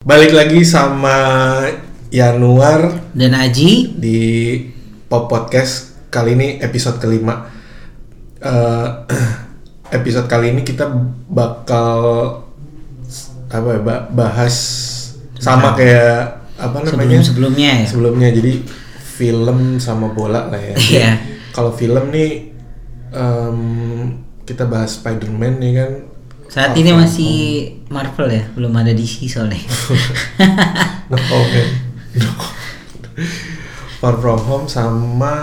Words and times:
Balik 0.00 0.32
lagi 0.32 0.64
sama 0.64 1.12
Yanuar 2.08 3.12
dan 3.12 3.36
Aji 3.36 4.00
di 4.00 4.20
Pop 5.12 5.28
Podcast 5.28 5.92
kali 6.08 6.32
ini 6.40 6.56
episode 6.56 6.96
kelima. 6.96 7.44
Eh, 8.40 8.88
episode 10.00 10.24
kali 10.24 10.56
ini 10.56 10.64
kita 10.64 10.88
bakal 11.28 12.00
apa 13.52 13.68
ya 13.76 13.80
ba- 13.84 14.08
bahas 14.08 14.56
sama 15.36 15.76
kayak 15.76 16.48
apa 16.56 16.80
namanya 16.80 17.20
sebelum 17.20 17.52
sebelumnya 17.52 17.72
ya. 17.84 17.84
sebelumnya 17.84 18.28
jadi 18.32 18.52
film 19.20 19.76
sama 19.76 20.16
bola 20.16 20.48
lah 20.48 20.64
ya. 20.64 20.76
Iya. 20.80 21.10
Kalau 21.52 21.76
film 21.76 22.08
nih 22.08 22.48
em, 23.12 23.60
kita 24.48 24.64
bahas 24.64 24.96
Spider-Man 24.96 25.60
nih 25.60 25.72
kan. 25.76 25.92
Saat 26.50 26.74
Far 26.74 26.82
ini 26.82 26.90
masih 26.90 27.34
Marvel 27.94 28.26
ya, 28.34 28.42
belum 28.58 28.74
ada 28.74 28.90
DC 28.90 29.30
soalnya. 29.30 29.62
No 31.10 31.14
comment. 31.14 31.70
No. 32.18 32.30
Far 34.02 34.18
From 34.18 34.42
Home 34.50 34.66
sama 34.66 35.34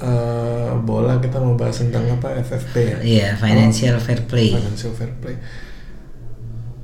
eh, 0.00 0.72
bola 0.80 1.20
kita 1.20 1.36
mau 1.44 1.60
bahas 1.60 1.76
tentang 1.76 2.08
apa 2.08 2.40
FFP 2.40 2.74
ya? 2.80 2.96
Iya, 3.04 3.28
financial 3.36 4.00
fair 4.00 4.24
play. 4.24 4.56
Financial 4.56 4.96
Fair 4.96 5.12
Play. 5.20 5.36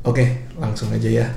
Oke, 0.04 0.52
langsung 0.60 0.92
aja 0.92 1.08
ya. 1.08 1.28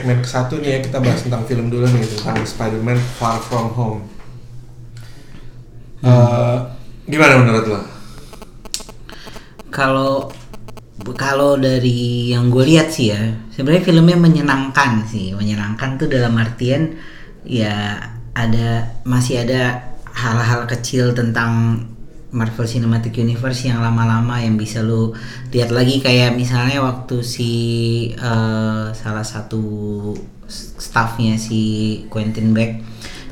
Segmen 0.00 0.24
ke 0.24 0.28
satu 0.32 0.56
nih 0.64 0.70
ya 0.72 0.78
kita 0.80 0.96
bahas 0.96 1.20
tentang 1.20 1.44
film 1.44 1.68
dulu 1.68 1.84
nih 1.84 2.00
tentang 2.16 2.40
Spider-Man 2.40 2.96
Far 3.20 3.36
From 3.36 3.68
Home. 3.76 4.00
Eh, 6.00 6.56
gimana 7.04 7.36
menurut 7.36 7.64
lo? 7.68 7.80
Kalau 9.68 10.32
kalau 11.20 11.60
dari 11.60 12.32
yang 12.32 12.48
gue 12.48 12.64
lihat 12.64 12.88
sih 12.88 13.12
ya, 13.12 13.20
sebenarnya 13.52 13.84
filmnya 13.84 14.16
menyenangkan 14.16 15.04
sih, 15.04 15.36
menyenangkan 15.36 16.00
tuh 16.00 16.08
dalam 16.08 16.32
artian 16.40 16.96
ya 17.44 18.00
ada 18.32 18.88
masih 19.04 19.44
ada 19.44 19.84
hal-hal 20.16 20.64
kecil 20.64 21.12
tentang 21.12 21.84
Marvel 22.30 22.62
Cinematic 22.64 23.14
Universe 23.16 23.66
yang 23.66 23.82
lama-lama 23.82 24.38
yang 24.38 24.54
bisa 24.54 24.80
lu 24.80 25.10
lihat 25.50 25.70
lagi 25.70 25.98
kayak 25.98 26.34
misalnya 26.34 26.78
waktu 26.78 27.20
si 27.20 27.52
eh, 28.14 28.84
salah 28.90 29.26
satu 29.26 29.62
staffnya 30.50 31.34
si 31.34 31.60
Quentin 32.06 32.50
Beck 32.50 32.82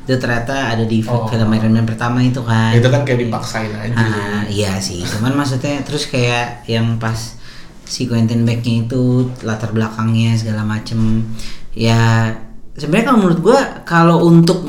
itu 0.03 0.17
ternyata 0.17 0.73
ada 0.73 0.89
di 0.89 1.05
Oh. 1.05 1.29
film 1.29 1.53
Iron 1.53 1.69
Man 1.69 1.85
pertama 1.85 2.17
itu 2.19 2.41
kan 2.41 2.73
Itu 2.73 2.89
kan 2.89 3.05
kayak 3.05 3.29
dipaksain 3.29 3.69
aja. 3.69 3.93
Ah, 3.93 4.41
iya 4.49 4.81
sih, 4.81 5.05
cuman 5.05 5.37
maksudnya 5.37 5.85
terus 5.85 6.09
kayak 6.09 6.65
yang 6.65 6.97
pas 6.97 7.37
si 7.85 8.09
Quentin 8.09 8.41
Beck-nya 8.41 8.89
itu 8.89 9.29
latar 9.45 9.69
belakangnya 9.69 10.33
segala 10.33 10.65
macem 10.65 11.29
ya 11.73 12.33
sebenarnya 12.73 13.05
kalau 13.05 13.19
menurut 13.21 13.39
gua 13.41 13.59
kalau 13.85 14.25
untuk 14.25 14.65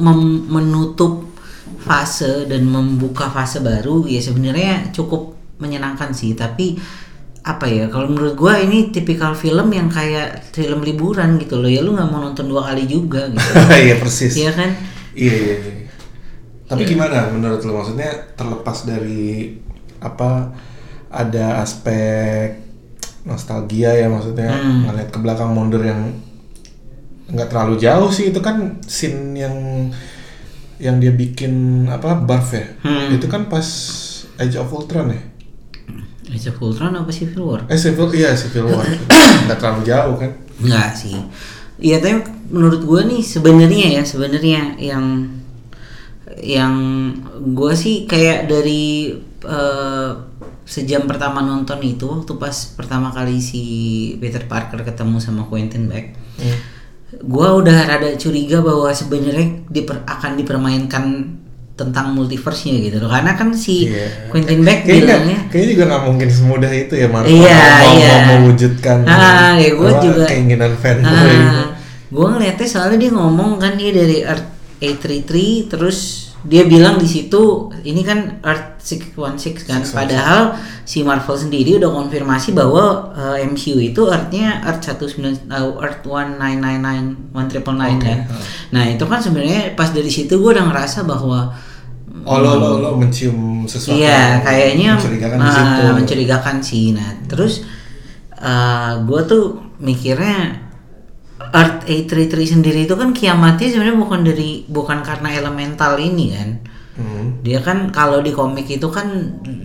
menutup 0.50 1.29
fase 1.80 2.44
dan 2.44 2.68
membuka 2.68 3.26
fase 3.26 3.58
baru 3.60 4.04
ya 4.04 4.20
sebenarnya 4.20 4.92
cukup 4.92 5.32
menyenangkan 5.58 6.12
sih 6.12 6.32
tapi 6.32 6.76
apa 7.40 7.64
ya 7.64 7.88
kalau 7.88 8.04
menurut 8.06 8.36
gua 8.36 8.60
ini 8.60 8.92
tipikal 8.92 9.32
film 9.32 9.72
yang 9.72 9.88
kayak 9.88 10.44
film 10.52 10.84
liburan 10.84 11.40
gitu 11.40 11.56
loh 11.56 11.72
ya 11.72 11.80
lu 11.80 11.96
nggak 11.96 12.08
mau 12.08 12.20
nonton 12.20 12.44
dua 12.46 12.68
kali 12.68 12.84
juga 12.84 13.32
gitu 13.32 13.48
Iya 13.88 13.96
persis. 13.96 14.36
Iya 14.36 14.52
kan 14.52 14.70
Iya 15.16 15.34
iya. 15.34 15.56
iya. 15.56 15.88
Tapi 16.68 16.84
gimana 16.86 17.32
menurut 17.32 17.64
lo 17.64 17.80
maksudnya 17.80 18.12
terlepas 18.36 18.84
dari 18.84 19.56
apa 19.98 20.52
ada 21.10 21.58
aspek 21.60 22.60
nostalgia 23.22 23.90
ya 23.92 24.06
maksudnya 24.06 24.48
Hmm. 24.48 24.86
ngeliat 24.86 25.08
ke 25.08 25.18
belakang 25.18 25.50
mundur 25.50 25.80
yang 25.80 26.12
nggak 27.26 27.48
terlalu 27.48 27.74
jauh 27.76 28.10
sih 28.10 28.30
itu 28.30 28.40
kan 28.40 28.78
scene 28.84 29.34
yang 29.34 29.56
yang 30.80 30.96
dia 30.96 31.12
bikin 31.12 31.52
apa 31.86 32.16
Barf 32.16 32.50
ya 32.50 32.64
Hmm. 32.80 33.12
itu 33.12 33.26
kan 33.26 33.46
pas 33.46 33.64
Age 34.36 34.56
of 34.56 34.68
Ultron 34.68 35.08
ya 35.08 35.20
Age 36.26 36.48
of 36.48 36.58
Ultron 36.58 36.92
apa 36.94 37.10
Civil 37.10 37.42
War 37.42 37.60
eh 37.64 37.76
Civil 37.76 38.08
iya 38.12 38.32
Civil 38.32 38.66
War 38.66 38.84
nggak 39.44 39.56
terlalu 39.56 39.82
jauh 39.84 40.16
kan 40.16 40.32
Enggak 40.58 40.92
sih. 40.92 41.16
Iya 41.76 41.96
tapi 41.98 42.20
menurut 42.48 42.80
gue 42.80 43.00
nih 43.06 43.22
sebenarnya 43.22 43.96
ya 43.96 44.02
sebenarnya 44.02 44.76
yang 44.76 45.32
yang 46.36 46.74
gue 47.50 47.72
sih 47.74 48.04
kayak 48.04 48.44
dari 48.44 49.16
eh, 49.40 50.10
sejam 50.62 51.04
pertama 51.04 51.40
nonton 51.40 51.80
itu 51.80 52.04
waktu 52.04 52.32
pas 52.36 52.52
pertama 52.70 53.10
kali 53.10 53.40
si 53.40 53.62
Peter 54.16 54.44
Parker 54.44 54.80
ketemu 54.80 55.18
sama 55.18 55.44
Quentin 55.44 55.88
Beck, 55.88 56.14
Hmm. 56.36 56.56
Gue 57.12 57.48
udah 57.56 57.78
rada 57.86 58.14
curiga 58.14 58.58
bahwa 58.58 58.88
sebenarnya 58.90 59.66
diper- 59.66 60.04
akan 60.04 60.36
dipermainkan 60.36 61.04
tentang 61.74 62.12
multiverse-nya 62.12 62.76
gitu 62.78 63.00
loh 63.00 63.08
karena 63.08 63.32
kan 63.34 63.50
si 63.50 63.88
Iya. 63.88 64.28
Quentin 64.28 64.60
Beck 64.60 64.84
kayaknya 64.84 65.00
bilangnya 65.16 65.38
kayaknya 65.48 65.68
juga 65.72 65.84
nggak 65.86 66.02
mungkin 66.04 66.28
semudah 66.28 66.70
itu 66.70 66.94
ya 66.94 67.08
Marvel 67.08 67.32
Iya, 67.32 67.56
mau, 67.56 67.92
iya. 67.94 68.12
mau 68.20 68.36
mewujudkan 68.38 68.98
Ah, 69.02 69.52
ya 69.56 69.70
gua 69.74 69.90
apa, 69.90 70.02
juga. 70.04 70.24
keinginan 70.28 70.72
fanboy 70.76 71.08
itu. 71.26 71.50
Ah, 71.50 71.66
gue 72.06 72.26
ngeliatnya 72.28 72.68
soalnya 72.68 72.98
dia 72.98 73.10
ngomong 73.10 73.50
kan 73.56 73.72
dia 73.74 73.90
dari 73.90 74.18
Earth 74.20 74.48
A33 74.78 75.32
terus 75.68 76.29
dia 76.40 76.64
bilang 76.64 76.96
di 76.96 77.04
situ 77.04 77.68
ini 77.84 78.00
kan 78.00 78.40
Earth 78.40 78.80
616 78.80 79.68
kan 79.68 79.84
616. 79.84 79.92
padahal 79.92 80.56
si 80.88 81.04
Marvel 81.04 81.36
sendiri 81.36 81.76
udah 81.76 81.92
konfirmasi 81.92 82.56
bahwa 82.56 83.12
eh, 83.12 83.44
MCU 83.44 83.76
itu 83.76 84.08
Earthnya 84.08 84.64
Earth 84.64 84.80
19 84.80 85.52
uh, 85.52 85.76
Earth 85.84 86.00
1999 86.00 87.36
1999 87.36 88.00
kan. 88.00 88.18
ah. 88.24 88.40
Nah, 88.72 88.84
itu 88.88 89.04
kan 89.04 89.20
sebenarnya 89.20 89.76
pas 89.76 89.92
dari 89.92 90.08
situ 90.08 90.32
gue 90.32 90.50
udah 90.56 90.64
ngerasa 90.72 91.04
bahwa 91.04 91.52
Oh 92.20 92.36
lo 92.36 92.52
lo 92.60 92.84
lo 92.84 92.90
mencium 93.00 93.64
sesuatu 93.64 93.96
Iya, 93.96 94.44
kayaknya 94.44 94.96
mencurigakan 94.98 95.38
situ. 95.40 95.82
mencurigakan 95.96 96.56
sih. 96.60 96.84
Nah, 96.92 97.10
terus 97.24 97.64
gue 99.04 99.20
tuh 99.24 99.44
mikirnya 99.80 100.68
Earth 101.40 101.88
A33 101.88 102.60
sendiri 102.60 102.84
itu 102.84 102.94
kan 102.94 103.16
kiamatnya 103.16 103.72
sebenarnya 103.72 103.96
bukan 103.96 104.20
dari 104.22 104.68
bukan 104.68 105.00
karena 105.00 105.28
elemental 105.32 105.96
ini 105.96 106.26
kan. 106.36 106.50
Hmm. 107.00 107.40
Dia 107.40 107.64
kan 107.64 107.88
kalau 107.88 108.20
di 108.20 108.28
komik 108.36 108.68
itu 108.68 108.88
kan 108.92 109.08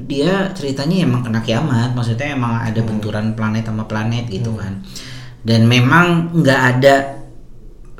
dia 0.07 0.55
ceritanya 0.55 1.03
emang 1.03 1.27
kena 1.27 1.43
kiamat, 1.43 1.91
maksudnya 1.91 2.31
emang 2.31 2.63
ada 2.63 2.79
Hmm. 2.79 2.89
benturan 2.95 3.25
planet 3.35 3.67
sama 3.67 3.83
planet 3.91 4.31
gitu 4.31 4.55
kan. 4.55 4.81
Dan 5.43 5.67
memang 5.67 6.31
nggak 6.31 6.61
ada 6.79 6.95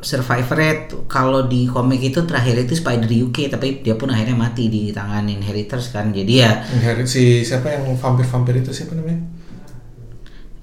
survivor 0.06 0.58
rate 0.58 0.85
kalau 1.09 1.50
di 1.50 1.66
komik 1.66 1.97
itu 1.97 2.22
terakhir 2.30 2.62
itu 2.62 2.78
Spider 2.78 3.09
UK 3.09 3.50
tapi 3.50 3.81
dia 3.81 3.97
pun 3.97 4.14
akhirnya 4.14 4.38
mati 4.38 4.69
di 4.69 4.94
tangan 4.94 5.25
inheritors 5.25 5.90
kan. 5.90 6.14
Jadi 6.14 6.34
ya 6.41 6.62
Inherit 6.72 7.09
si 7.09 7.41
siapa 7.41 7.74
yang 7.74 7.90
vampir 7.97 8.25
vampir 8.30 8.62
itu 8.62 8.69
siapa 8.72 8.94
namanya? 8.94 9.19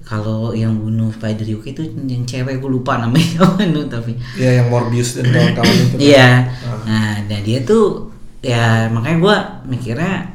Kalau 0.03 0.51
yang 0.51 0.75
bunuh 0.75 1.07
Spider 1.15 1.47
UK 1.47 1.79
itu 1.79 1.83
yang 2.03 2.27
cewek 2.27 2.59
gue 2.59 2.71
lupa 2.71 2.99
namanya 2.99 3.39
nu, 3.73 3.87
tapi 3.87 4.19
Ya 4.35 4.59
yang 4.59 4.67
Morbius 4.67 5.15
dan 5.15 5.31
kawan-kawan 5.31 5.75
itu. 5.79 5.95
kan. 5.95 5.99
Iya. 6.03 6.29
Ah. 6.67 6.79
Nah, 6.83 7.13
dan 7.31 7.39
dia 7.41 7.59
tuh 7.63 8.11
ya 8.43 8.91
makanya 8.91 9.17
gua 9.23 9.35
mikirnya 9.63 10.27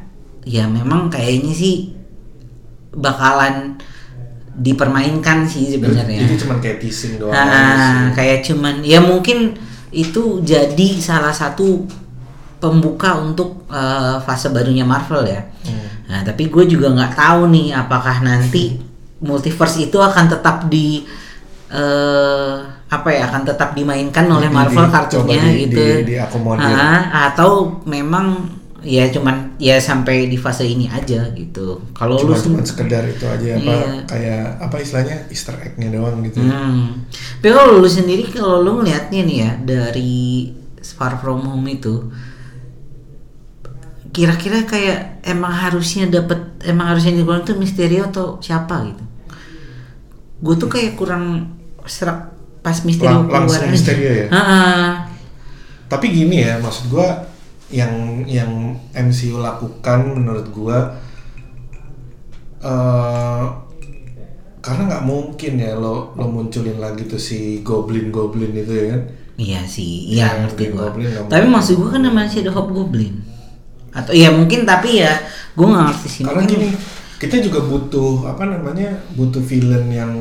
ya 0.49 0.65
memang 0.65 1.13
kayaknya 1.13 1.53
sih 1.53 1.93
bakalan 2.97 3.77
dipermainkan 4.59 5.45
sih 5.45 5.77
sebenarnya. 5.77 6.25
Itu 6.25 6.49
cuma 6.49 6.59
kayak 6.59 6.81
teasing 6.83 7.21
doang. 7.21 7.37
Nah, 7.37 8.11
kayak 8.17 8.43
cuman 8.49 8.81
ya 8.83 8.99
mungkin 8.99 9.55
itu 9.93 10.41
jadi 10.43 10.89
salah 10.99 11.31
satu 11.31 11.85
pembuka 12.59 13.21
untuk 13.21 13.69
eh, 13.71 14.17
fase 14.25 14.49
barunya 14.51 14.83
Marvel 14.83 15.29
ya. 15.29 15.45
Hmm. 15.63 15.87
Nah, 16.09 16.21
tapi 16.25 16.49
gue 16.49 16.65
juga 16.65 16.91
nggak 16.91 17.15
tahu 17.15 17.53
nih 17.53 17.77
apakah 17.77 18.25
nanti 18.25 18.88
multiverse 19.21 19.83
itu 19.83 19.99
akan 19.99 20.25
tetap 20.29 20.67
di 20.67 21.03
eh 21.69 22.55
apa 22.89 23.09
ya 23.09 23.29
akan 23.29 23.43
tetap 23.45 23.77
dimainkan 23.77 24.25
oleh 24.27 24.49
Di- 24.49 24.57
Marvel 24.57 24.87
di- 24.87 24.93
kartunya 24.93 25.41
di- 25.45 25.59
gitu. 25.67 25.77
di- 25.77 26.05
diakomodir. 26.09 26.65
Ah, 26.65 27.29
atau 27.29 27.77
memang 27.85 28.49
ya 28.81 29.05
cuman 29.11 29.59
ya 29.59 29.77
sampai 29.77 30.31
di 30.31 30.39
fase 30.39 30.63
ini 30.65 30.87
aja 30.89 31.29
gitu 31.35 31.83
kalau 31.93 32.15
lu 32.17 32.33
cuma 32.33 32.63
sekedar 32.63 33.03
itu 33.05 33.27
aja 33.27 33.59
apa 33.59 33.75
Iya. 33.75 33.91
kayak 34.07 34.45
apa 34.63 34.77
istilahnya 34.79 35.17
Easter 35.29 35.59
egg-nya 35.59 35.91
doang 35.91 36.23
gitu 36.23 36.39
Hmm. 36.41 37.05
Tapi 37.37 37.51
kalau 37.51 37.77
lu 37.77 37.91
sendiri 37.91 38.25
kalau 38.31 38.63
lu 38.63 38.81
ngeliatnya 38.81 39.21
nih 39.21 39.39
ya 39.39 39.51
dari 39.59 40.49
Far 40.81 41.19
From 41.19 41.43
Home 41.45 41.69
itu 41.69 42.07
kira-kira 44.09 44.65
kayak 44.65 45.21
emang 45.23 45.53
harusnya 45.53 46.09
dapet 46.09 46.39
emang 46.65 46.91
harusnya 46.91 47.13
dikeluarin 47.13 47.45
tuh 47.45 47.57
Misterio 47.57 48.09
atau 48.09 48.41
siapa 48.41 48.83
gitu. 48.87 49.05
Gue 50.39 50.55
tuh 50.57 50.67
kayak 50.67 50.95
kurang 50.95 51.55
serak 51.85 52.33
pas 52.59 52.77
Misterio 52.83 53.25
Lang- 53.25 53.31
langsung 53.31 53.59
keluar 53.59 53.69
aja. 53.69 53.73
Mysterio 53.73 54.11
ya? 54.13 54.27
Ha-ha. 54.29 54.61
tapi 55.89 56.13
gini 56.13 56.45
ya 56.45 56.61
maksud 56.61 56.93
gua 56.93 57.09
yang 57.73 57.89
yang 58.29 58.77
MCU 58.93 59.41
lakukan 59.41 60.21
menurut 60.21 60.45
gua 60.53 61.01
eh 62.61 63.45
karena 64.61 64.83
nggak 64.85 65.05
mungkin 65.09 65.53
ya 65.57 65.73
lo 65.79 66.13
lo 66.13 66.29
munculin 66.29 66.77
lagi 66.77 67.09
tuh 67.09 67.17
si 67.17 67.65
goblin 67.65 68.13
goblin 68.13 68.53
itu 68.53 68.73
ya 68.75 68.87
kan 68.93 69.03
Iya 69.39 69.63
sih, 69.65 70.11
iya 70.11 70.35
Ya, 70.35 70.43
ngerti 70.43 70.75
nggak 70.75 71.31
Tapi 71.31 71.47
maksud 71.47 71.79
gua 71.79 71.95
kan 71.95 72.03
masih 72.11 72.43
ada 72.43 72.51
Hobgoblin. 72.53 73.23
Atau 73.99 74.15
ya 74.15 74.31
mungkin 74.31 74.63
tapi 74.63 75.03
ya 75.03 75.19
gua 75.59 75.67
nggak 75.75 75.85
ngerti 75.91 76.09
sih. 76.09 76.23
karena 76.23 76.43
gini 76.47 76.69
kita 77.19 77.43
juga 77.43 77.67
butuh 77.67 78.31
apa 78.31 78.47
namanya 78.47 78.95
butuh 79.19 79.43
villain 79.43 79.91
yang 79.91 80.13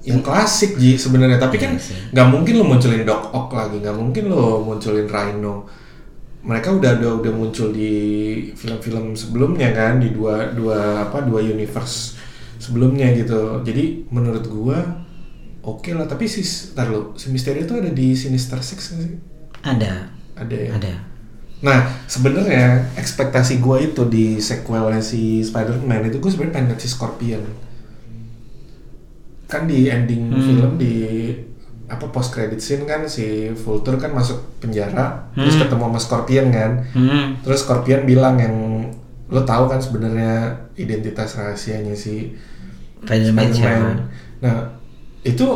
yang 0.00 0.22
klasik 0.24 0.78
ji 0.80 0.96
sebenarnya. 0.96 1.36
Tapi 1.36 1.60
kan 1.60 1.76
Iya 1.76 1.82
sih. 1.82 1.98
nggak 2.10 2.28
mungkin 2.32 2.54
lo 2.56 2.64
munculin 2.64 3.04
Doc 3.04 3.28
Ock 3.30 3.52
lagi 3.52 3.76
nggak 3.84 3.96
mungkin 3.96 4.24
lo 4.32 4.64
munculin 4.64 5.04
Rhino. 5.04 5.68
Mereka 6.46 6.78
udah 6.78 7.02
udah 7.02 7.10
udah 7.20 7.32
muncul 7.34 7.74
di 7.74 7.92
film-film 8.54 9.18
sebelumnya 9.18 9.74
kan 9.74 9.98
di 9.98 10.14
dua 10.14 10.54
dua 10.54 11.10
apa 11.10 11.26
dua 11.26 11.42
universe 11.42 12.14
sebelumnya 12.56 13.10
gitu. 13.12 13.60
Jadi 13.66 14.06
menurut 14.08 14.46
gua 14.46 14.78
oke 15.60 15.90
lah. 15.90 16.06
Tapi 16.06 16.24
si 16.24 16.40
tar 16.72 16.86
lo 16.88 17.18
si 17.18 17.34
Mysterio 17.34 17.66
itu 17.66 17.74
ada 17.74 17.90
di 17.90 18.14
Sinister 18.14 18.62
Six 18.62 18.94
nggak 18.94 19.02
sih? 19.04 19.16
Ada, 19.66 19.92
ada 20.38 20.54
ya? 20.56 20.70
Ada. 20.78 20.94
Nah, 21.56 21.78
sebenarnya 22.04 22.92
ekspektasi 22.94 23.58
gue 23.58 23.76
itu 23.86 24.02
di 24.04 24.36
sequelnya 24.36 25.00
si 25.00 25.40
Spider-Man 25.40 26.06
itu 26.06 26.18
gue 26.18 26.28
sebenarnya 26.28 26.54
pengen 26.54 26.76
si 26.76 26.86
Scorpion. 26.86 27.42
Kan 29.46 29.64
di 29.64 29.86
ending 29.86 30.28
Hmm. 30.28 30.42
film 30.42 30.70
di 30.76 30.94
apa 31.86 32.10
post 32.10 32.34
credit 32.34 32.58
scene 32.58 32.82
kan 32.82 33.06
si 33.06 33.46
Vulture 33.54 33.94
kan 33.94 34.10
masuk 34.10 34.58
penjara 34.58 35.30
terus 35.32 35.54
Hmm. 35.54 35.62
ketemu 35.64 35.84
sama 35.86 35.98
Scorpion 35.98 36.46
kan. 36.50 36.70
Hmm. 36.92 37.38
Terus 37.40 37.62
Scorpion 37.62 38.02
bilang 38.02 38.36
yang 38.36 38.56
lo 39.26 39.42
tahu 39.42 39.66
kan 39.66 39.78
sebenarnya 39.78 40.34
identitas 40.74 41.34
rahasianya 41.34 41.94
si? 41.94 42.34
Spider-Man. 43.06 44.02
Nah, 44.38 44.76
itu 45.22 45.46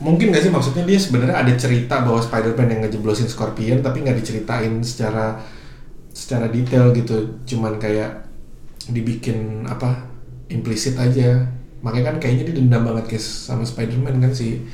mungkin 0.00 0.32
gak 0.32 0.42
sih 0.42 0.52
maksudnya 0.52 0.84
dia 0.84 0.96
sebenarnya 0.96 1.36
ada 1.36 1.52
cerita 1.54 2.00
bahwa 2.00 2.18
Spider-Man 2.18 2.68
yang 2.72 2.80
ngejeblosin 2.84 3.28
Scorpion 3.28 3.84
tapi 3.84 4.00
nggak 4.00 4.16
diceritain 4.16 4.80
secara 4.80 5.38
secara 6.10 6.48
detail 6.48 6.90
gitu, 6.92 7.38
cuman 7.46 7.76
kayak 7.76 8.26
dibikin 8.88 9.64
apa 9.64 10.08
implisit 10.48 10.96
aja. 10.98 11.46
Makanya 11.80 12.12
kan 12.12 12.16
kayaknya 12.20 12.44
dia 12.52 12.56
dendam 12.60 12.82
banget 12.84 13.16
guys 13.16 13.24
sama 13.24 13.64
Spider-Man 13.64 14.20
kan 14.20 14.32
si 14.32 14.64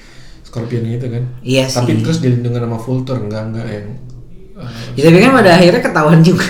Scorpion 0.42 0.82
itu 0.86 1.06
kan. 1.06 1.22
Iya 1.42 1.66
Tapi 1.70 1.98
sih. 1.98 2.02
terus 2.02 2.18
dilindungi 2.22 2.58
sama 2.58 2.78
Vulture 2.78 3.20
enggak 3.20 3.42
enggak 3.50 3.66
yang 3.66 3.86
eh, 4.56 4.70
Ya, 4.96 5.02
tapi 5.10 5.18
kan 5.20 5.32
pada 5.36 5.50
akhirnya 5.54 5.82
ketahuan 5.82 6.20
juga. 6.22 6.46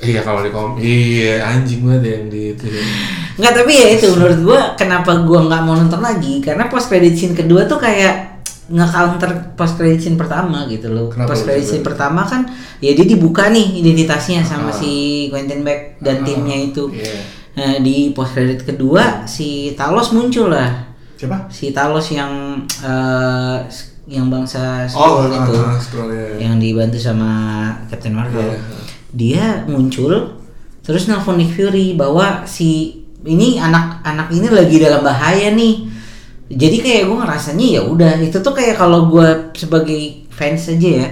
iya 0.00 0.20
kalau 0.22 0.44
di 0.44 0.50
kom 0.52 0.76
iya 0.78 1.42
anjing 1.42 1.82
banget 1.82 2.02
yang 2.16 2.24
di 2.30 2.40
itu. 2.54 2.66
Enggak, 3.36 3.52
tapi 3.54 3.72
ya 3.74 3.88
itu 3.92 4.06
menurut 4.10 4.38
gua 4.42 4.60
kenapa 4.74 5.12
gua 5.22 5.44
nggak 5.44 5.62
mau 5.62 5.74
nonton 5.74 6.00
lagi 6.00 6.40
karena 6.40 6.66
post 6.66 6.88
credit 6.88 7.12
scene 7.12 7.32
kedua 7.32 7.64
tuh 7.64 7.76
kayak 7.76 8.40
nge-counter 8.66 9.54
post 9.54 9.76
credit 9.76 10.00
scene 10.00 10.16
pertama 10.16 10.66
gitu 10.66 10.88
loh. 10.88 11.06
Kenapa 11.06 11.30
post 11.30 11.44
credit 11.44 11.62
scene 11.62 11.80
pertama 11.80 12.24
kan 12.24 12.48
ya 12.78 12.90
dia 12.92 13.06
dibuka 13.06 13.46
nih 13.46 13.78
identitasnya 13.78 14.40
sama 14.40 14.68
Ah. 14.68 14.74
si 14.74 14.90
Quentin 15.28 15.62
Beck 15.62 16.00
dan 16.00 16.20
Ah, 16.20 16.24
timnya 16.24 16.56
itu. 16.56 16.90
Iya. 16.90 17.14
Nah, 17.54 17.72
di 17.78 18.10
post 18.10 18.32
credit 18.32 18.64
kedua 18.64 19.22
si 19.24 19.70
Talos 19.72 20.10
muncul 20.10 20.50
lah. 20.50 20.82
Siapa? 21.14 21.46
Si 21.48 21.70
Talos 21.70 22.10
yang 22.10 22.58
eh, 22.82 23.56
yang 24.06 24.26
bangsa 24.28 24.84
Oh, 24.88 25.22
Skrull 25.22 25.30
itu. 25.30 25.54
ah, 25.54 25.66
ah, 25.66 25.78
Skrull, 25.78 26.10
ya. 26.10 26.26
yang 26.42 26.56
dibantu 26.56 26.96
sama 26.96 27.30
Captain 27.86 28.12
Marvel. 28.12 28.50
Iya. 28.50 28.58
Dia 29.12 29.44
muncul 29.64 30.42
terus 30.80 31.06
nelfon 31.06 31.36
Nick 31.36 31.52
Fury 31.52 31.94
bahwa 31.94 32.42
si 32.44 33.02
ini 33.26 33.58
anak-anak 33.58 34.30
ini 34.30 34.46
lagi 34.48 34.76
dalam 34.78 35.02
bahaya 35.02 35.50
nih. 35.52 35.74
Jadi 36.46 36.76
kayak 36.78 37.02
gue 37.10 37.16
ngerasanya 37.26 37.66
ya 37.66 37.82
udah 37.82 38.12
itu 38.22 38.38
tuh 38.38 38.54
kayak 38.54 38.78
kalau 38.78 39.10
gue 39.10 39.50
sebagai 39.58 40.30
fans 40.30 40.70
aja 40.70 40.90
ya, 41.02 41.06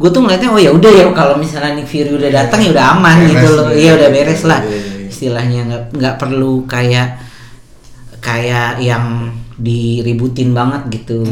gue 0.00 0.08
tuh 0.08 0.24
ngeliatnya 0.24 0.48
oh 0.48 0.56
ya 0.56 0.72
udah 0.72 0.88
ya 0.88 1.04
kalau 1.12 1.36
misalnya 1.36 1.76
Nick 1.76 1.92
Fury 1.92 2.08
udah 2.08 2.30
datang 2.32 2.64
ya 2.64 2.72
udah 2.72 2.86
aman 2.96 3.16
Beres 3.20 3.30
gitu 3.36 3.48
loh, 3.52 3.66
ya. 3.68 3.76
iya 3.76 3.90
udah 4.00 4.08
beres 4.08 4.42
lah. 4.48 4.60
Iya, 4.64 4.70
iya, 4.72 4.80
iya. 4.80 5.08
Istilahnya 5.12 5.60
nggak 5.68 5.82
nggak 5.92 6.14
perlu 6.16 6.64
kayak 6.64 7.08
kayak 8.18 8.80
yang 8.80 9.28
diributin 9.58 10.54
banget 10.54 10.86
gitu 11.02 11.26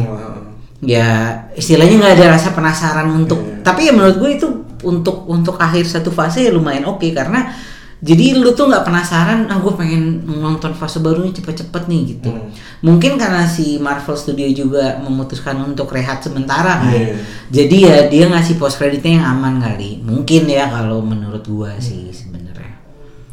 ya 0.82 1.32
istilahnya 1.56 1.96
nggak 1.98 2.14
ada 2.20 2.26
rasa 2.36 2.52
penasaran 2.52 3.08
untuk 3.10 3.38
Iya. 3.40 3.62
tapi 3.64 3.88
ya 3.88 3.92
menurut 3.94 4.16
gue 4.20 4.30
itu 4.36 4.48
untuk 4.84 5.24
untuk 5.26 5.56
akhir 5.56 5.86
satu 5.88 6.12
fase 6.12 6.46
ya 6.46 6.52
lumayan 6.52 6.84
oke 6.86 7.06
karena 7.10 7.48
jadi 7.96 8.36
lu 8.36 8.52
tuh 8.52 8.68
nggak 8.68 8.84
penasaran 8.84 9.48
ah 9.48 9.56
gue 9.56 9.72
pengen 9.72 10.20
nonton 10.28 10.76
fase 10.76 11.00
barunya 11.00 11.32
cepet-cepet 11.32 11.88
nih 11.88 12.00
gitu. 12.16 12.28
Hmm. 12.28 12.52
mungkin 12.84 13.16
karena 13.16 13.48
si 13.48 13.80
Marvel 13.80 14.16
Studio 14.20 14.44
juga 14.52 15.00
memutuskan 15.00 15.56
untuk 15.64 15.88
rehat 15.96 16.20
sementara 16.20 16.84
kan. 16.84 16.92
Iya. 16.92 17.16
jadi 17.48 17.76
ya 17.80 17.96
dia 18.12 18.24
ngasih 18.28 18.60
post 18.60 18.76
creditnya 18.76 19.20
yang 19.22 19.26
aman 19.40 19.64
kali. 19.64 20.04
Mungkin 20.04 20.44
ya 20.44 20.68
kalau 20.68 21.00
menurut 21.00 21.44
gua 21.48 21.72
sih 21.80 22.12
sebenarnya. 22.12 22.76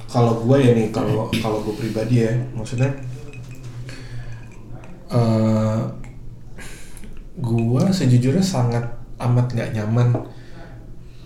Kalau 0.08 0.40
gue 0.40 0.58
ya 0.62 0.72
nih 0.72 0.88
kalau 0.96 1.28
kalau 1.44 1.60
gue 1.68 1.76
pribadi 1.76 2.24
ya 2.24 2.32
maksudnya 2.56 2.94
eh 5.12 5.82
gue 7.34 7.84
sejujurnya 7.90 8.46
sangat 8.46 8.86
amat 9.18 9.52
nggak 9.52 9.74
nyaman 9.74 10.14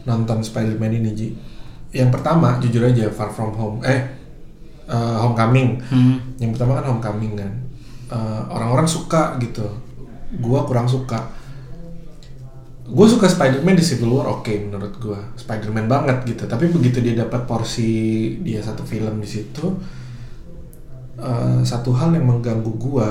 nonton 0.08 0.40
Spider-Man 0.40 1.04
ini 1.04 1.12
Ji 1.12 1.28
yang 1.98 2.14
pertama 2.14 2.62
jujur 2.62 2.86
aja 2.86 3.10
Far 3.10 3.34
From 3.34 3.58
Home. 3.58 3.82
Eh 3.82 4.02
eh, 4.88 5.18
Homecoming. 5.18 5.82
Hmm. 5.90 6.18
yang 6.38 6.54
pertama 6.54 6.78
kan 6.78 6.94
Homecoming 6.94 7.34
kan. 7.34 7.52
Eh, 8.14 8.42
orang-orang 8.54 8.86
suka 8.86 9.36
gitu. 9.42 9.66
Gue 10.38 10.60
kurang 10.70 10.86
suka. 10.86 11.34
Gue 12.88 13.04
suka 13.04 13.28
Spider-Man 13.28 13.76
di 13.76 13.84
Civil 13.84 14.16
War 14.16 14.40
oke 14.40 14.48
menurut 14.48 14.96
gue 14.96 15.20
Spider-Man 15.36 15.92
banget 15.92 16.18
gitu. 16.24 16.48
Tapi 16.48 16.72
begitu 16.72 17.04
dia 17.04 17.18
dapat 17.18 17.44
porsi 17.44 18.38
dia 18.46 18.64
satu 18.64 18.86
film 18.88 19.20
di 19.20 19.28
situ 19.28 19.66
eh, 21.20 21.60
satu 21.66 21.92
hal 21.98 22.14
yang 22.16 22.30
mengganggu 22.30 22.74
gue 22.78 23.10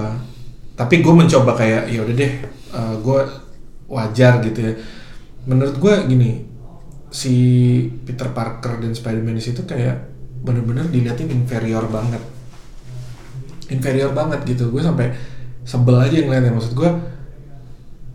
tapi 0.76 1.00
gue 1.00 1.08
mencoba 1.08 1.56
kayak 1.56 1.88
ya 1.88 2.04
udah 2.04 2.14
deh 2.16 2.32
gue 2.76 3.20
wajar 3.88 4.40
gitu 4.44 4.60
ya. 4.60 4.72
Menurut 5.48 5.76
gue 5.76 5.94
gini 6.08 6.55
si 7.08 7.34
Peter 8.02 8.28
Parker 8.28 8.78
dan 8.78 8.92
Spider-Man 8.92 9.34
di 9.34 9.44
situ 9.44 9.62
kayak 9.62 10.10
bener-bener 10.42 10.86
diliatin 10.86 11.28
inferior 11.28 11.86
banget. 11.86 12.20
Inferior 13.66 14.14
banget 14.14 14.46
gitu. 14.46 14.70
Gue 14.70 14.78
sampai 14.80 15.10
sebel 15.62 15.98
aja 15.98 16.14
ngeliatnya. 16.16 16.54
Maksud 16.54 16.72
gue 16.72 16.90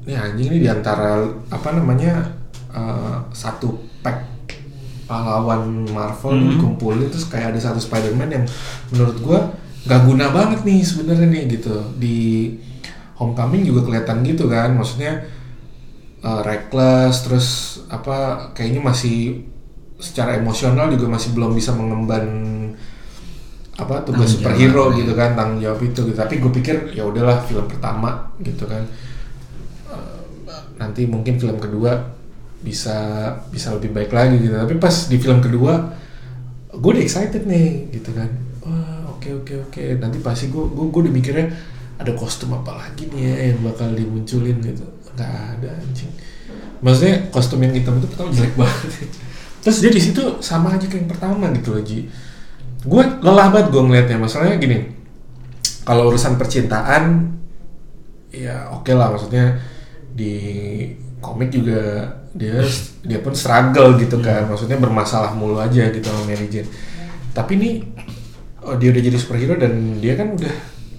ini 0.01 0.15
anjing 0.15 0.47
ini 0.49 0.57
di 0.59 0.69
antara 0.69 1.19
apa 1.49 1.69
namanya 1.71 2.23
eh, 2.71 3.17
satu 3.31 3.75
pack 3.99 4.23
pahlawan 5.05 5.83
Marvel 5.91 6.39
Mhm. 6.39 6.49
dikumpulin 6.55 7.07
terus 7.11 7.27
kayak 7.27 7.51
ada 7.51 7.59
satu 7.59 7.83
Spider-Man 7.83 8.31
yang 8.31 8.45
menurut 8.89 9.17
gue 9.19 9.39
nggak 9.81 10.01
guna 10.07 10.31
banget 10.31 10.63
nih 10.63 10.79
sebenarnya 10.79 11.27
nih 11.27 11.43
gitu. 11.51 11.75
Di 11.99 12.17
Homecoming 13.19 13.61
juga 13.61 13.85
kelihatan 13.85 14.23
gitu 14.23 14.47
kan. 14.47 14.71
Maksudnya 14.71 15.19
eh, 16.21 16.41
reckless 16.45 17.25
terus 17.25 17.47
apa 17.89 18.49
kayaknya 18.53 18.81
masih 18.81 19.45
secara 20.01 20.37
emosional 20.41 20.89
juga 20.89 21.05
masih 21.05 21.37
belum 21.37 21.53
bisa 21.53 21.73
mengemban 21.77 22.25
apa 23.77 24.05
tugas 24.05 24.29
Tanggung 24.29 24.41
superhero 24.41 24.83
jawab, 24.89 24.99
gitu 24.99 25.13
kan 25.17 25.29
tanggung 25.33 25.61
jawab 25.61 25.79
itu 25.81 25.99
gitu. 26.05 26.17
tapi 26.17 26.37
gue 26.37 26.51
pikir 26.53 26.75
ya 26.93 27.05
udahlah 27.05 27.41
film 27.45 27.65
pertama 27.65 28.29
gitu 28.41 28.65
kan. 28.65 28.83
Eh, 29.89 30.21
nanti 30.77 31.05
mungkin 31.09 31.37
film 31.41 31.57
kedua 31.57 32.17
bisa 32.61 32.97
bisa 33.49 33.73
lebih 33.73 33.89
baik 33.93 34.13
lagi 34.13 34.37
gitu. 34.37 34.53
Tapi 34.53 34.77
pas 34.77 34.93
di 35.09 35.17
film 35.17 35.41
kedua 35.41 35.97
gue 36.69 36.89
udah 36.93 37.01
excited 37.01 37.45
nih 37.49 37.89
gitu 37.93 38.13
kan. 38.13 38.29
Wah 38.65 39.17
oke 39.17 39.45
oke 39.45 39.53
oke. 39.69 39.83
Nanti 39.97 40.17
pasti 40.21 40.53
gue 40.53 40.61
gue 40.61 40.85
gue 40.89 41.01
udah 41.07 41.13
mikirnya 41.13 41.47
ada 42.01 42.11
kostum 42.17 42.53
apa 42.57 42.73
lagi 42.85 43.09
nih 43.13 43.21
ya 43.21 43.35
yang 43.53 43.59
bakal 43.61 43.93
dimunculin 43.93 44.57
gitu 44.61 44.85
nggak 45.21 45.33
ada 45.61 45.69
anjing. 45.77 46.11
Maksudnya 46.81 47.29
kostum 47.29 47.61
yang 47.61 47.77
hitam 47.77 48.01
itu 48.01 48.09
pertama 48.09 48.33
jelek 48.33 48.57
banget. 48.57 48.89
Terus 49.61 49.77
dia 49.77 49.91
di 49.93 50.01
situ 50.01 50.21
sama 50.41 50.73
aja 50.73 50.89
kayak 50.89 51.05
yang 51.05 51.09
pertama 51.13 51.45
gitu 51.53 51.77
loh 51.77 51.83
Ji. 51.85 52.09
Gue 52.81 53.03
lelah 53.21 53.53
banget 53.53 53.69
gue 53.69 53.81
ngeliatnya. 53.85 54.17
Masalahnya 54.17 54.57
gini 54.57 54.77
kalau 55.85 56.09
urusan 56.09 56.41
percintaan 56.41 57.37
ya 58.33 58.73
oke 58.73 58.89
lah 58.93 59.13
maksudnya 59.13 59.61
di 60.17 60.33
komik 61.21 61.53
juga 61.53 62.09
dia 62.33 62.65
dia 63.05 63.19
pun 63.21 63.37
struggle 63.37 64.01
gitu 64.01 64.17
kan. 64.17 64.49
Maksudnya 64.49 64.81
bermasalah 64.81 65.37
mulu 65.37 65.61
aja 65.61 65.93
gitu 65.93 66.09
sama 66.09 66.25
Mary 66.25 66.49
Jane. 66.49 66.65
Tapi 67.37 67.51
ini 67.61 67.69
oh, 68.65 68.73
dia 68.81 68.89
udah 68.89 69.01
jadi 69.05 69.17
superhero 69.21 69.53
dan 69.61 70.01
dia 70.01 70.17
kan 70.17 70.33
udah 70.33 70.55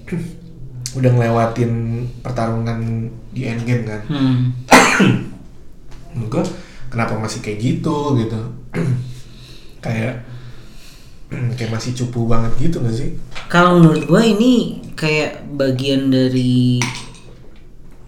udah 1.02 1.10
ngelewatin 1.10 1.72
pertarungan 2.22 3.10
di 3.32 3.42
endgame 3.42 3.84
kan 3.84 4.00
Hmm. 4.06 4.38
gue 6.28 6.44
kenapa 6.86 7.16
masih 7.16 7.40
kayak 7.40 7.58
gitu 7.58 7.96
gitu 8.16 8.40
kayak 9.84 10.20
kayak 11.56 11.70
masih 11.70 11.92
cupu 11.94 12.24
banget 12.26 12.52
gitu 12.60 12.76
gak 12.78 12.92
sih 12.92 13.10
Kalau 13.48 13.76
menurut 13.76 14.04
gue 14.04 14.22
ini 14.26 14.52
kayak 14.92 15.44
bagian 15.50 16.08
dari 16.08 16.80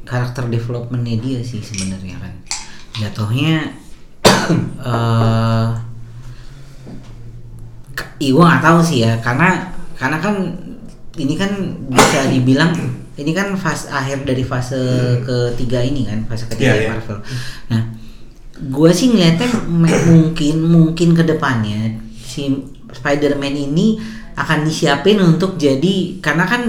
karakter 0.02 0.47
developmentnya 0.47 1.16
dia 1.19 1.40
sih 1.40 1.61
sebenarnya 1.61 2.16
kan. 2.16 2.33
Jatuhnya 2.95 3.73
eh 4.78 5.69
k- 7.95 8.12
Iya 8.19 8.31
gue 8.31 8.45
nggak 8.45 8.62
tahu 8.62 8.78
sih 8.81 8.99
ya 9.00 9.16
karena 9.19 9.69
karena 9.95 10.16
kan 10.19 10.35
ini 11.14 11.35
kan 11.35 11.50
bisa 11.87 12.25
dibilang 12.26 12.73
ini 13.14 13.30
kan 13.30 13.54
fase 13.54 13.87
akhir 13.88 14.26
dari 14.26 14.42
fase 14.42 14.78
ketiga 15.23 15.78
ini 15.78 16.02
kan 16.04 16.26
fase 16.26 16.44
ketiga 16.47 16.75
Iya, 16.75 16.80
iya. 16.80 16.90
Marvel. 16.90 17.18
Nah, 17.71 17.83
gue 18.54 18.90
sih 18.90 19.11
ngeliatnya 19.11 19.49
mungkin 20.11 20.56
mungkin 20.61 21.09
ke 21.12 21.23
depannya 21.23 21.94
si 22.16 22.50
Spider-Man 22.90 23.54
ini 23.54 23.99
akan 24.35 24.66
disiapin 24.66 25.18
untuk 25.18 25.54
jadi 25.54 26.18
karena 26.18 26.42
kan 26.42 26.62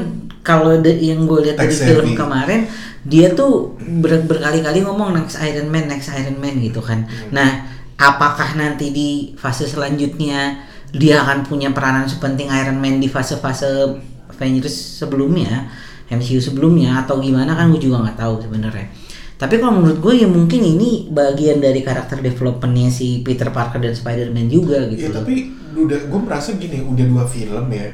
kalau 0.46 0.78
yang 0.86 1.26
gue 1.26 1.40
lihat 1.42 1.58
dari 1.58 1.74
film 1.74 2.14
kemarin 2.14 2.70
dia 3.02 3.34
tuh 3.34 3.74
ber- 3.82 4.22
berkali-kali 4.22 4.82
ngomong 4.82 5.14
next 5.14 5.38
Iron 5.40 5.70
Man 5.70 5.90
next 5.90 6.10
Iron 6.12 6.38
Man 6.38 6.58
gitu 6.58 6.82
kan. 6.82 7.06
Nah, 7.30 7.66
apakah 7.98 8.54
nanti 8.54 8.90
di 8.90 9.10
fase 9.34 9.66
selanjutnya 9.66 10.62
dia 10.92 11.22
akan 11.22 11.44
punya 11.44 11.70
peranan 11.70 12.06
sepenting 12.06 12.50
Iron 12.50 12.78
Man 12.78 12.98
di 12.98 13.10
fase-fase 13.10 13.98
Avengers 14.30 15.02
sebelumnya, 15.02 15.70
MCU 16.08 16.38
sebelumnya 16.38 17.02
atau 17.02 17.18
gimana 17.18 17.54
kan 17.54 17.70
gue 17.70 17.82
juga 17.82 18.06
nggak 18.06 18.18
tahu 18.18 18.42
sebenarnya. 18.42 18.88
Tapi 19.36 19.60
kalau 19.60 19.84
menurut 19.84 20.00
gue 20.00 20.14
ya 20.24 20.28
mungkin 20.30 20.62
ini 20.64 21.12
bagian 21.12 21.60
dari 21.60 21.84
karakter 21.84 22.24
developmentnya 22.24 22.88
si 22.88 23.20
Peter 23.20 23.52
Parker 23.52 23.84
dan 23.84 23.92
Spider-Man 23.92 24.48
juga 24.48 24.88
gitu. 24.88 25.08
ya 25.08 25.12
tapi 25.12 25.52
udah 25.76 26.08
gue 26.08 26.20
merasa 26.24 26.56
gini 26.56 26.80
udah 26.80 27.04
dua 27.04 27.26
film 27.28 27.68
ya 27.68 27.90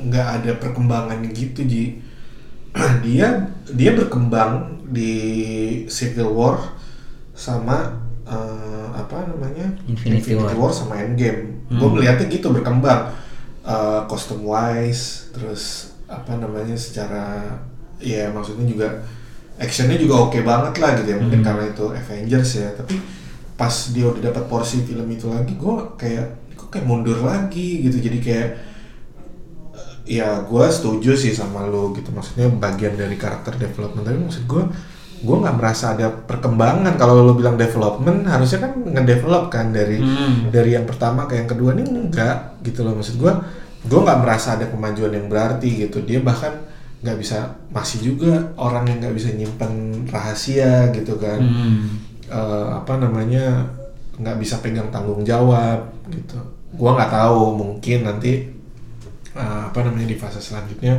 nggak 0.00 0.26
ada 0.40 0.52
perkembangan 0.56 1.20
gitu 1.28 1.60
ji 1.68 2.00
dia 3.04 3.52
dia 3.68 3.90
berkembang 3.92 4.80
di 4.88 5.12
Civil 5.92 6.32
War 6.32 6.56
sama 7.36 8.00
eh, 8.24 8.88
apa 8.96 9.28
namanya 9.28 9.76
Infinity 9.84 10.40
War. 10.40 10.72
sama 10.72 10.96
Endgame 10.96 11.58
Hmm. 11.68 11.84
gue 11.84 11.88
melihatnya 12.00 12.32
gitu 12.32 12.48
berkembang 12.48 13.12
Eh, 13.68 14.00
costume 14.08 14.48
wise 14.48 15.28
terus 15.28 15.87
apa 16.08 16.32
namanya 16.34 16.72
secara 16.72 17.44
ya 17.98 18.32
maksudnya 18.32 18.64
juga 18.64 18.88
actionnya 19.58 19.98
juga 19.98 20.24
oke 20.24 20.40
banget 20.40 20.74
lah 20.78 20.90
gitu 20.96 21.08
ya. 21.12 21.18
Mungkin 21.18 21.40
Hmm. 21.40 21.46
karena 21.46 21.64
itu 21.66 21.84
Avengers 21.86 22.50
ya. 22.56 22.68
Tapi 22.72 22.94
pas 23.54 23.74
dia 23.90 24.06
udah 24.06 24.22
dapat 24.24 24.44
porsi 24.46 24.82
film 24.82 25.04
itu 25.06 25.26
lagi 25.26 25.52
gue 25.52 25.74
kayak 25.94 26.26
kok 26.54 26.68
kayak 26.70 26.86
mundur 26.86 27.18
lagi 27.20 27.82
gitu. 27.82 27.98
Jadi 27.98 28.18
kayak 28.18 28.48
eh, 30.06 30.20
ya 30.20 30.40
gue 30.40 30.64
setuju 30.68 31.12
sih 31.12 31.30
sama 31.30 31.66
lo 31.66 31.90
gitu. 31.92 32.08
Maksudnya 32.08 32.48
bagian 32.50 32.94
dari 32.94 33.14
karakter 33.14 33.56
development. 33.56 34.04
Tapi 34.04 34.18
maksud 34.20 34.44
gue 34.46 34.62
gue 35.18 35.36
nggak 35.36 35.56
merasa 35.58 35.92
ada 35.92 36.06
perkembangan. 36.08 36.94
Kalau 36.94 37.20
lo 37.20 37.34
bilang 37.34 37.58
development 37.58 38.22
harusnya 38.24 38.62
kan 38.62 38.72
ngedevelop 38.78 39.50
kan 39.50 39.74
dari 39.74 39.98
Hmm. 39.98 40.48
dari 40.48 40.72
yang 40.72 40.86
pertama 40.86 41.26
ke 41.26 41.34
yang 41.34 41.50
kedua. 41.50 41.74
Ini 41.74 41.82
enggak 41.84 42.62
gitu 42.62 42.86
loh. 42.86 42.94
Maksud 42.94 43.18
gue 43.18 43.32
gue 43.86 44.00
nggak 44.00 44.20
merasa 44.24 44.58
ada 44.58 44.66
kemajuan 44.66 45.14
yang 45.14 45.26
berarti 45.30 45.86
gitu. 45.86 46.02
Dia 46.02 46.18
bahkan 46.24 46.66
nggak 46.98 47.18
bisa 47.22 47.54
masih 47.70 48.10
juga 48.10 48.50
orang 48.58 48.90
yang 48.90 48.98
nggak 48.98 49.14
bisa 49.14 49.30
nyimpen 49.30 50.04
rahasia 50.10 50.90
gitu 50.90 51.14
kan. 51.20 51.38
Hmm. 51.38 52.02
Eh, 52.26 52.66
apa 52.74 52.98
namanya 52.98 53.70
nggak 54.18 54.36
bisa 54.42 54.58
pegang 54.58 54.90
tanggung 54.90 55.22
jawab 55.22 55.86
gitu. 56.10 56.38
Gue 56.74 56.90
nggak 56.90 57.12
tahu 57.14 57.54
mungkin 57.54 57.98
nanti 58.02 58.50
eh, 59.38 59.62
apa 59.70 59.78
namanya 59.86 60.10
di 60.10 60.16
fase 60.18 60.42
selanjutnya 60.42 60.98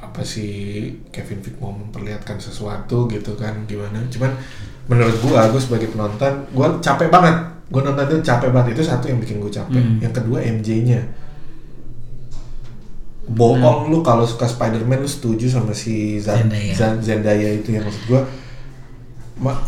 apa 0.00 0.26
sih 0.26 0.90
Kevin 1.12 1.44
Feige 1.44 1.60
mau 1.62 1.70
memperlihatkan 1.70 2.42
sesuatu 2.42 3.06
gitu 3.06 3.38
kan 3.38 3.62
gimana. 3.70 4.02
Cuman 4.10 4.34
menurut 4.90 5.14
gua 5.22 5.46
gue 5.54 5.60
sebagai 5.62 5.94
penonton 5.94 6.50
gue 6.50 6.66
capek 6.82 7.06
banget. 7.06 7.36
Gue 7.70 7.80
nonton 7.86 8.04
itu 8.10 8.18
capek 8.26 8.50
banget. 8.50 8.74
Itu 8.74 8.82
satu 8.82 9.06
yang 9.06 9.22
bikin 9.22 9.38
gue 9.38 9.52
capek. 9.52 9.78
Hmm. 9.78 10.02
yang 10.02 10.10
kedua 10.10 10.42
MJ-nya 10.42 11.29
bohong 13.30 13.88
lu 13.88 14.02
kalau 14.02 14.26
suka 14.26 14.44
Spider-Man 14.44 15.00
lu 15.00 15.10
setuju 15.10 15.46
sama 15.46 15.70
si 15.70 16.18
Zan- 16.18 16.50
Zendaya. 16.50 16.72
Zan- 16.74 17.00
Zendaya 17.02 17.48
itu 17.54 17.70
yang 17.70 17.86
maksud 17.86 18.04
gue 18.06 18.20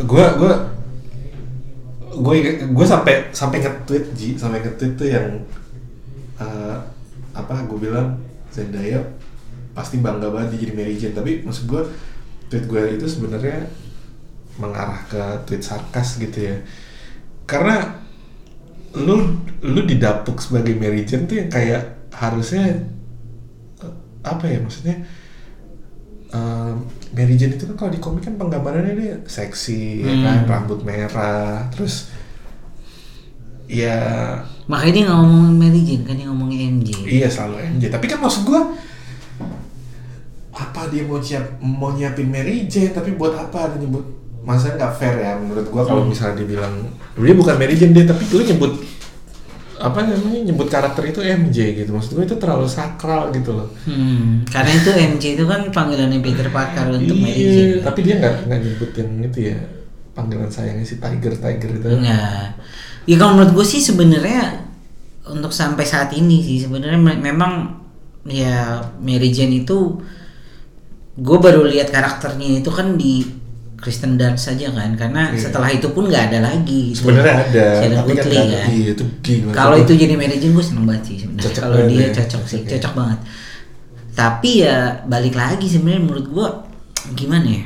gue 0.03 0.25
gue 0.37 0.53
gue 2.13 2.37
gue 2.69 2.87
sampai 2.87 3.33
sampai 3.33 3.65
nge-tweet 3.65 4.05
Ji 4.13 4.29
sampai 4.37 4.61
nge-tweet 4.61 4.93
tuh 4.95 5.09
yang 5.09 5.27
eh, 6.37 6.77
apa 7.33 7.65
gue 7.65 7.79
bilang 7.81 8.21
Zendaya 8.53 9.01
pasti 9.73 9.97
bangga 10.05 10.29
banget 10.29 10.61
jadi 10.61 10.73
Mary 10.77 10.95
Jane. 11.01 11.17
Tapi 11.17 11.41
maksud 11.41 11.65
gue 11.65 11.83
tweet 12.53 12.69
gue 12.69 12.83
itu 13.01 13.07
sebenarnya 13.09 13.65
mengarah 14.61 15.01
ke 15.09 15.23
tweet 15.49 15.65
sarkas 15.65 16.21
gitu 16.21 16.53
ya. 16.53 16.57
Karena 17.49 17.81
lu 18.93 19.41
lu 19.65 19.81
didapuk 19.89 20.37
sebagai 20.37 20.77
Mary 20.77 21.09
Jane 21.09 21.25
tuh 21.25 21.41
yang 21.41 21.49
kayak 21.49 22.13
harusnya 22.13 22.85
apa 24.23 24.45
ya 24.45 24.59
maksudnya 24.59 24.97
eh, 26.29 26.73
Mary 27.13 27.35
Jane 27.35 27.55
itu 27.55 27.67
kan 27.67 27.77
kalau 27.77 27.91
di 27.91 27.99
komik 27.99 28.23
kan 28.23 28.35
penggambarannya 28.35 28.95
dia 28.95 29.15
seksi 29.23 30.01
ya 30.01 30.09
Hmm. 30.09 30.23
kan 30.23 30.37
rambut 30.49 30.81
merah 30.83 31.69
terus 31.69 32.09
ya 33.67 33.97
Makanya 34.63 34.93
dia 34.93 35.03
nggak 35.05 35.19
ngomongin 35.19 35.55
Mary 35.59 35.81
Jane 35.83 36.05
kan 36.05 36.15
dia 36.15 36.27
ngomongin 36.27 36.59
MJ. 36.79 36.89
Iya 37.03 37.27
selalu 37.27 37.55
MJ. 37.77 37.85
Tapi 37.89 38.07
kan 38.07 38.19
maksud 38.19 38.43
gua 38.45 38.63
apa 40.53 40.87
dia 40.87 41.03
mau 41.03 41.19
siap 41.19 41.59
mau 41.59 41.91
nyiapin 41.91 42.29
Mary 42.29 42.65
Jane 42.67 42.93
tapi 42.93 43.13
buat 43.13 43.33
apa 43.33 43.73
dia 43.73 43.83
nyebut 43.83 44.05
masa 44.43 44.73
nggak 44.73 44.93
fair 44.95 45.17
ya 45.19 45.35
menurut 45.35 45.67
gua 45.67 45.83
kalau 45.83 46.05
misalnya 46.05 46.39
dibilang 46.39 46.75
dia 47.15 47.35
bukan 47.35 47.57
Mary 47.57 47.73
Jane 47.73 47.91
dia 47.91 48.05
tapi 48.05 48.23
lu 48.29 48.45
nyebut 48.45 48.73
apa 49.83 49.99
namanya 50.07 50.41
nyebut 50.49 50.69
karakter 50.71 51.03
itu 51.11 51.21
MJ 51.23 51.59
gitu 51.79 51.91
maksud 51.95 52.11
gua 52.15 52.25
itu 52.29 52.37
terlalu 52.39 52.67
sakral 52.71 53.23
gitu 53.37 53.51
loh 53.59 53.69
Hmm, 53.83 54.47
karena 54.47 54.73
itu 54.79 54.91
MJ 54.95 55.25
itu 55.35 55.45
kan 55.53 55.61
panggilannya 55.75 56.21
Peter 56.23 56.47
Parker 56.55 56.87
untuk 56.95 57.19
Mary 57.19 57.43
iya 57.43 57.51
Jane. 57.51 57.83
tapi 57.83 58.01
dia 58.07 58.15
nggak 58.21 58.35
nggak 58.47 58.59
nyebutin 58.63 59.09
itu 59.27 59.39
ya 59.51 59.59
panggilan 60.17 60.51
sayangnya 60.57 60.87
si 60.87 60.97
Tiger 61.03 61.35
Tiger 61.43 61.71
itu 61.83 61.89
Enggak. 61.89 62.47
Ya 63.11 63.15
kalau 63.19 63.33
menurut 63.35 63.53
gue 63.59 63.67
sih 63.67 63.83
sebenarnya 63.83 64.63
untuk 65.27 65.51
sampai 65.55 65.85
saat 65.87 66.11
ini 66.15 66.43
sih 66.43 66.59
sebenarnya 66.67 66.99
me- 66.99 67.23
memang 67.23 67.53
ya 68.27 68.83
Mary 69.03 69.31
Jane 69.35 69.63
itu 69.67 69.99
gue 71.13 71.39
baru 71.39 71.69
lihat 71.69 71.93
karakternya 71.93 72.65
itu 72.65 72.71
kan 72.73 72.97
di 72.97 73.21
Kristen 73.83 74.15
Dunst 74.15 74.47
saja 74.47 74.71
kan 74.71 74.95
karena 74.95 75.35
Iya. 75.35 75.51
setelah 75.51 75.67
itu 75.67 75.91
pun 75.91 76.07
nggak 76.07 76.31
ada 76.31 76.39
lagi 76.39 76.95
gitu. 76.95 77.11
sebenarnya 77.11 77.35
ada 77.51 77.67
tapi 77.83 77.91
kan 77.91 78.07
Woodley 78.07 78.39
ada. 78.39 78.59
kan. 78.63 78.69
iya 78.71 78.89
itu 78.95 79.05
Kalau 79.51 79.77
itu 79.77 79.93
jadi 79.99 80.15
Jane 80.15 80.55
gue 80.55 80.65
seneng 80.65 80.85
banget 80.87 81.03
sih 81.11 81.17
sebenarnya. 81.27 81.51
Kalau 81.59 81.79
dia 81.91 81.99
ya. 81.99 82.09
cocok 82.15 82.43
sih, 82.47 82.61
Oke. 82.63 82.71
cocok 82.79 82.93
banget. 82.95 83.19
Tapi 84.13 84.51
ya 84.63 84.77
balik 85.05 85.35
lagi 85.35 85.67
sebenarnya 85.67 86.03
menurut 86.05 86.27
gue 86.31 86.47
gimana 87.19 87.49
ya? 87.51 87.65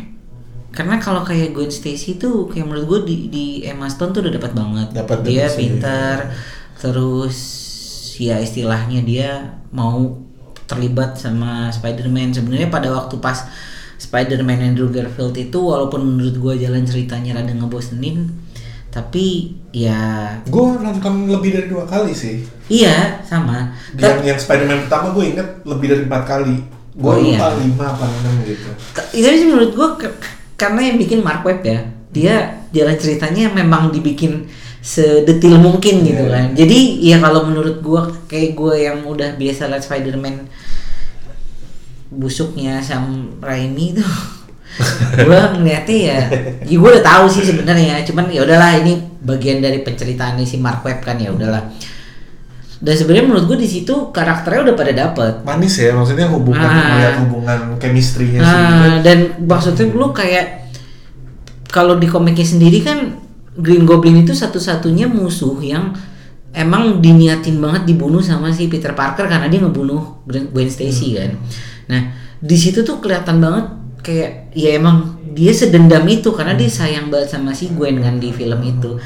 Karena 0.72 0.96
kalau 0.96 1.20
kayak 1.20 1.52
Gwen 1.52 1.68
Stacy 1.68 2.16
tuh 2.16 2.48
kayak 2.48 2.64
menurut 2.64 2.84
gue 2.88 3.00
di, 3.08 3.16
di 3.28 3.46
Emma 3.64 3.88
Stone 3.88 4.12
tuh 4.12 4.24
udah 4.24 4.32
dapat 4.32 4.52
banget. 4.52 4.88
Dapat 4.92 5.18
dia 5.20 5.48
sih. 5.48 5.56
pintar, 5.68 6.32
terus 6.76 7.36
ya 8.16 8.40
istilahnya 8.40 9.04
dia 9.04 9.30
mau 9.68 10.16
terlibat 10.64 11.16
sama 11.16 11.68
Spider-Man. 11.68 12.32
Sebenarnya 12.32 12.68
pada 12.68 12.88
waktu 12.92 13.16
pas 13.20 13.44
Spider-Man 13.96 14.60
Andrew 14.62 14.88
Garfield 14.88 15.34
itu 15.34 15.56
walaupun 15.56 16.04
menurut 16.06 16.36
gue 16.36 16.54
jalan 16.62 16.82
ceritanya 16.82 17.36
rada 17.36 17.50
ngebosenin, 17.50 18.28
tapi 18.88 19.52
ya 19.70 20.30
gue 20.42 20.66
nonton 20.78 21.26
lebih 21.26 21.52
dari 21.52 21.66
dua 21.66 21.84
kali 21.84 22.12
sih 22.12 22.40
iya 22.66 23.20
sama. 23.22 23.72
yang 23.94 24.24
yang 24.24 24.36
Spider-Man 24.36 24.84
pertama 24.84 25.12
gue 25.12 25.24
inget 25.30 25.48
lebih 25.62 25.86
dari 25.86 26.02
empat 26.04 26.22
kali 26.24 26.56
gue 26.92 27.04
Oh, 27.04 27.16
iya. 27.16 27.36
lupa 27.36 27.48
lima 27.56 27.84
apa 27.90 28.04
enam 28.06 28.34
gitu 28.42 28.68
itu 29.12 29.26
sih 29.34 29.46
menurut 29.46 29.72
gua 29.72 29.88
ke- 29.94 30.16
karena 30.56 30.80
yang 30.82 30.96
bikin 30.96 31.20
Mark 31.20 31.44
Webb 31.44 31.60
ya 31.60 31.84
dia 32.08 32.34
jalan 32.72 32.96
ceritanya 32.96 33.52
memang 33.52 33.92
dibikin 33.92 34.48
sedetil 34.80 35.58
mungkin 35.58 36.00
gitu 36.00 36.24
Iya. 36.24 36.32
kan 36.32 36.46
jadi 36.54 36.78
ya 36.98 37.16
kalau 37.18 37.44
menurut 37.44 37.80
gua 37.80 38.08
kayak 38.24 38.56
gua 38.56 38.72
yang 38.72 39.04
udah 39.04 39.36
biasa 39.36 39.68
liat 39.68 39.84
Spider-Man 39.84 40.48
busuknya 42.08 42.78
Sam 42.78 43.34
Raimi 43.42 43.96
tuh 43.96 44.12
gua 45.26 45.56
ngeliatnya 45.56 45.96
ya 45.96 46.18
ya 46.62 46.76
gua 46.76 46.96
udah 46.96 47.04
tahu 47.04 47.24
sih 47.32 47.42
sebenarnya 47.42 48.04
cuman 48.04 48.28
ya 48.28 48.44
udahlah 48.44 48.76
ini 48.84 49.00
bagian 49.24 49.58
dari 49.58 49.80
penceritaan 49.80 50.36
si 50.44 50.60
Mark 50.60 50.84
Webb 50.84 51.02
kan 51.02 51.16
ya 51.18 51.32
udahlah. 51.32 51.66
Dan 52.76 52.92
sebenarnya 52.92 53.24
menurut 53.24 53.48
gua 53.48 53.56
di 53.56 53.64
situ 53.64 54.12
karakternya 54.12 54.68
udah 54.68 54.76
pada 54.76 54.92
dapet. 54.92 55.32
Manis 55.48 55.80
ya 55.80 55.96
maksudnya 55.96 56.28
hubungan 56.28 56.60
Ah. 56.60 56.92
melihat 56.92 57.14
hubungan 57.24 57.58
chemistry-nya 57.80 58.40
sih 58.44 58.52
Ah, 58.52 58.94
dan 59.00 59.18
maksudnya 59.40 59.88
lu 59.88 60.12
kayak 60.12 60.68
kalau 61.72 61.96
di 61.96 62.04
komiknya 62.04 62.44
sendiri 62.44 62.84
kan 62.84 63.16
Green 63.56 63.88
Goblin 63.88 64.20
itu 64.20 64.36
satu-satunya 64.36 65.08
musuh 65.08 65.56
yang 65.64 65.96
emang 66.52 67.00
diniatin 67.00 67.56
banget 67.56 67.88
dibunuh 67.88 68.20
sama 68.20 68.52
si 68.52 68.68
Peter 68.68 68.92
Parker 68.92 69.24
karena 69.24 69.48
dia 69.48 69.64
ngebunuh 69.64 70.28
Gwen 70.28 70.52
Gwen 70.52 70.68
Stacy 70.68 71.16
kan. 71.16 71.32
Nah, 71.86 72.14
di 72.38 72.56
situ 72.58 72.82
tuh 72.82 72.98
kelihatan 72.98 73.38
banget 73.38 73.66
kayak 74.02 74.54
ya 74.54 74.78
emang 74.78 75.18
dia 75.36 75.52
sedendam 75.52 76.06
itu 76.08 76.30
karena 76.32 76.56
dia 76.56 76.70
sayang 76.70 77.10
banget 77.12 77.34
sama 77.34 77.52
si 77.52 77.70
Gwen 77.74 78.00
kan 78.00 78.16
di 78.16 78.32
film 78.32 78.62
itu. 78.62 78.96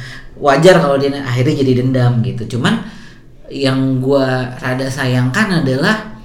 Wajar 0.41 0.81
kalau 0.81 0.97
dia 0.97 1.13
akhirnya 1.21 1.61
jadi 1.61 1.85
dendam 1.85 2.25
gitu. 2.25 2.57
Cuman 2.57 2.81
yang 3.51 3.99
gua 3.99 4.55
rada 4.63 4.87
sayangkan 4.87 5.67
adalah 5.67 6.17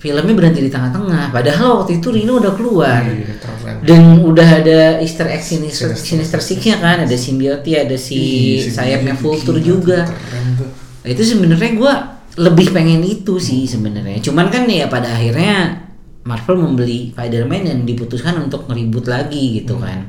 filmnya 0.00 0.34
berhenti 0.34 0.64
di 0.64 0.70
tengah-tengah. 0.72 1.28
Padahal 1.30 1.82
waktu 1.82 2.00
itu 2.00 2.08
Rino 2.14 2.40
udah 2.40 2.52
keluar. 2.56 3.04
Iya, 3.04 3.36
keren. 3.36 3.76
Dan 3.84 4.02
udah 4.22 4.48
ada 4.64 4.80
Easter 5.02 5.28
egg 5.28 5.42
Sinister, 5.44 5.92
Sinister. 5.92 6.38
Sinister 6.38 6.40
Six-nya 6.40 6.76
kan, 6.78 7.04
ada 7.04 7.16
simbiote, 7.18 7.74
ada 7.74 7.96
si 7.98 8.16
Ih, 8.16 8.64
si 8.64 8.70
sayapnya 8.72 9.12
Vulture 9.18 9.60
juga. 9.60 10.06
Nah, 10.06 11.08
itu 11.10 11.22
sebenarnya 11.22 11.70
gua 11.76 11.94
lebih 12.36 12.72
pengen 12.72 13.00
itu 13.00 13.40
sih 13.40 13.64
sebenarnya. 13.64 14.20
Cuman 14.20 14.52
kan 14.52 14.68
ya 14.68 14.86
pada 14.86 15.08
akhirnya 15.08 15.84
Marvel 16.26 16.58
membeli 16.58 17.14
Spider-Man 17.14 17.62
dan 17.64 17.78
diputuskan 17.82 18.36
untuk 18.38 18.68
ngeribut 18.68 19.08
lagi 19.08 19.62
gitu 19.62 19.78
kan. 19.80 20.04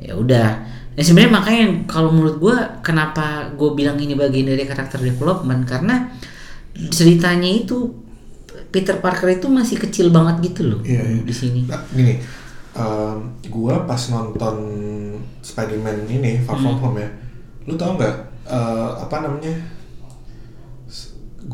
Ya 0.00 0.18
udah. 0.18 0.48
Nah 0.94 1.02
sebenarnya 1.02 1.32
makanya 1.32 1.64
kalau 1.86 2.10
menurut 2.10 2.36
gua 2.38 2.56
kenapa 2.80 3.50
gue 3.54 3.70
bilang 3.74 3.98
ini 3.98 4.14
bagian 4.14 4.46
dari 4.46 4.62
karakter 4.62 4.98
development 4.98 5.66
karena 5.66 6.10
ceritanya 6.90 7.50
itu 7.50 7.90
Peter 8.70 8.98
Parker 8.98 9.30
itu 9.30 9.46
masih 9.46 9.78
kecil 9.78 10.10
banget 10.10 10.50
gitu 10.50 10.62
loh 10.66 10.80
Iya, 10.82 11.02
iya. 11.06 11.22
di 11.22 11.34
sini. 11.34 11.60
Nah, 11.66 11.78
gini, 11.90 12.18
em, 12.74 13.16
gua 13.46 13.86
pas 13.86 13.98
nonton 14.10 14.56
Spider-Man 15.38 16.10
ini 16.10 16.42
Far 16.42 16.58
Hmm. 16.58 16.74
From 16.74 16.78
Home 16.82 16.98
ya, 16.98 17.08
lu 17.66 17.74
tau 17.74 17.94
nggak 17.94 18.14
eh, 18.44 18.88
apa 18.98 19.16
namanya? 19.22 19.54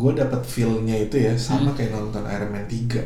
Gua 0.00 0.16
dapat 0.16 0.40
feel-nya 0.42 0.96
itu 0.96 1.20
ya 1.20 1.32
Hmm. 1.32 1.44
sama 1.60 1.70
kayak 1.70 1.92
nonton 1.92 2.24
Iron 2.24 2.48
Man 2.48 2.64
3 2.64 3.04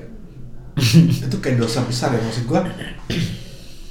itu 1.26 1.36
kayak 1.38 1.58
dosa 1.58 1.82
besar 1.82 2.10
ya 2.10 2.20
maksud 2.20 2.46
gua. 2.46 2.62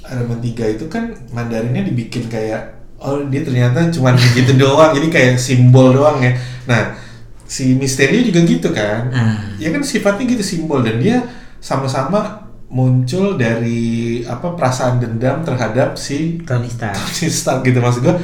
Iron 0.04 0.26
Man 0.26 0.40
3 0.40 0.52
itu 0.70 0.84
kan 0.86 1.12
Mandarinnya 1.30 1.82
dibikin 1.82 2.28
kayak 2.28 2.80
oh 2.96 3.20
dia 3.28 3.40
ternyata 3.40 3.88
cuma 3.90 4.12
gitu 4.36 4.52
doang 4.54 4.92
jadi 4.92 5.08
kayak 5.08 5.32
simbol 5.36 5.92
doang 5.92 6.20
ya. 6.20 6.32
Nah 6.64 6.96
si 7.44 7.72
Misterio 7.74 8.24
juga 8.24 8.40
gitu 8.42 8.68
kan. 8.70 9.12
Ya 9.56 9.68
kan 9.68 9.80
sifatnya 9.82 10.24
gitu 10.26 10.40
simbol 10.42 10.80
dan 10.80 10.96
dia 10.96 11.24
sama-sama 11.58 12.40
muncul 12.68 13.36
dari 13.36 14.20
apa 14.24 14.52
perasaan 14.52 14.98
dendam 14.98 15.40
terhadap 15.40 15.94
si 15.94 16.40
Tony 16.42 16.66
Stark. 16.66 16.96
Tony 16.96 17.28
Stark 17.30 17.60
gitu 17.62 17.78
maksud 17.78 18.02
gua. 18.02 18.16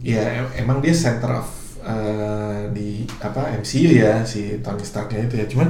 Ya 0.00 0.20
em- 0.40 0.54
emang 0.58 0.78
dia 0.78 0.92
center 0.92 1.30
of 1.36 1.48
eh, 1.80 2.39
di 2.70 2.88
apa 3.18 3.52
MCU 3.54 3.90
ya 3.92 4.22
si 4.22 4.58
Tony 4.58 4.80
Starknya 4.80 5.24
itu 5.24 5.34
ya 5.34 5.46
cuman 5.46 5.68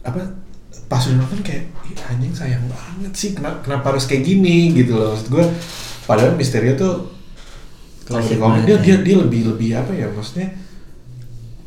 apa 0.00 0.20
pas 0.86 1.02
udah 1.02 1.18
nonton 1.18 1.40
kayak 1.40 1.70
"Ih, 1.84 1.98
anjing 2.04 2.32
sayang 2.32 2.64
banget 2.66 3.12
sih 3.12 3.30
kenapa, 3.32 3.62
kenapa 3.62 3.84
harus 3.90 4.04
kayak 4.04 4.22
gini 4.22 4.72
gitu 4.72 4.94
loh 4.94 5.12
maksud 5.12 5.28
gua 5.28 5.44
padahal 6.04 6.34
Misterio 6.34 6.74
tuh 6.74 7.06
kalau 8.02 8.18
di 8.20 8.34
komik 8.34 8.40
banget 8.40 8.62
dia, 8.64 8.74
ya. 8.74 8.80
dia 8.80 8.96
dia 9.00 9.16
lebih 9.18 9.40
lebih 9.48 9.68
apa 9.76 9.92
ya 9.92 10.06
maksudnya 10.08 10.50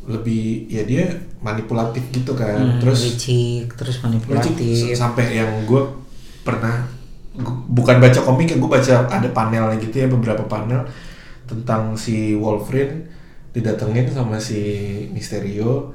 lebih 0.04 0.68
ya 0.68 0.84
dia 0.84 1.04
manipulatif 1.40 2.04
gitu 2.10 2.32
kan 2.32 2.56
Hmm, 2.56 2.80
terus 2.80 3.00
licik, 3.06 3.72
terus 3.74 4.00
manipulatif. 4.00 4.92
s- 4.92 4.92
sampai 4.94 5.32
yang 5.34 5.64
gue 5.64 5.80
pernah 6.42 6.84
gu- 7.34 7.64
bukan 7.70 7.96
baca 7.98 8.20
komik 8.20 8.52
ya 8.52 8.56
gue 8.56 8.68
baca 8.70 8.94
ada 9.06 9.28
panelnya 9.30 9.76
gitu 9.78 9.96
ya 9.96 10.06
beberapa 10.06 10.44
panel 10.44 10.84
tentang 11.44 11.92
si 11.94 12.32
Wolverine 12.34 13.08
didatengin 13.54 14.10
sama 14.10 14.36
si 14.42 14.60
Mysterio 15.14 15.94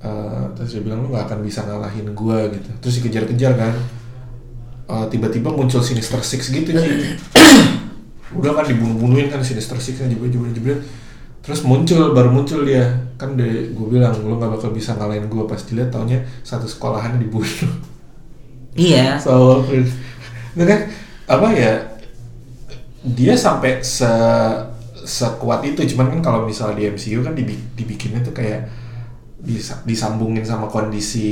eh, 0.00 0.44
terus 0.56 0.72
dia 0.72 0.82
bilang 0.82 1.04
lu 1.04 1.12
nggak 1.12 1.28
akan 1.28 1.38
bisa 1.44 1.60
ngalahin 1.68 2.16
gue 2.16 2.38
gitu. 2.56 2.70
Terus 2.80 2.94
dikejar-kejar 3.00 3.52
kan. 3.54 3.74
Eh, 4.84 5.06
tiba-tiba 5.12 5.52
muncul 5.52 5.80
Sinister 5.80 6.20
Six 6.20 6.52
gitu 6.52 6.76
sih 6.76 7.16
udah 8.38 8.50
kan 8.52 8.66
dibunuh-bunuhin 8.68 9.32
kan 9.32 9.40
Sinister 9.40 9.80
Six 9.80 10.00
nya 10.04 10.12
jebret 10.12 10.32
jebret 10.32 10.52
jebret. 10.56 10.80
Terus 11.44 11.60
muncul 11.64 12.16
baru 12.16 12.32
muncul 12.32 12.64
dia. 12.64 13.04
Kan 13.20 13.36
gue 13.36 13.86
bilang 13.88 14.16
lu 14.24 14.36
nggak 14.40 14.60
bakal 14.60 14.72
bisa 14.72 14.96
ngalahin 14.96 15.28
gue 15.28 15.44
pas 15.44 15.60
dilihat 15.60 15.92
taunya 15.92 16.24
satu 16.40 16.64
sekolahan 16.64 17.20
dibunuh. 17.20 17.48
Iya. 18.76 19.16
so 19.24 19.64
kan 20.56 20.80
apa 21.28 21.48
ya? 21.52 21.72
Dia 23.04 23.36
sampai 23.36 23.84
se 23.84 24.08
sekuat 25.04 25.60
itu 25.62 25.84
cuman 25.86 26.08
kan 26.10 26.20
kalau 26.22 26.40
misalnya 26.42 26.76
di 26.76 26.84
MCU 26.88 27.20
kan 27.20 27.32
dibi- 27.32 27.60
dibikinnya 27.74 28.20
tuh 28.20 28.32
kayak 28.32 28.66
disa- 29.38 29.84
disambungin 29.84 30.40
sama 30.40 30.64
kondisi 30.66 31.28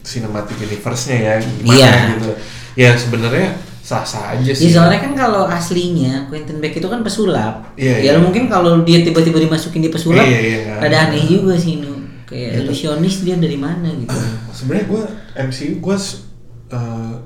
cinematic 0.00 0.54
universe-nya 0.56 1.16
ya 1.18 1.34
gimana 1.38 1.74
Iya. 1.76 1.92
gitu 2.14 2.30
ya 2.78 2.90
sebenarnya 2.94 3.48
sah-sah 3.82 4.38
aja 4.38 4.46
Ya 4.46 4.54
sih 4.54 4.70
soalnya 4.70 5.02
kan 5.02 5.12
kalau 5.12 5.44
aslinya 5.44 6.30
Quentin 6.30 6.62
Beck 6.62 6.78
itu 6.78 6.86
kan 6.86 7.02
pesulap. 7.02 7.74
Iya, 7.74 7.96
ya 7.98 8.12
iya. 8.14 8.20
mungkin 8.22 8.46
kalau 8.46 8.86
dia 8.86 9.02
tiba-tiba 9.02 9.40
dimasukin 9.40 9.82
di 9.82 9.90
pesulap, 9.90 10.22
Iya, 10.22 10.38
iya, 10.38 10.58
iya. 10.62 10.74
ada 10.78 10.96
aneh 11.10 11.26
juga 11.26 11.58
sih 11.58 11.82
nu. 11.82 11.90
Iya, 12.30 12.54
Kayak 12.54 12.70
ilusionis 12.70 13.26
dia 13.26 13.34
dari 13.34 13.58
mana 13.58 13.90
gitu. 13.90 14.14
sebenarnya 14.54 14.86
gue 14.86 15.02
MCU 15.42 15.82
gue 15.82 15.96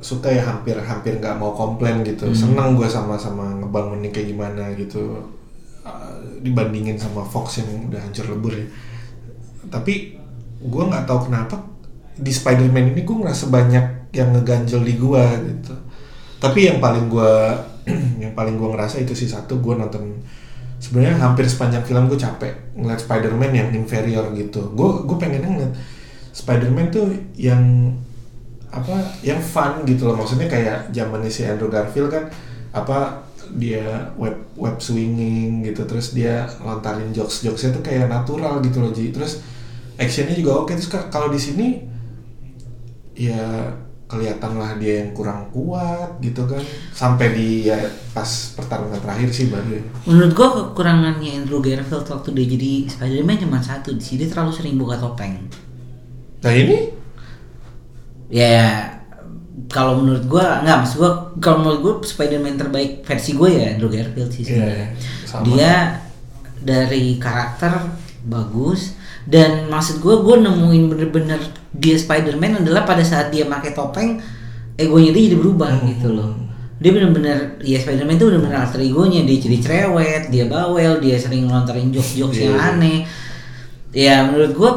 suka 0.01 0.29
ya 0.29 0.41
hampir 0.43 0.73
hampir 0.79 1.21
nggak 1.21 1.37
mau 1.37 1.53
komplain 1.53 2.01
gitu 2.01 2.25
Hmm. 2.25 2.33
senang 2.35 2.69
gue 2.73 2.89
sama 2.89 3.13
sama 3.15 3.61
ngebangunnya 3.61 4.09
kayak 4.09 4.33
gimana 4.33 4.73
gitu 4.73 5.21
Uh, 5.85 6.41
dibandingin 6.41 6.97
sama 6.97 7.21
Fox 7.25 7.61
yang 7.61 7.89
udah 7.93 8.01
hancur 8.01 8.25
lebur 8.33 8.57
ya. 8.57 8.65
Tapi 9.69 10.17
gue 10.65 10.85
nggak 10.89 11.05
tahu 11.05 11.29
kenapa 11.29 11.61
di 12.17 12.33
Spider-Man 12.33 12.97
ini 12.97 13.05
gue 13.05 13.17
ngerasa 13.21 13.53
banyak 13.53 14.15
yang 14.17 14.33
ngeganjel 14.33 14.81
di 14.81 14.95
gue 14.97 15.25
gitu. 15.45 15.75
Tapi 16.41 16.73
yang 16.73 16.79
paling 16.81 17.13
gue 17.13 17.33
yang 18.23 18.33
paling 18.33 18.57
gue 18.57 18.69
ngerasa 18.73 19.01
itu 19.05 19.13
sih 19.13 19.29
satu 19.29 19.61
gue 19.61 19.77
nonton 19.77 20.25
sebenarnya 20.81 21.21
hampir 21.21 21.49
sepanjang 21.49 21.85
film 21.85 22.09
gue 22.09 22.21
capek 22.21 22.77
ngeliat 22.77 23.01
Spider-Man 23.05 23.53
yang 23.53 23.69
inferior 23.77 24.33
gitu. 24.33 24.73
Gue 24.73 25.05
gue 25.05 25.17
pengen 25.21 25.45
ngeliat 25.45 25.73
Spider-Man 26.33 26.89
tuh 26.93 27.13
yang 27.37 27.93
apa 28.73 29.21
yang 29.21 29.41
fun 29.43 29.85
gitu 29.85 30.09
loh. 30.09 30.17
Maksudnya 30.17 30.49
kayak 30.49 30.93
zamannya 30.97 31.29
si 31.29 31.45
Andrew 31.45 31.69
Garfield 31.69 32.09
kan 32.09 32.25
apa 32.75 33.23
dia 33.55 34.11
web 34.19 34.35
web 34.59 34.77
swinging 34.83 35.63
gitu 35.63 35.87
terus 35.87 36.11
dia 36.11 36.45
lontarin 36.59 37.15
jokes 37.15 37.47
jokesnya 37.47 37.71
tuh 37.79 37.83
kayak 37.87 38.11
natural 38.11 38.59
gitu 38.61 38.83
loh 38.83 38.91
Ji. 38.91 39.15
Terus 39.15 39.41
actionnya 39.95 40.35
juga 40.35 40.63
oke. 40.63 40.75
Terus 40.75 40.91
ka- 40.91 41.07
kalau 41.09 41.31
di 41.31 41.39
sini 41.39 41.67
ya 43.15 43.71
kelihatan 44.05 44.61
lah 44.61 44.77
dia 44.77 45.01
yang 45.07 45.11
kurang 45.15 45.49
kuat 45.51 46.19
gitu 46.21 46.45
kan. 46.45 46.61
Sampai 46.93 47.33
di 47.35 47.67
ya 47.67 47.79
pas 48.13 48.27
pertarungan 48.55 48.99
terakhir 49.01 49.31
sih 49.31 49.47
baru 49.49 49.71
ya. 49.79 49.83
Menurut 50.07 50.33
gua 50.35 50.49
kekurangannya 50.53 51.31
Andrew 51.41 51.63
Garfield 51.63 52.07
waktu 52.07 52.29
dia 52.35 52.47
jadi 52.59 52.73
Spider-Man 52.91 53.39
cuma 53.49 53.59
satu, 53.59 53.95
di 53.95 54.05
sini 54.05 54.27
terlalu 54.29 54.51
sering 54.53 54.77
buka 54.77 54.99
topeng. 54.99 55.39
nah 56.45 56.53
ini? 56.53 56.93
Ya 58.29 58.85
kalau 59.71 60.03
menurut 60.03 60.27
gua 60.27 60.61
nggak 60.61 60.77
maksud 60.83 60.97
gua 60.99 61.11
kalau 61.39 61.63
menurut 61.63 61.81
gua 61.81 61.95
Spider-Man 62.03 62.59
terbaik 62.59 63.03
versi 63.03 63.33
gue 63.33 63.51
ya 63.51 63.65
Andrew 63.75 63.87
Garfield 63.87 64.31
sih 64.31 64.43
sebenarnya. 64.43 64.89
Iya, 64.91 64.97
sama. 65.25 65.45
Dia 65.47 65.73
dari 66.59 67.19
karakter 67.19 67.73
bagus 68.25 68.97
dan 69.25 69.69
maksud 69.69 70.01
gua 70.01 70.21
gua 70.21 70.37
nemuin 70.39 70.91
bener-bener 70.91 71.39
dia 71.71 71.95
Spider-Man 71.95 72.63
adalah 72.63 72.83
pada 72.83 73.03
saat 73.03 73.31
dia 73.31 73.47
pakai 73.47 73.71
topeng 73.71 74.19
egonya 74.75 75.15
dia 75.15 75.31
jadi 75.31 75.39
berubah 75.39 75.71
Hmm. 75.71 75.87
gitu 75.89 76.09
loh. 76.11 76.35
Dia 76.83 76.91
bener-bener 76.91 77.55
ya 77.63 77.79
Spider-Man 77.79 78.19
itu 78.19 78.27
bener-bener 78.27 78.59
alter 78.59 78.83
egonya 78.83 79.23
dia 79.23 79.39
jadi 79.39 79.59
cerewet, 79.63 80.23
dia 80.29 80.51
bawel, 80.51 80.99
dia 80.99 81.15
sering 81.15 81.47
ngelontarin 81.47 81.95
jokes-jokes 81.95 82.43
yang 82.43 82.59
Iya. 82.59 82.69
aneh. 82.75 82.99
Ya 83.95 84.27
menurut 84.27 84.53
gua 84.53 84.73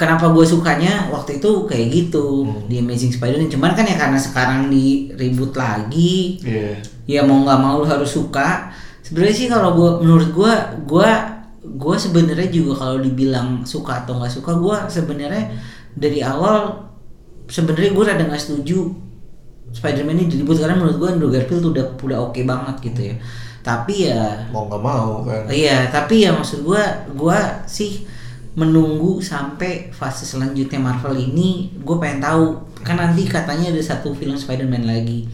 kenapa 0.00 0.32
gue 0.32 0.40
sukanya 0.42 1.12
waktu 1.12 1.36
itu 1.36 1.68
kayak 1.68 1.86
gitu 1.90 2.48
Hmm. 2.48 2.64
di 2.64 2.80
Amazing 2.80 3.12
Spider-Man. 3.12 3.52
Cuman 3.52 3.76
kan 3.76 3.84
ya 3.84 3.94
karena 3.94 4.16
sekarang 4.16 4.60
di 4.66 5.12
ribut 5.12 5.52
lagi 5.52 6.40
Iya. 6.40 6.80
ya 7.04 7.20
mau 7.22 7.44
nggak 7.44 7.60
mau 7.60 7.76
lu 7.76 7.86
harus 7.86 8.08
suka. 8.08 8.72
Sebenarnya 9.04 9.36
sih 9.36 9.46
kalau 9.46 9.74
gua 9.74 9.90
menurut 10.00 10.32
gua 10.32 10.52
gua 10.82 11.10
gua 11.60 11.94
sebenarnya 11.94 12.48
juga 12.48 12.80
kalau 12.80 12.96
dibilang 12.98 13.60
suka 13.62 14.00
atau 14.00 14.16
nggak 14.16 14.32
suka 14.32 14.56
gua 14.56 14.88
sebenarnya 14.88 15.52
dari 15.92 16.24
awal 16.24 16.88
sebenarnya 17.44 17.92
gua 17.92 18.04
rada 18.08 18.24
nggak 18.24 18.40
setuju 18.40 18.88
Spider-Man 19.70 20.16
ini 20.16 20.26
diribut 20.26 20.56
karena 20.56 20.74
menurut 20.74 20.96
gua 20.96 21.08
Andrew 21.12 21.28
Garfield 21.28 21.62
udah 21.68 21.84
udah 21.96 22.18
oke 22.24 22.40
banget 22.42 22.76
gitu 22.82 23.00
ya. 23.04 23.16
Tapi 23.60 24.08
ya 24.08 24.48
mau 24.48 24.64
nggak 24.64 24.82
mau 24.82 25.20
kan. 25.22 25.44
Iya, 25.46 25.92
tapi 25.92 26.24
ya 26.24 26.32
maksud 26.32 26.64
gua 26.64 26.80
gua 27.12 27.38
sih 27.68 28.02
menunggu 28.58 29.22
sampai 29.22 29.94
fase 29.94 30.26
selanjutnya 30.26 30.82
Marvel 30.82 31.14
ini 31.14 31.70
gue 31.86 31.96
pengen 32.02 32.18
tahu 32.18 32.44
kan 32.82 32.98
nanti 32.98 33.22
katanya 33.28 33.70
ada 33.70 33.82
satu 33.82 34.10
film 34.10 34.34
Spider-Man 34.34 34.88
lagi. 34.88 35.28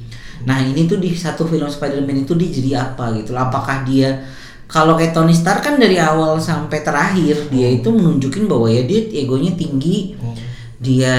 Nah, 0.45 0.61
ini 0.63 0.85
tuh 0.85 1.01
di 1.01 1.11
satu 1.17 1.49
film 1.49 1.67
Spider-Man 1.67 2.29
itu 2.29 2.37
dia 2.37 2.51
jadi 2.53 2.71
apa 2.93 3.17
gitu. 3.19 3.33
Apakah 3.35 3.83
dia 3.89 4.21
kalau 4.67 4.99
kayak 4.99 5.15
Tony 5.15 5.33
Stark 5.33 5.63
kan 5.65 5.79
dari 5.79 5.97
awal 5.97 6.37
sampai 6.43 6.83
terakhir 6.83 7.49
dia 7.49 7.71
itu 7.71 7.89
menunjukin 7.89 8.51
bahwa 8.51 8.67
ya 8.67 8.83
dia 8.85 9.01
egonya 9.15 9.55
tinggi, 9.55 10.19
Hmm. 10.19 10.37
dia 10.83 11.17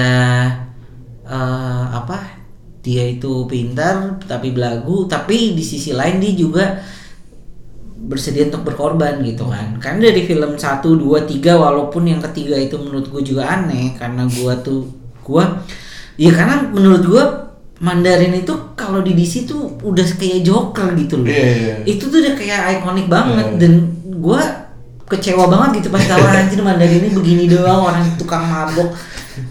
eh, 1.28 1.84
apa? 1.92 2.38
Dia 2.80 3.04
itu 3.10 3.44
pintar 3.50 4.16
tapi 4.24 4.54
belagu, 4.54 5.04
tapi 5.10 5.52
di 5.52 5.64
sisi 5.66 5.92
lain 5.92 6.22
dia 6.22 6.32
juga 6.32 6.64
bersedia 7.98 8.46
untuk 8.46 8.62
berkorban 8.64 9.18
gitu 9.20 9.44
kan 9.44 9.74
karena 9.76 10.08
dari 10.08 10.22
film 10.22 10.54
1, 10.54 10.62
2, 10.80 11.02
3 11.02 11.34
walaupun 11.54 12.06
yang 12.06 12.22
ketiga 12.22 12.54
itu 12.54 12.78
menurut 12.78 13.10
gue 13.10 13.22
juga 13.24 13.42
aneh 13.44 13.92
karena 13.94 14.22
gue 14.24 14.52
tuh 14.62 14.86
gue 15.20 15.44
ya 16.16 16.30
karena 16.30 16.62
menurut 16.68 17.02
gue 17.02 17.24
Mandarin 17.78 18.34
itu 18.34 18.50
kalau 18.74 19.02
di 19.02 19.14
DC 19.14 19.46
tuh 19.46 19.78
udah 19.80 20.02
kayak 20.14 20.42
Joker 20.42 20.94
gitu 20.94 21.22
loh 21.22 21.26
Iya, 21.26 21.46
iya. 21.54 21.74
itu 21.84 22.06
tuh 22.06 22.18
udah 22.18 22.34
kayak 22.34 22.60
ikonik 22.78 23.06
banget 23.06 23.46
Iya. 23.46 23.58
dan 23.58 23.72
gue 24.08 24.40
kecewa 25.06 25.46
banget 25.46 25.80
gitu 25.80 25.88
pas 25.88 26.02
tahu 26.02 26.20
anjir 26.20 26.58
Mandarin 26.58 27.00
ini 27.00 27.10
begini 27.10 27.44
doang 27.46 27.86
orang 27.86 28.02
tukang 28.14 28.42
mabok 28.42 28.94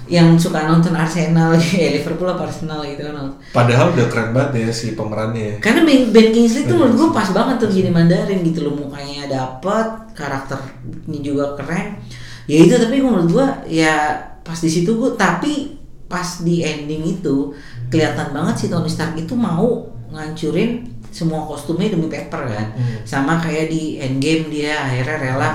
yang 0.07 0.39
suka 0.39 0.63
nonton 0.63 0.95
Arsenal 0.95 1.51
ya 1.75 1.91
Liverpool 1.91 2.31
apa 2.31 2.47
Arsenal 2.47 2.83
gitu 2.87 3.03
kan 3.03 3.35
padahal 3.51 3.91
udah 3.91 4.07
keren 4.07 4.31
banget 4.31 4.67
ya 4.67 4.69
si 4.71 4.95
pemerannya 4.95 5.43
ya. 5.43 5.55
karena 5.59 5.83
Ben, 5.83 6.11
ben 6.15 6.27
Kingsley 6.31 6.63
tuh 6.63 6.79
menurut 6.79 6.95
gue 6.95 7.09
pas 7.11 7.27
banget 7.31 7.55
tuh 7.59 7.69
jadi 7.71 7.91
Mandarin 7.91 8.39
gitu 8.43 8.67
loh 8.67 8.75
mukanya 8.75 9.27
dapet 9.27 9.87
karakternya 10.17 11.19
juga 11.21 11.53
keren. 11.59 11.99
Ya 12.47 12.57
itu 12.63 12.73
tapi 12.79 13.03
menurut 13.03 13.27
gue 13.29 13.47
ya 13.69 14.15
pas 14.41 14.55
di 14.55 14.71
situ 14.71 14.95
gue 14.95 15.11
tapi 15.19 15.75
pas 16.07 16.39
di 16.41 16.63
ending 16.63 17.19
itu 17.19 17.51
kelihatan 17.91 18.31
banget 18.31 18.55
si 18.63 18.65
Tony 18.71 18.87
Stark 18.87 19.19
itu 19.19 19.35
mau 19.35 19.91
ngancurin 20.07 20.87
semua 21.11 21.43
kostumnya 21.43 21.91
demi 21.91 22.07
paper 22.07 22.47
kan. 22.47 22.67
Hmm. 22.75 23.03
sama 23.03 23.39
kayak 23.43 23.67
di 23.67 23.99
Endgame 23.99 24.47
dia 24.47 24.79
akhirnya 24.87 25.17
rela 25.19 25.51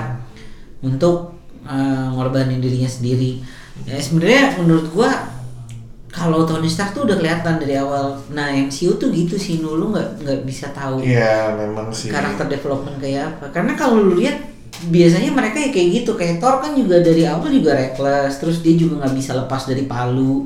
untuk 0.85 1.33
eh, 1.65 2.07
ngorbanin 2.13 2.61
dirinya 2.61 2.89
sendiri 2.89 3.41
ya 3.83 3.97
sebenarnya 3.97 4.57
menurut 4.57 4.87
gua 4.89 5.11
kalau 6.07 6.45
Tony 6.45 6.69
Stark 6.69 6.93
tuh 6.93 7.03
udah 7.03 7.17
kelihatan 7.17 7.57
dari 7.57 7.73
awal 7.73 8.13
nah 8.29 8.47
MCU 8.49 8.95
tuh 8.95 9.09
gitu 9.09 9.33
sih 9.33 9.57
Nu. 9.57 9.73
lu 9.73 9.89
nggak 9.89 10.21
nggak 10.21 10.39
bisa 10.43 10.69
tahu 10.69 11.01
Iya 11.01 11.57
memang 11.57 11.89
sih. 11.89 12.07
karakter 12.07 12.47
development 12.47 12.97
kayak 12.97 13.33
apa 13.33 13.49
karena 13.51 13.73
kalau 13.73 13.99
lu 13.99 14.15
lihat 14.15 14.37
biasanya 14.85 15.31
mereka 15.31 15.57
ya 15.57 15.69
kayak 15.69 15.89
gitu 15.99 16.11
kayak 16.13 16.37
Thor 16.37 16.59
kan 16.59 16.73
juga 16.73 16.99
dari 16.99 17.23
awal 17.23 17.49
juga 17.49 17.73
reckless 17.73 18.37
terus 18.37 18.59
dia 18.59 18.73
juga 18.73 19.01
nggak 19.01 19.13
bisa 19.13 19.31
lepas 19.33 19.65
dari 19.65 19.83
palu 19.83 20.45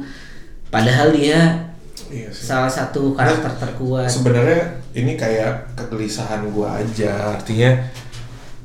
padahal 0.68 1.12
dia 1.12 1.64
Iya 2.08 2.32
sih. 2.32 2.48
salah 2.48 2.72
satu 2.72 3.12
karakter 3.12 3.52
terkuat 3.58 4.08
Sebenarnya 4.08 4.64
ini 4.94 5.14
kayak 5.14 5.76
kegelisahan 5.76 6.48
gua 6.50 6.80
aja. 6.80 7.36
Artinya 7.36 7.76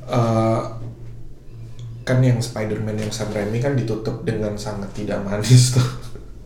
eh, 0.05 0.59
kan 2.03 2.19
yang 2.19 2.39
Spider-Man 2.39 2.97
yang 2.97 3.09
Sam 3.09 3.31
Raimi 3.31 3.59
kan 3.59 3.73
ditutup 3.73 4.23
dengan 4.23 4.55
sangat 4.57 4.91
tidak 4.93 5.23
manis 5.23 5.73
tuh. 5.73 5.87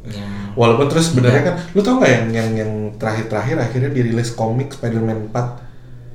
ya 0.06 0.52
Walaupun 0.52 0.86
terus 0.86 1.10
sebenarnya 1.10 1.42
kan, 1.42 1.54
lu 1.72 1.80
tau 1.80 1.96
nggak 1.96 2.08
yang 2.08 2.26
yang 2.30 2.50
yang 2.56 2.72
terakhir-terakhir 2.94 3.56
akhirnya 3.58 3.90
dirilis 3.90 4.32
komik 4.32 4.70
Spider-Man 4.70 5.28
4 5.28 5.66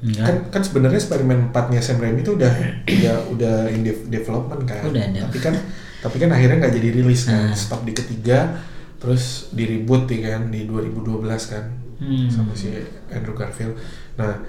Enggak. 0.02 0.26
kan 0.26 0.36
kan 0.50 0.62
sebenarnya 0.62 0.98
Spider-Man 0.98 1.52
4-nya 1.52 1.78
Sam 1.80 2.00
Raimi 2.00 2.22
itu 2.22 2.34
udah 2.34 2.50
udah 2.88 3.16
udah 3.30 3.56
in 3.70 3.82
de- 3.82 4.06
development 4.08 4.66
kan. 4.66 4.82
Udah 4.84 5.04
ada. 5.04 5.20
Tapi 5.26 5.38
kan 5.38 5.54
tapi 6.02 6.18
kan 6.18 6.30
akhirnya 6.30 6.58
nggak 6.58 6.74
jadi 6.74 6.90
rilis 6.96 7.22
kan. 7.26 7.50
Hmm. 7.50 7.54
Stop 7.54 7.82
di 7.84 7.94
ketiga 7.94 8.62
terus 8.98 9.50
di 9.50 9.66
reboot 9.68 10.06
ya 10.08 10.38
kan 10.38 10.50
di 10.50 10.66
2012 10.66 11.22
kan 11.48 11.66
Hmm. 11.98 12.26
sama 12.28 12.54
si 12.54 12.74
Andrew 13.10 13.34
Garfield. 13.34 13.78
Nah, 14.16 14.42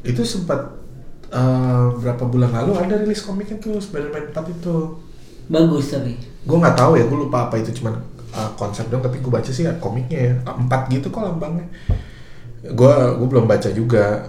itu 0.00 0.22
sempat 0.22 0.81
eh, 1.32 1.84
berapa 1.98 2.24
bulan 2.28 2.50
lalu 2.52 2.76
ada 2.76 2.94
rilis 3.00 3.24
komiknya 3.24 3.56
tuh 3.58 3.80
Spider-Man 3.80 4.30
4 4.36 4.54
itu. 4.54 4.76
bagus 5.50 5.90
tapi 5.90 6.14
Gue 6.42 6.56
nggak 6.58 6.74
tahu 6.74 6.98
ya, 6.98 7.04
gue 7.06 7.18
lupa 7.18 7.46
apa 7.46 7.54
itu 7.58 7.70
cuman 7.82 7.94
uh, 8.34 8.50
konsep 8.58 8.90
dong. 8.90 9.02
Tapi 9.02 9.22
gue 9.22 9.30
baca 9.30 9.50
sih 9.50 9.62
ya 9.62 9.72
komiknya 9.78 10.18
ya 10.18 10.32
empat 10.42 10.90
gitu 10.90 11.12
kok 11.14 11.22
lambangnya. 11.22 11.70
Gue 12.66 12.94
gue 13.18 13.28
belum 13.30 13.46
baca 13.46 13.70
juga. 13.70 14.26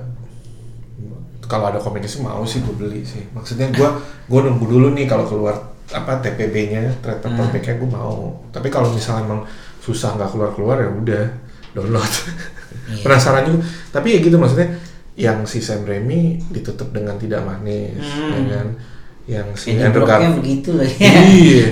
Kalau 1.44 1.70
ada 1.70 1.82
komiknya 1.82 2.10
sih 2.10 2.22
mau 2.22 2.46
sih 2.46 2.62
gue 2.62 2.76
beli 2.78 3.02
sih. 3.02 3.26
Maksudnya 3.34 3.74
gue 3.74 3.90
gue 4.30 4.40
nunggu 4.40 4.66
dulu 4.70 4.88
nih 4.94 5.10
kalau 5.10 5.26
keluar 5.26 5.74
apa 5.94 6.22
TPB-nya, 6.22 7.02
trade 7.02 7.22
paperback-nya 7.22 7.76
gue 7.82 7.90
mau. 7.90 8.46
Tapi 8.54 8.70
kalau 8.70 8.94
misalnya 8.94 9.26
emang 9.26 9.42
susah 9.82 10.16
nggak 10.16 10.30
keluar 10.32 10.50
keluar 10.54 10.78
ya 10.78 10.90
udah 10.90 11.24
download. 11.74 12.14
Iya. 12.94 13.02
Penasaran 13.06 13.50
juga. 13.50 13.66
Tapi 13.90 14.08
ya 14.14 14.20
gitu 14.22 14.38
maksudnya 14.38 14.70
yang 15.14 15.46
si 15.46 15.62
Sam 15.62 15.86
Raimi 15.86 16.42
ditutup 16.50 16.90
dengan 16.90 17.16
tidak 17.16 17.46
manis, 17.46 18.02
Hmm. 18.02 18.34
ya 18.34 18.42
kan? 18.52 18.68
Yang 19.24 19.48
si 19.56 19.68
Andrew 19.74 20.02
Brocknya 20.02 20.18
Garfield 20.20 20.38
begitu 20.42 20.70
loh 20.74 20.84
ya. 20.84 20.96
Iya. 21.24 21.68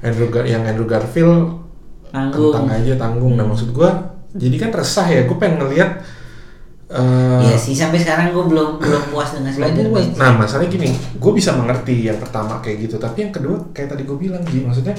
Andrew 0.00 0.28
Gar 0.28 0.44
yang 0.44 0.62
Andrew 0.62 0.84
Garfield 0.84 1.64
Tanggung. 2.08 2.52
kentang 2.52 2.68
aja 2.70 2.92
tanggung. 2.94 3.32
Nah 3.34 3.44
maksud 3.44 3.72
gua 3.72 3.90
jadi 4.30 4.56
kan 4.58 4.70
resah 4.70 5.06
ya. 5.08 5.20
Gua 5.24 5.36
pengen 5.36 5.60
ngeliat 5.60 5.90
eh, 6.86 7.40
Iya 7.42 7.56
sih 7.56 7.72
sampai 7.72 7.98
sekarang 7.98 8.30
gue 8.30 8.44
belum 8.44 8.78
belum 8.78 9.02
puas 9.10 9.32
dengan 9.32 9.50
Spider-Man. 9.50 10.14
nah 10.14 10.36
masalahnya 10.36 10.68
gini 10.70 10.88
gue 10.92 11.32
bisa 11.32 11.50
mengerti 11.52 12.04
yang 12.04 12.20
pertama 12.20 12.60
kayak 12.60 12.86
gitu. 12.86 12.96
Tapi 12.96 13.24
yang 13.24 13.32
kedua 13.32 13.56
kayak 13.72 13.96
tadi 13.96 14.04
gue 14.04 14.16
bilang 14.16 14.44
Ji 14.44 14.60
maksudnya 14.60 14.94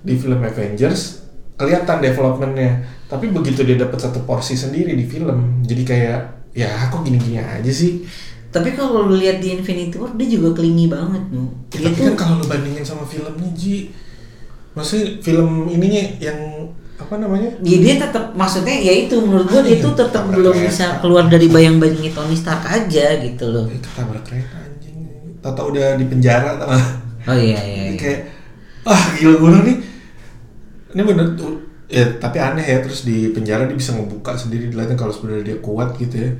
di 0.00 0.14
film 0.14 0.38
Avengers 0.38 1.26
kelihatan 1.54 1.98
developmentnya. 2.00 2.72
Tapi 3.06 3.30
begitu 3.30 3.62
dia 3.62 3.76
dapat 3.76 3.98
satu 3.98 4.22
porsi 4.22 4.54
sendiri 4.54 4.94
di 4.94 5.04
film 5.04 5.62
jadi 5.62 5.82
kayak 5.82 6.20
ya 6.56 6.88
kok 6.88 7.04
gini-gini 7.04 7.36
aja 7.36 7.68
sih 7.68 8.00
Tapi 8.46 8.72
kalau 8.72 9.04
lu 9.04 9.20
lihat 9.20 9.36
di 9.36 9.52
Infinity 9.52 10.00
War 10.00 10.16
dia 10.16 10.28
juga 10.32 10.56
klingi 10.56 10.88
banget 10.88 11.28
nu. 11.28 11.52
Ya, 11.68 11.76
Dia 11.76 11.92
tapi 11.92 11.94
tuh 11.94 12.04
kan 12.08 12.14
kalau 12.16 12.34
lu 12.40 12.46
bandingin 12.48 12.80
sama 12.80 13.04
filmnya 13.04 13.52
Ji 13.52 13.92
maksudnya 14.72 15.20
film 15.20 15.68
ininya 15.68 16.00
yang 16.18 16.38
apa 16.96 17.20
namanya 17.20 17.52
ya 17.60 17.76
dia 17.76 17.94
tetap 18.00 18.32
maksudnya 18.32 18.72
ya 18.72 18.92
itu 18.96 19.12
menurut 19.20 19.44
gue 19.46 19.60
dia 19.62 19.76
Iya, 19.76 19.84
tuh 19.84 19.92
tetap 19.94 20.24
belum 20.32 20.48
kereta. 20.50 20.64
bisa 20.64 20.84
keluar 20.98 21.28
dari 21.28 21.46
bayang-bayangnya 21.46 22.08
Tony 22.10 22.32
Stark 22.32 22.64
aja 22.64 23.06
gitu 23.20 23.44
loh. 23.52 23.68
Eh, 23.68 23.76
ketabrak 23.76 24.24
kereta 24.24 24.56
anjing. 24.56 24.96
Tata 25.38 25.60
udah 25.60 25.86
di 25.94 26.04
penjara? 26.08 26.56
Oh 27.28 27.36
iya 27.36 27.60
iya. 27.60 27.82
iya. 27.92 28.00
Kayak 28.00 28.20
ah 28.84 29.02
gila 29.12 29.34
gue 29.36 29.50
nih. 29.68 29.76
Ini 30.96 31.02
bener 31.04 31.26
tuh 31.36 31.60
ya 31.86 32.18
tapi 32.18 32.42
aneh 32.42 32.66
ya 32.66 32.78
terus 32.82 33.06
di 33.06 33.30
penjara 33.30 33.70
dia 33.70 33.78
bisa 33.78 33.94
ngebuka 33.94 34.34
sendiri 34.34 34.74
dilihatnya 34.74 34.98
kalau 34.98 35.14
sebenarnya 35.14 35.54
dia 35.54 35.58
kuat 35.62 35.94
gitu 35.98 36.16
ya. 36.18 36.32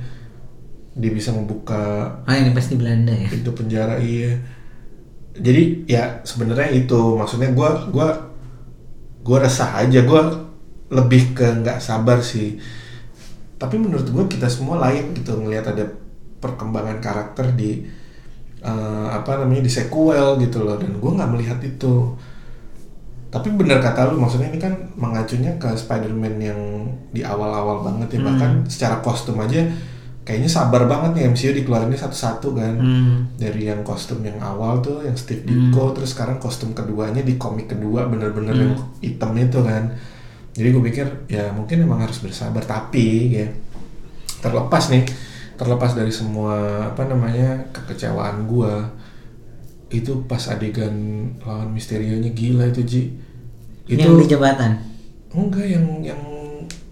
Dia 0.97 1.11
bisa 1.13 1.29
ngebuka 1.29 2.09
Oh 2.25 2.33
ini 2.33 2.51
pasti 2.57 2.73
Belanda 2.73 3.13
ya. 3.13 3.29
pintu 3.29 3.53
penjara 3.53 4.01
iya. 4.01 4.33
Jadi 5.37 5.85
ya 5.85 6.25
sebenarnya 6.25 6.73
itu 6.73 6.97
maksudnya 7.15 7.53
gua 7.53 7.85
gua 7.93 8.33
gua 9.21 9.37
resah 9.45 9.77
aja 9.77 10.01
gua 10.03 10.25
lebih 10.89 11.37
ke 11.37 11.45
nggak 11.61 11.77
sabar 11.77 12.19
sih. 12.25 12.57
Tapi 13.61 13.77
menurut 13.77 14.09
gua 14.09 14.25
kita 14.25 14.49
semua 14.49 14.81
layak 14.81 15.13
gitu 15.15 15.37
ngelihat 15.37 15.77
ada 15.77 15.85
perkembangan 16.41 16.97
karakter 16.97 17.53
di 17.53 17.85
eh, 18.65 19.07
apa 19.13 19.45
namanya 19.45 19.69
di 19.69 19.71
sequel 19.71 20.41
gitu 20.41 20.65
loh 20.65 20.81
dan 20.81 20.97
gua 20.97 21.13
nggak 21.21 21.31
melihat 21.37 21.59
itu. 21.61 22.17
Tapi 23.37 23.53
bener 23.53 23.77
kata 23.77 24.09
lu 24.09 24.17
maksudnya 24.17 24.49
ini 24.49 24.57
kan 24.57 24.73
mengacunya 24.97 25.53
ke 25.55 25.69
Spider-Man 25.71 26.35
yang 26.37 26.59
di 27.13 27.21
awal-awal 27.21 27.85
banget 27.85 28.17
ya 28.17 28.19
Hmm. 28.19 28.27
bahkan 28.27 28.51
secara 28.65 28.95
kostum 28.99 29.37
aja 29.37 29.61
kayaknya 30.21 30.51
sabar 30.51 30.83
banget 30.85 31.15
nih 31.15 31.23
MCU 31.31 31.55
dikeluarinnya 31.55 31.95
satu-satu 31.95 32.47
kan. 32.51 32.73
Hmm. 32.75 33.15
dari 33.37 33.69
yang 33.69 33.79
kostum 33.81 34.19
yang 34.21 34.35
awal 34.39 34.81
tuh 34.81 34.99
yang 35.01 35.15
Steve 35.15 35.45
Ditko 35.45 35.93
terus 35.93 36.11
sekarang 36.11 36.35
kostum 36.37 36.73
keduanya 36.73 37.21
di 37.21 37.37
komik 37.37 37.69
kedua 37.69 38.05
bener-bener 38.05 38.51
yang 38.53 38.73
hitam 38.99 39.31
itu 39.33 39.61
kan. 39.61 39.93
Jadi 40.51 40.67
gue 40.67 40.83
pikir 40.89 41.07
ya 41.29 41.53
mungkin 41.53 41.85
emang 41.85 42.01
harus 42.01 42.17
bersabar 42.17 42.59
tapi 42.61 43.37
ya 43.37 43.47
terlepas 44.37 44.89
nih 44.89 45.05
terlepas 45.55 45.93
dari 45.93 46.13
semua 46.13 46.53
apa 46.93 47.05
namanya 47.05 47.69
kekecewaan 47.71 48.45
gue 48.45 48.73
itu 49.89 50.27
pas 50.27 50.43
adegan 50.51 50.91
lawan 51.41 51.71
misterionya 51.71 52.29
gila 52.29 52.67
itu 52.67 52.81
Ji 52.83 53.01
itu 53.87 53.97
Yang 53.97 54.19
di 54.19 54.27
jembatan. 54.29 54.71
enggak 55.29 55.65
yang 55.65 55.85
yang 56.01 56.21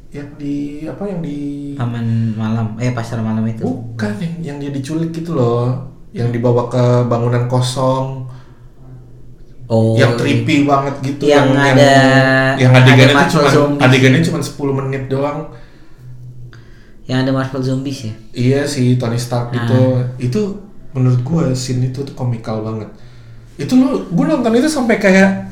yang 0.09 0.29
di 0.35 0.55
apa 0.85 1.03
yang 1.03 1.19
di 1.19 1.37
Taman 1.75 2.05
malam, 2.33 2.67
eh 2.77 2.89
pasar 2.89 3.19
malam 3.19 3.43
itu. 3.43 3.61
bukan 3.61 4.15
yang 4.15 4.33
yang 4.41 4.57
dia 4.57 4.71
diculik 4.71 5.11
gitu 5.11 5.33
loh 5.33 5.75
yang 6.09 6.29
dibawa 6.29 6.65
ke 6.65 6.83
bangunan 7.05 7.45
kosong 7.45 8.23
Oh. 9.65 9.97
yang 9.97 10.13
creepy 10.13 10.61
banget 10.63 10.93
gitu 11.03 11.25
Yang 11.25 11.49
ada- 11.51 12.53
yang 12.55 12.69
adegannya 12.71 13.17
ada 13.17 13.25
cuma 13.25 13.49
adegannya 13.81 14.21
cuma 14.21 14.37
10 14.37 14.53
menit 14.71 15.09
doang 15.09 15.49
Yang 17.03 17.17
ada 17.19 17.31
Marvel 17.31 17.61
Zombies 17.61 17.99
ya. 17.99 18.13
iya 18.31 18.61
si 18.63 18.93
Tony 18.95 19.17
Stark 19.17 19.49
Nah. 19.49 19.57
itu 19.59 19.79
itu 20.21 20.41
menurut 20.91 21.17
gua 21.21 21.49
scene 21.51 21.89
itu 21.89 21.99
tuh 21.99 22.13
komikal 22.13 22.61
banget 22.61 22.93
itu 23.57 23.73
lo 23.73 24.05
gua 24.07 24.25
nonton 24.31 24.53
itu 24.53 24.65
sampai 24.65 24.95
kayak 24.95 25.49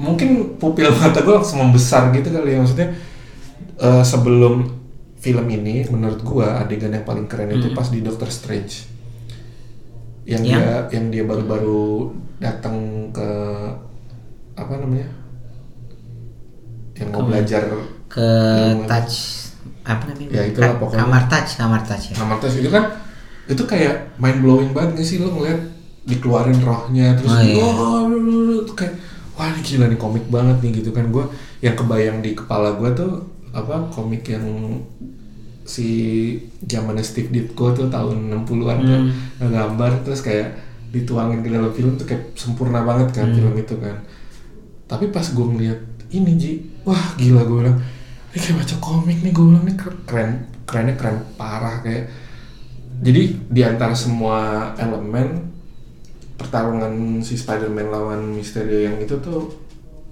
mungkin 0.00 0.28
pupil 0.56 0.88
mata 0.94 1.20
gua 1.20 1.38
langsung 1.38 1.60
membesar 1.60 2.08
gitu 2.10 2.28
kali 2.28 2.50
ya 2.50 2.58
maksudnya 2.58 2.88
eh, 3.76 4.02
sebelum 4.02 4.64
film 5.16 5.46
ini 5.46 5.84
menurut 5.86 6.20
gua 6.20 6.58
adegan 6.58 6.88
yang 6.90 7.04
paling 7.04 7.26
keren 7.26 7.52
itu 7.52 7.70
pas 7.70 7.86
di 7.86 8.00
Doctor 8.00 8.26
Strange 8.26 8.88
yang 10.24 10.40
Yang? 10.40 10.56
dia 10.56 10.68
yang 10.90 11.04
dia 11.10 11.24
baru-baru 11.24 12.12
datang 12.38 12.76
ke 13.10 13.28
apa 14.54 14.72
namanya 14.74 15.08
yang 16.94 17.08
mau 17.10 17.24
belajar 17.24 17.64
Ke 18.06 18.26
Ilmu- 18.74 18.84
touch 18.84 19.14
apa 19.82 20.02
namanya? 20.04 20.28
Ya, 20.30 20.42
itulah 20.44 20.70
Ka- 20.70 20.78
pokoknya. 20.78 21.00
Kamar 21.00 21.22
touch, 21.26 21.50
kamar 21.56 21.80
touch 21.82 22.04
ya. 22.10 22.14
Nama 22.16 22.34
tes 22.36 22.52
itu 22.54 22.68
kan 22.68 22.84
itu 23.46 23.62
kayak 23.64 23.94
mind 24.16 24.38
blowing 24.40 24.70
banget 24.70 24.90
gak 24.96 25.06
sih 25.06 25.18
lo 25.18 25.32
ngeliat 25.32 25.58
dikeluarin 26.02 26.58
rohnya 26.58 27.12
terus 27.14 27.28
Oh, 27.28 27.40
iya. 27.40 27.56
oh, 27.60 28.62
kayak 28.72 28.94
wah 29.40 29.48
ini 29.48 29.64
gila 29.64 29.88
nih 29.88 29.96
komik 29.96 30.28
banget 30.28 30.60
nih 30.60 30.70
gitu 30.76 30.92
kan 30.92 31.08
gue 31.08 31.24
yang 31.58 31.72
kebayang 31.72 32.20
di 32.20 32.36
kepala 32.36 32.76
gue 32.76 32.92
tuh 32.92 33.24
apa 33.50 33.88
komik 33.88 34.28
yang 34.28 34.44
si 35.64 35.88
zamannya 36.62 37.00
Steve 37.00 37.30
Ditko 37.30 37.72
tuh 37.72 37.88
tahun 37.88 38.28
60-an 38.44 38.78
tuh 38.80 39.00
Hmm. 39.00 39.10
ngegambar 39.40 40.04
terus 40.04 40.20
kayak 40.20 40.60
dituangin 40.90 41.40
ke 41.40 41.48
dalam 41.48 41.70
film 41.70 41.94
tuh 41.94 42.04
kayak 42.04 42.34
sempurna 42.34 42.82
banget 42.82 43.14
kan 43.14 43.26
Hmm. 43.26 43.36
film 43.36 43.54
itu 43.56 43.74
kan 43.78 43.96
tapi 44.84 45.08
pas 45.08 45.24
gue 45.24 45.46
ngeliat 45.46 45.78
ini 46.10 46.32
Ji 46.36 46.52
wah 46.82 47.14
gila 47.14 47.46
gue 47.46 47.56
bilang 47.60 47.78
ini 48.28 48.38
kayak 48.38 48.56
baca 48.60 48.76
komik 48.76 49.18
nih 49.22 49.30
gue 49.30 49.44
bilang 49.46 49.64
nih 49.64 49.76
keren 49.78 49.96
keren 50.04 50.30
kerennya 50.66 50.94
keren 50.94 51.16
parah 51.34 51.80
kayak 51.80 52.10
jadi 53.00 53.22
di 53.48 53.62
antara 53.62 53.94
semua 53.94 54.36
elemen 54.76 55.48
pertarungan 56.40 57.20
si 57.20 57.36
Spider-Man 57.36 57.92
lawan 57.92 58.32
Mysterio 58.32 58.88
yang 58.88 58.96
itu 58.96 59.20
tuh 59.20 59.52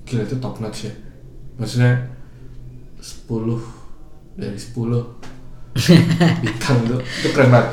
gila 0.05 0.29
itu 0.29 0.37
top 0.37 0.61
notch 0.61 0.93
ya. 0.93 0.93
Maksudnya 1.57 2.13
10 3.01 3.25
dari 4.37 4.59
10 4.61 4.77
bintang 6.45 6.79
itu 6.85 6.97
itu 7.25 7.29
keren 7.33 7.49
banget. 7.49 7.69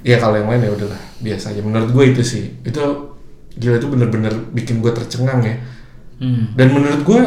Ya 0.00 0.16
kalau 0.16 0.40
yang 0.40 0.48
lain 0.48 0.64
ya 0.64 0.72
udahlah 0.72 1.02
biasa 1.20 1.52
aja. 1.52 1.60
Menurut 1.60 1.92
gue 1.92 2.04
itu 2.16 2.22
sih. 2.24 2.56
Itu 2.64 3.12
gila 3.60 3.76
itu 3.76 3.88
bener-bener 3.92 4.32
bikin 4.56 4.80
gue 4.80 4.90
tercengang 4.96 5.44
ya. 5.44 5.56
Hmm. 6.14 6.54
dan 6.54 6.70
menurut 6.70 7.02
gue 7.02 7.22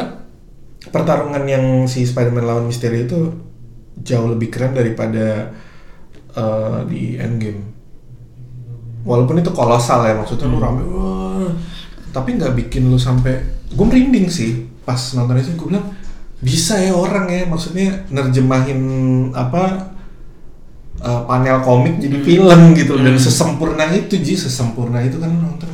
pertarungan 0.96 1.44
yang 1.44 1.66
si 1.92 2.08
Spider-Man 2.08 2.48
lawan 2.48 2.66
Mysterio 2.72 3.04
itu 3.04 3.20
jauh 4.00 4.32
lebih 4.32 4.48
keren 4.48 4.72
daripada 4.72 5.52
eh, 6.32 6.80
di 6.88 7.20
Endgame. 7.20 7.77
Walaupun 9.08 9.40
itu 9.40 9.56
kolosal 9.56 10.04
ya 10.04 10.20
maksudnya 10.20 10.52
lu 10.52 10.60
rame, 10.60 10.84
wah, 10.84 11.48
tapi 12.12 12.36
nggak 12.36 12.60
bikin 12.60 12.92
lu 12.92 13.00
sampai 13.00 13.40
gue 13.72 13.86
merinding 13.88 14.28
sih 14.28 14.68
pas 14.84 15.00
nonton 15.16 15.40
itu 15.40 15.56
gue 15.56 15.68
bilang 15.72 15.88
bisa 16.44 16.78
ya 16.78 16.94
orang 16.94 17.32
ya 17.32 17.48
maksudnya 17.50 18.08
nerjemahin 18.14 18.80
apa 19.34 19.96
eh, 21.02 21.22
panel 21.24 21.64
komik 21.66 21.98
jadi 22.04 22.18
film 22.22 22.62
gitu 22.78 22.94
dan 23.00 23.16
sesempurna 23.18 23.88
itu 23.90 24.20
ji 24.22 24.38
sesempurna 24.38 25.02
itu 25.02 25.18
kan 25.18 25.32
nonton. 25.34 25.70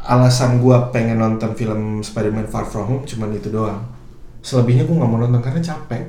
Alasan 0.00 0.58
gua 0.58 0.90
pengen 0.90 1.22
nonton 1.22 1.54
film 1.54 2.02
Spider-Man 2.02 2.50
Far 2.50 2.66
From 2.66 2.88
Home 2.88 3.04
cuman 3.06 3.30
itu 3.36 3.52
doang. 3.52 3.84
Selebihnya 4.42 4.88
gua 4.88 5.04
nggak 5.04 5.10
mau 5.12 5.20
nonton 5.22 5.40
karena 5.44 5.60
capek. 5.62 6.02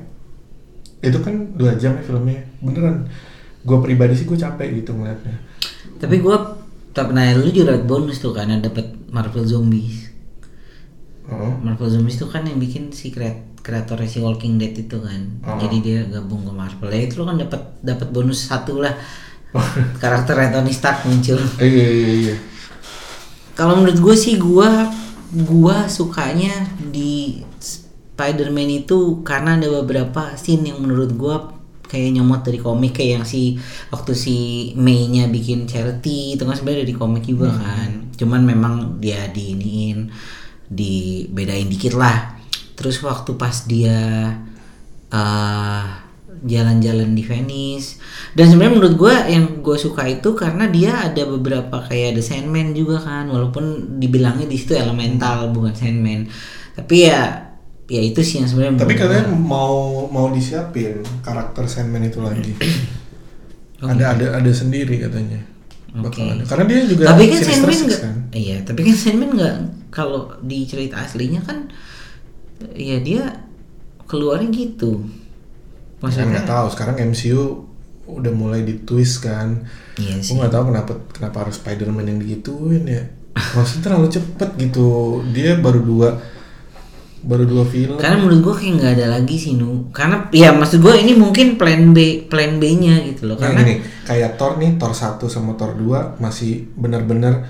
Itu 1.00 1.22
kan 1.22 1.54
dua 1.54 1.78
jam 1.78 1.96
ya 1.96 2.02
filmnya. 2.02 2.44
Beneran. 2.58 3.06
Gua 3.62 3.78
pribadi 3.78 4.18
sih 4.18 4.26
gua 4.26 4.36
capek 4.36 4.82
gitu 4.82 4.96
ngeliatnya 4.96 5.51
Tapi 6.02 6.18
gue 6.18 6.36
tak 6.90 7.14
pernah 7.14 7.30
lu 7.38 7.46
juga 7.54 7.78
dapat 7.78 7.86
bonus 7.86 8.18
tuh 8.18 8.34
karena 8.34 8.58
dapat 8.58 8.90
Marvel 9.14 9.46
Zombies. 9.46 10.10
oh. 11.30 11.54
Marvel 11.62 11.86
Zombies 11.94 12.18
itu 12.18 12.26
kan 12.26 12.42
yang 12.42 12.58
bikin 12.58 12.90
si 12.90 13.14
kreat 13.14 13.54
kreatornya 13.62 14.10
si 14.10 14.18
Walking 14.18 14.58
Dead 14.58 14.74
itu 14.74 14.98
kan. 14.98 15.38
Oh. 15.46 15.62
Jadi 15.62 15.76
dia 15.78 16.02
gabung 16.10 16.42
ke 16.42 16.50
Marvel. 16.50 16.90
Ya 16.90 17.06
itu 17.06 17.22
lu 17.22 17.24
kan 17.30 17.38
dapat 17.38 17.62
dapat 17.78 18.10
bonus 18.10 18.50
satu 18.50 18.82
lah. 18.82 18.98
Karakter 20.02 20.34
Tony 20.50 20.74
Stark 20.74 21.06
muncul. 21.06 21.38
Eh, 21.62 21.70
iya 21.70 21.88
iya 21.88 22.10
iya 22.10 22.36
Kalau 23.54 23.78
menurut 23.78 24.00
gue 24.00 24.16
sih 24.16 24.40
gue 24.40 24.70
gua 25.32 25.88
sukanya 25.88 26.68
di 26.92 27.40
Spider-Man 27.60 28.84
itu 28.84 29.24
karena 29.24 29.56
ada 29.56 29.68
beberapa 29.80 30.36
scene 30.36 30.72
yang 30.72 30.84
menurut 30.84 31.12
gue 31.16 31.36
kayak 31.92 32.16
nyomot 32.16 32.40
dari 32.40 32.56
komik 32.56 32.96
kayak 32.96 33.20
yang 33.20 33.26
si 33.28 33.60
waktu 33.92 34.16
si 34.16 34.36
May-nya 34.80 35.28
bikin 35.28 35.68
charity 35.68 36.40
itu 36.40 36.48
kan 36.48 36.56
sebenarnya 36.56 36.88
dari 36.88 36.96
komik 36.96 37.28
juga 37.28 37.52
kan. 37.52 38.08
Cuman 38.16 38.40
memang 38.40 38.74
dia 38.96 39.28
diiniin 39.28 40.08
dibedain 40.72 41.68
dikit 41.68 41.92
lah. 42.00 42.40
Terus 42.72 42.96
waktu 43.04 43.36
pas 43.36 43.68
dia 43.68 44.00
eh, 45.12 45.86
jalan-jalan 46.42 47.14
di 47.14 47.22
Venice 47.22 48.02
dan 48.34 48.50
sebenarnya 48.50 48.74
menurut 48.74 48.94
gue 48.98 49.14
yang 49.30 49.62
gue 49.62 49.78
suka 49.78 50.10
itu 50.10 50.34
karena 50.34 50.66
dia 50.66 51.06
ada 51.06 51.22
beberapa 51.22 51.86
kayak 51.86 52.18
The 52.18 52.22
Sandman 52.22 52.74
juga 52.74 52.98
kan 52.98 53.30
walaupun 53.30 53.96
dibilangnya 54.02 54.50
di 54.50 54.58
situ 54.58 54.74
elemental 54.74 55.54
bukan 55.54 55.70
Sandman 55.70 56.26
tapi 56.74 57.06
ya 57.06 57.51
ya 57.90 58.00
itu 58.00 58.20
sih 58.22 58.40
yang 58.42 58.48
sebenarnya 58.48 58.86
tapi 58.86 58.94
kalian 58.94 59.34
mau 59.34 60.06
mau 60.06 60.30
disiapin 60.30 61.02
karakter 61.24 61.66
Sandman 61.66 62.06
itu 62.06 62.22
lagi. 62.22 62.54
Ada 63.82 64.14
ada 64.14 64.26
ada 64.38 64.52
sendiri 64.54 64.94
katanya. 65.02 65.42
Ada. 65.90 66.46
Karena 66.46 66.64
dia 66.70 66.86
juga 66.86 67.02
tapi 67.10 67.26
kan 67.26 67.42
Sandman 67.42 67.78
nggak 67.82 67.98
kan? 67.98 68.16
iya 68.30 68.56
tapi 68.62 68.80
kan 68.86 68.94
Sandman 68.94 69.30
nggak 69.34 69.56
kalau 69.90 70.30
di 70.38 70.62
cerita 70.70 71.02
aslinya 71.02 71.42
kan 71.42 71.66
ya 72.78 73.02
dia 73.02 73.42
keluarnya 74.06 74.54
gitu. 74.54 75.02
Saya 76.06 76.30
nggak 76.30 76.46
maksudnya 76.46 76.46
tahu. 76.46 76.66
Sekarang 76.70 76.96
MCU 77.00 77.42
udah 78.06 78.32
mulai 78.34 78.62
ditwist 78.62 79.24
kan. 79.24 79.66
Iya 79.98 80.20
Gue 80.20 80.36
nggak 80.38 80.52
tahu 80.52 80.64
kenapa 80.70 80.92
kenapa 81.10 81.36
harus 81.46 81.56
Spider-Man 81.58 82.06
yang 82.06 82.18
digituin 82.22 82.84
ya. 82.86 83.02
Maksudnya 83.34 83.82
terlalu 83.88 84.08
cepet 84.12 84.50
gitu. 84.62 85.20
Dia 85.32 85.58
baru 85.58 85.80
dua 85.80 86.08
baru 87.22 87.46
dua 87.46 87.64
film. 87.64 87.96
Karena 87.96 88.18
menurut 88.18 88.40
gua 88.42 88.54
kayak 88.54 88.74
nggak 88.82 88.92
ada 88.98 89.06
lagi 89.14 89.36
sih 89.38 89.54
nu. 89.54 89.88
Karena 89.90 90.26
ya 90.30 90.50
maksud 90.50 90.82
gua 90.82 90.94
ini 90.94 91.14
mungkin 91.14 91.54
plan 91.54 91.94
B 91.94 92.26
plan 92.26 92.58
B-nya 92.58 92.98
gitu 93.06 93.30
loh. 93.30 93.38
Nah, 93.38 93.50
Karena 93.50 93.62
gini, 93.62 93.74
kayak 94.02 94.34
Thor 94.34 94.58
nih, 94.58 94.74
Thor 94.76 94.90
1 94.90 95.22
sama 95.26 95.54
Thor 95.54 95.78
2 95.78 96.18
masih 96.18 96.66
benar-benar 96.74 97.46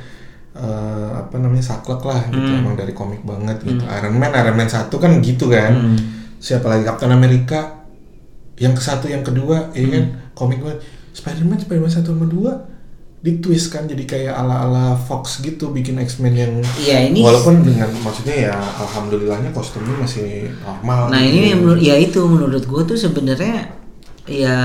eh, 0.53 1.11
apa 1.17 1.41
namanya 1.41 1.65
saklek 1.65 2.05
lah 2.05 2.29
gitu 2.29 2.45
Hmm. 2.45 2.61
emang 2.61 2.77
dari 2.77 2.93
komik 2.93 3.25
banget 3.25 3.57
gitu. 3.65 3.81
Iron 3.81 4.15
Man, 4.15 4.33
Iron 4.33 4.53
Man 4.53 4.69
1 4.69 5.01
kan 5.01 5.13
gitu 5.19 5.49
kan. 5.49 5.73
Hmm. 5.73 5.97
Siapa 6.37 6.69
lagi 6.69 6.85
Captain 6.85 7.09
America 7.09 7.81
yang 8.61 8.77
ke 8.77 8.83
satu 8.85 9.09
yang 9.09 9.25
kedua 9.25 9.73
ya 9.73 9.89
kan 9.89 10.05
Hmm. 10.05 10.37
komik 10.37 10.61
banget. 10.61 10.85
Spider-Man 11.13 11.57
Spider-Man 11.57 11.89
1 11.91 12.05
sama 12.05 12.27
2 12.29 12.53
ditwist 13.23 13.71
kan 13.71 13.87
jadi 13.87 14.03
kayak 14.03 14.35
ala-ala 14.35 14.99
Fox 14.99 15.39
gitu 15.41 15.71
bikin 15.71 15.95
X-Men 15.97 16.35
yang 16.35 16.53
Iya, 16.77 17.07
ini- 17.07 17.23
walaupun 17.23 17.63
dengan 17.63 17.87
maksudnya 18.03 18.51
ya 18.51 18.55
alhamdulillahnya 18.77 19.55
kostumnya 19.55 19.95
masih 19.95 20.51
normal 20.59 21.07
nah 21.07 21.23
gitu. 21.23 21.31
ini 21.31 21.47
yang 21.55 21.61
menurut 21.63 21.79
ya 21.81 21.95
itu 21.95 22.19
menurut 22.19 22.67
gua 22.67 22.83
tuh 22.83 22.99
sebenarnya 22.99 23.79
ya 24.27 24.59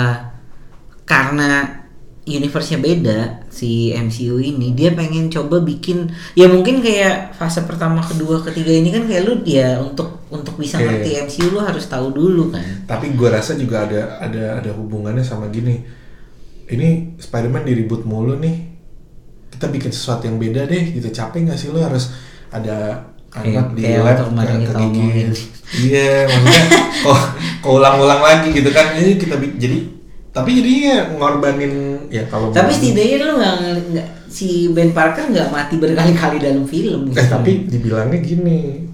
karena 1.05 1.85
universe-nya 2.27 2.83
beda 2.83 3.19
si 3.47 3.95
MCU 3.95 4.35
ini 4.37 4.75
dia 4.75 4.91
pengen 4.91 5.31
coba 5.31 5.63
bikin 5.63 6.11
ya 6.35 6.51
mungkin 6.51 6.83
kayak 6.83 7.31
fase 7.33 7.63
pertama 7.63 8.03
kedua 8.03 8.43
ketiga 8.43 8.73
ini 8.73 8.91
kan 8.91 9.07
kayak 9.07 9.23
lu 9.23 9.33
ya 9.47 9.79
untuk 9.79 10.27
untuk 10.27 10.59
bisa 10.59 10.75
ngerti 10.75 11.23
MCU 11.23 11.55
lu 11.55 11.63
harus 11.63 11.87
tahu 11.87 12.11
dulu 12.11 12.51
kan. 12.51 12.83
Tapi 12.83 13.15
gue 13.15 13.29
rasa 13.31 13.55
juga 13.55 13.87
ada 13.87 14.19
ada 14.19 14.59
ada 14.59 14.71
hubungannya 14.75 15.23
sama 15.23 15.47
gini 15.47 15.79
ini 16.67 17.15
Spider-Man 17.17 17.63
diribut 17.63 18.03
mulu 18.03 18.35
nih 18.37 18.67
kita 19.49 19.67
bikin 19.67 19.89
sesuatu 19.89 20.27
yang 20.27 20.37
beda 20.37 20.67
deh 20.67 20.83
gitu 20.93 21.07
capek 21.09 21.47
nggak 21.47 21.57
sih 21.57 21.71
lo 21.71 21.81
harus 21.81 22.11
ada 22.51 23.07
anak 23.33 23.73
di 23.73 23.83
lab 23.83 24.17
ke, 24.23 24.71
kegigit. 24.71 25.27
iya 25.83 26.25
maksudnya 26.25 26.63
kok 27.05 27.19
kok 27.59 27.71
ulang-ulang 27.73 28.21
lagi 28.21 28.49
gitu 28.51 28.69
kan 28.71 28.95
ini 28.95 29.15
kita 29.15 29.35
jadi 29.57 29.77
tapi 30.31 30.49
jadinya 30.53 30.95
ngorbanin 31.17 31.73
ya 32.07 32.23
kalau 32.29 32.53
tapi 32.53 32.69
setidaknya 32.69 33.17
lu 33.25 33.33
nggak 33.35 34.07
si 34.29 34.69
Ben 34.69 34.93
Parker 34.93 35.33
nggak 35.33 35.49
mati 35.49 35.75
berkali-kali 35.75 36.37
dalam 36.37 36.63
film 36.63 37.09
Eh 37.09 37.17
gitu. 37.17 37.25
tapi 37.25 37.51
dibilangnya 37.65 38.19
gini, 38.21 38.85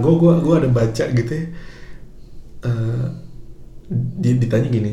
gue 0.00 0.14
gua 0.18 0.40
gua 0.42 0.58
ada 0.58 0.68
baca 0.68 1.04
gitu 1.06 1.30
ya. 1.30 1.44
eh, 2.64 3.06
di- 4.18 4.40
ditanya 4.40 4.68
gini 4.68 4.92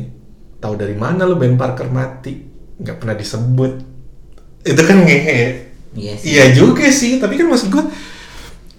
tahu 0.62 0.78
dari 0.78 0.94
mana 0.94 1.26
lo 1.26 1.34
Ben 1.34 1.58
Parker 1.58 1.90
mati? 1.90 2.38
Nggak 2.78 2.96
pernah 3.02 3.16
disebut. 3.18 3.72
Itu 4.62 4.82
kan 4.86 5.02
ngehe. 5.02 5.74
Iya 5.92 6.14
sih. 6.16 6.26
iya 6.32 6.44
juga 6.56 6.88
sih 6.88 7.20
tapi 7.20 7.36
kan 7.36 7.52
maksud 7.52 7.68
gue 7.68 7.84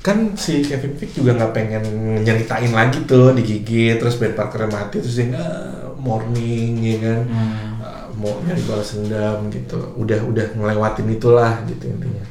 kan 0.02 0.34
si 0.34 0.66
Kevin 0.66 0.98
Feige 0.98 1.22
juga 1.22 1.38
nggak 1.38 1.54
pengen 1.54 1.84
nyeritain 2.26 2.74
lagi 2.74 3.06
tuh 3.06 3.38
digigit 3.38 4.02
terus 4.02 4.18
Ben 4.18 4.34
Parker 4.34 4.66
mati 4.66 4.98
terus 4.98 5.22
dia 5.22 5.30
"Ah, 5.38 5.94
morning 5.94 6.82
ya 6.82 6.98
kan. 7.06 7.20
Hmm. 7.30 7.86
Ah, 7.86 8.04
mau 8.18 8.34
nyari 8.42 8.66
balas 8.66 8.98
dendam 8.98 9.46
gitu. 9.54 9.78
Udah 9.94 10.26
udah 10.26 10.58
ngelewatin 10.58 11.08
itulah 11.14 11.62
gitu 11.70 11.86
intinya. 11.86 12.26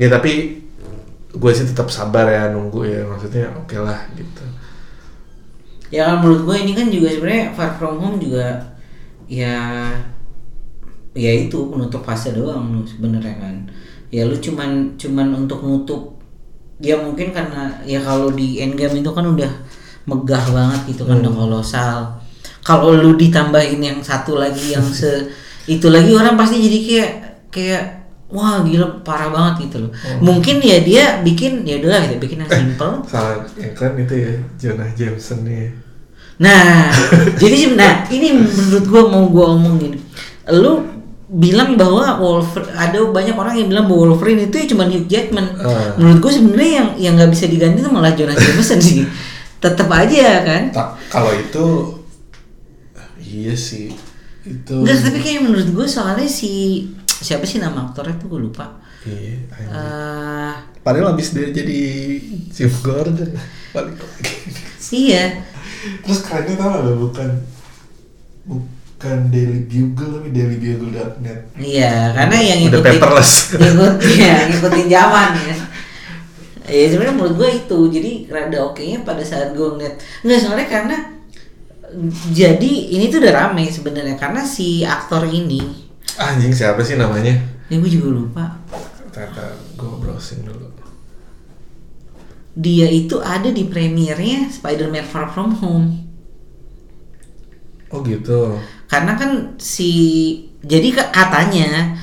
Ya 0.00 0.08
tapi 0.08 0.64
gue 1.36 1.52
sih 1.52 1.68
tetap 1.68 1.92
sabar 1.92 2.32
ya 2.32 2.48
nunggu 2.48 2.80
ya 2.88 3.04
maksudnya 3.04 3.52
oke 3.60 3.76
lah 3.76 4.08
gitu 4.16 4.35
Ya 5.94 6.10
kan 6.10 6.22
menurut 6.22 6.42
gue 6.44 6.56
ini 6.66 6.72
kan 6.74 6.86
juga 6.90 7.08
sebenarnya 7.14 7.54
Far 7.54 7.78
From 7.78 8.02
Home 8.02 8.18
juga 8.18 8.58
ya 9.26 9.90
ya 11.16 11.32
itu 11.32 11.56
penutup 11.72 12.04
fase 12.04 12.34
doang 12.34 12.74
lu 12.74 12.82
sebenarnya 12.82 13.34
kan. 13.38 13.56
Ya 14.10 14.26
lu 14.26 14.36
cuman 14.38 14.94
cuman 14.98 15.46
untuk 15.46 15.62
nutup 15.62 16.18
ya 16.82 16.98
mungkin 17.00 17.32
karena 17.32 17.72
ya 17.88 18.02
kalau 18.02 18.30
di 18.34 18.60
Endgame 18.60 19.00
itu 19.00 19.10
kan 19.10 19.24
udah 19.24 19.52
megah 20.06 20.44
banget 20.52 20.80
gitu 20.94 21.02
kan 21.06 21.22
udah 21.22 21.34
kolosal. 21.34 21.98
Kalau 22.66 22.98
lu 22.98 23.14
ditambahin 23.14 23.78
yang 23.78 23.98
satu 24.02 24.38
lagi 24.38 24.74
yang 24.74 24.84
se 24.84 25.30
itu 25.66 25.90
lagi 25.90 26.14
orang 26.14 26.38
pasti 26.38 26.62
jadi 26.62 26.78
kayak 26.78 27.12
kayak 27.50 27.82
wah 28.26 28.62
gila 28.66 29.02
parah 29.06 29.30
banget 29.30 29.70
gitu 29.70 29.86
loh. 29.86 29.90
Mungkin 30.18 30.58
ya 30.58 30.82
dia 30.82 31.04
bikin 31.22 31.62
ya 31.62 31.78
udahlah 31.78 32.06
kita 32.06 32.16
bikin 32.18 32.38
yang 32.44 32.50
simple. 32.50 33.02
salah 33.10 33.46
yang 33.54 33.72
keren 33.72 33.94
itu 34.02 34.14
ya 34.14 34.32
Jonah 34.58 34.90
Jameson 34.94 35.46
nih 35.46 35.86
Nah, 36.36 36.92
jadi 37.40 37.72
nah 37.72 38.04
ini 38.12 38.36
menurut 38.36 38.84
gua 38.92 39.02
mau 39.08 39.24
gua 39.32 39.56
omongin. 39.56 39.96
Lu 40.52 40.84
bilang 41.26 41.80
bahwa 41.80 42.20
Wolverine 42.20 42.76
ada 42.76 43.02
banyak 43.08 43.34
orang 43.34 43.56
yang 43.56 43.68
bilang 43.72 43.88
bahwa 43.88 44.12
Wolverine 44.12 44.44
itu 44.44 44.56
ya 44.60 44.66
cuma 44.68 44.84
Hugh 44.84 45.08
Jackman. 45.08 45.56
Ah. 45.64 45.96
Menurut 45.96 46.20
gua 46.20 46.32
sebenarnya 46.36 46.72
yang 46.76 46.88
yang 47.00 47.12
nggak 47.16 47.32
bisa 47.32 47.48
diganti 47.48 47.80
itu 47.80 47.88
malah 47.88 48.12
Jonah 48.12 48.36
Jameson 48.36 48.78
sih. 48.84 49.08
Tetap 49.56 49.88
aja 49.88 50.44
kan. 50.44 50.62
tak 50.76 50.88
kalau 51.08 51.32
itu 51.32 51.96
iya 53.26 53.56
sih 53.56 53.90
itu 54.46 54.76
Enggak, 54.78 55.02
tapi 55.02 55.18
kayak 55.18 55.40
menurut 55.42 55.68
gua 55.74 55.86
soalnya 55.88 56.28
si 56.28 56.84
siapa 57.22 57.44
sih 57.48 57.58
nama 57.62 57.88
aktornya 57.88 58.16
tuh 58.20 58.28
gua 58.28 58.40
lupa. 58.42 58.66
iya 59.06 59.38
anjing. 59.54 59.70
Eh 59.72 60.56
padahal 60.86 61.18
abis 61.18 61.34
dia 61.34 61.50
jadi 61.50 61.78
Jim 62.46 62.70
Gordon 62.78 63.34
balik 63.74 63.98
lagi 63.98 64.34
iya. 64.94 65.42
terus 66.06 66.22
kerennya 66.22 66.54
tau 66.54 66.78
gak 66.78 66.94
bukan 66.94 67.30
bukan 68.46 69.18
Daily 69.34 69.66
Bugle 69.66 70.22
tapi 70.22 70.28
dailybugle.net 70.30 71.58
Iya, 71.58 72.14
karena 72.14 72.36
yang 72.38 72.58
Udah 72.70 72.80
ngikutin 72.80 73.02
paperless. 73.02 73.32
ngikut, 73.58 73.94
ya, 74.22 74.34
ngikutin 74.46 74.86
zaman 74.86 75.30
ya. 75.42 75.56
Ya 76.66 76.86
sebenarnya 76.90 77.14
menurut 77.18 77.34
gue 77.34 77.48
itu 77.66 77.78
jadi 77.90 78.12
rada 78.30 78.58
oke 78.62 78.82
nya 78.82 79.02
pada 79.02 79.22
saat 79.26 79.54
gue 79.54 79.66
ngeliat 79.66 79.98
nggak 80.22 80.38
soalnya 80.38 80.66
karena 80.70 80.96
jadi 82.30 82.72
ini 82.94 83.06
tuh 83.10 83.22
udah 83.22 83.34
rame 83.34 83.70
sebenarnya 83.70 84.18
karena 84.18 84.42
si 84.42 84.82
aktor 84.82 85.26
ini 85.30 85.85
anjing 86.14 86.54
siapa 86.54 86.80
sih 86.86 86.94
namanya? 86.94 87.34
Ini 87.66 87.82
gue 87.82 87.90
juga 87.90 88.08
lupa. 88.14 88.44
Ternyata 89.10 89.58
gue 89.74 89.90
browsing 89.98 90.46
dulu. 90.46 90.70
Dia 92.56 92.88
itu 92.88 93.20
ada 93.20 93.52
di 93.52 93.68
premiernya 93.68 94.48
Spider-Man 94.48 95.04
Far 95.04 95.28
From 95.34 95.58
Home. 95.60 95.88
Oh 97.90 98.00
gitu. 98.06 98.56
Karena 98.86 99.18
kan 99.18 99.58
si 99.58 99.92
jadi 100.62 100.94
katanya 101.12 101.98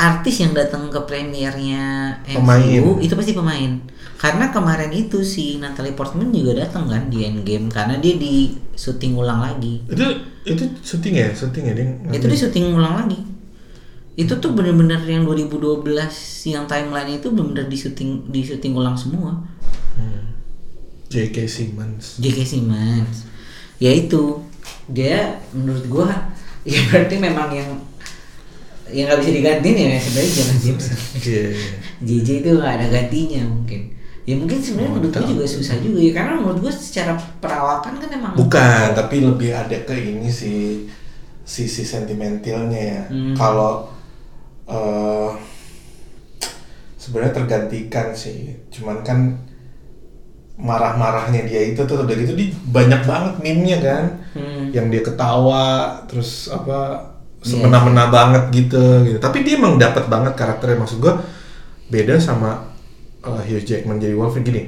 artis 0.00 0.40
yang 0.40 0.56
datang 0.56 0.88
ke 0.88 1.00
premiernya 1.04 2.16
MCU 2.24 2.40
Pemain. 2.40 3.04
itu 3.04 3.12
pasti 3.12 3.32
pemain 3.36 3.72
karena 4.20 4.52
kemarin 4.52 4.92
itu 4.92 5.24
si 5.24 5.56
Natalie 5.56 5.96
Portman 5.96 6.28
juga 6.28 6.60
datang 6.60 6.84
kan 6.92 7.08
di 7.08 7.24
Endgame 7.24 7.72
karena 7.72 7.96
dia 7.96 8.20
di 8.20 8.52
syuting 8.76 9.16
ulang 9.16 9.40
lagi 9.40 9.80
itu 9.88 10.04
itu 10.44 10.64
syuting 10.84 11.14
ya 11.16 11.28
syuting 11.32 11.64
ya 11.64 11.72
dia 11.72 11.86
itu 12.12 12.26
di 12.28 12.36
syuting 12.36 12.76
ulang 12.76 13.00
lagi 13.00 13.16
itu 14.20 14.36
tuh 14.36 14.52
bener-bener 14.52 15.00
yang 15.08 15.24
2012 15.24 15.88
yang 16.52 16.68
timeline 16.68 17.16
itu 17.16 17.32
bener-bener 17.32 17.64
di 17.64 17.76
syuting 17.80 18.28
di 18.28 18.44
syuting 18.44 18.76
ulang 18.76 18.92
semua 18.92 19.40
Hmm. 19.90 20.32
J.K. 21.10 21.44
Simmons 21.50 22.22
J.K. 22.22 22.46
Simmons 22.46 23.26
ya 23.82 23.90
itu 23.90 24.38
dia 24.86 25.42
menurut 25.50 25.84
gua 25.90 26.08
ya 26.68 26.78
berarti 26.88 27.16
memang 27.18 27.50
yang 27.50 27.68
yang 28.90 29.10
nggak 29.10 29.20
bisa 29.22 29.32
digantiin 29.34 29.76
ya 29.76 29.98
sebenarnya 29.98 30.30
Jonah 30.30 30.58
Jameson 30.62 30.98
iya 31.20 31.42
iya. 31.52 31.70
JJ 32.06 32.28
itu 32.44 32.50
nggak 32.54 32.72
ada 32.80 32.86
gantinya 32.86 33.42
mungkin 33.50 33.80
ya 34.22 34.34
mungkin 34.34 34.58
sebenarnya 34.58 34.90
Oh, 34.90 34.96
menurut 34.96 35.14
tahu. 35.14 35.28
juga 35.28 35.44
susah 35.44 35.76
juga 35.78 35.98
ya 35.98 36.12
karena 36.12 36.32
menurut 36.36 36.58
gua 36.60 36.72
secara 36.72 37.12
perawatan 37.40 37.92
kan 37.96 38.08
emang 38.10 38.32
bukan 38.34 38.86
tapi 38.92 39.16
lebih 39.20 39.50
ada 39.50 39.76
ke 39.80 39.94
ini 39.94 40.28
sih 40.28 40.86
sisi 41.42 41.82
sentimentalnya 41.82 42.78
ya 42.78 43.02
Hmm. 43.08 43.34
kalau 43.34 43.88
eh 44.66 45.30
sebenarnya 46.94 47.32
tergantikan 47.34 48.12
sih 48.12 48.54
cuman 48.70 49.00
kan 49.00 49.18
marah-marahnya 50.60 51.48
dia 51.48 51.60
itu 51.66 51.80
tuh 51.80 52.04
udah 52.04 52.12
gitu 52.14 52.36
di 52.36 52.52
banyak 52.68 53.02
banget 53.02 53.34
meme-nya 53.40 53.78
kan 53.80 54.04
Hmm. 54.30 54.70
yang 54.70 54.86
dia 54.86 55.02
ketawa 55.02 55.90
terus 56.06 56.46
apa 56.46 57.02
Iya. 57.40 57.56
semena-mena 57.56 58.12
banget 58.12 58.44
gitu 58.54 58.78
gitu 59.02 59.18
tapi 59.18 59.42
dia 59.42 59.56
emang 59.56 59.74
dapat 59.74 60.06
banget 60.06 60.36
karakternya 60.36 60.78
maksud 60.78 61.00
gua 61.00 61.18
beda 61.88 62.14
sama 62.14 62.69
uh, 63.24 63.42
Hugh 63.44 63.64
Jackman 63.64 64.00
jadi 64.00 64.14
Wolverine 64.16 64.46
gini 64.46 64.62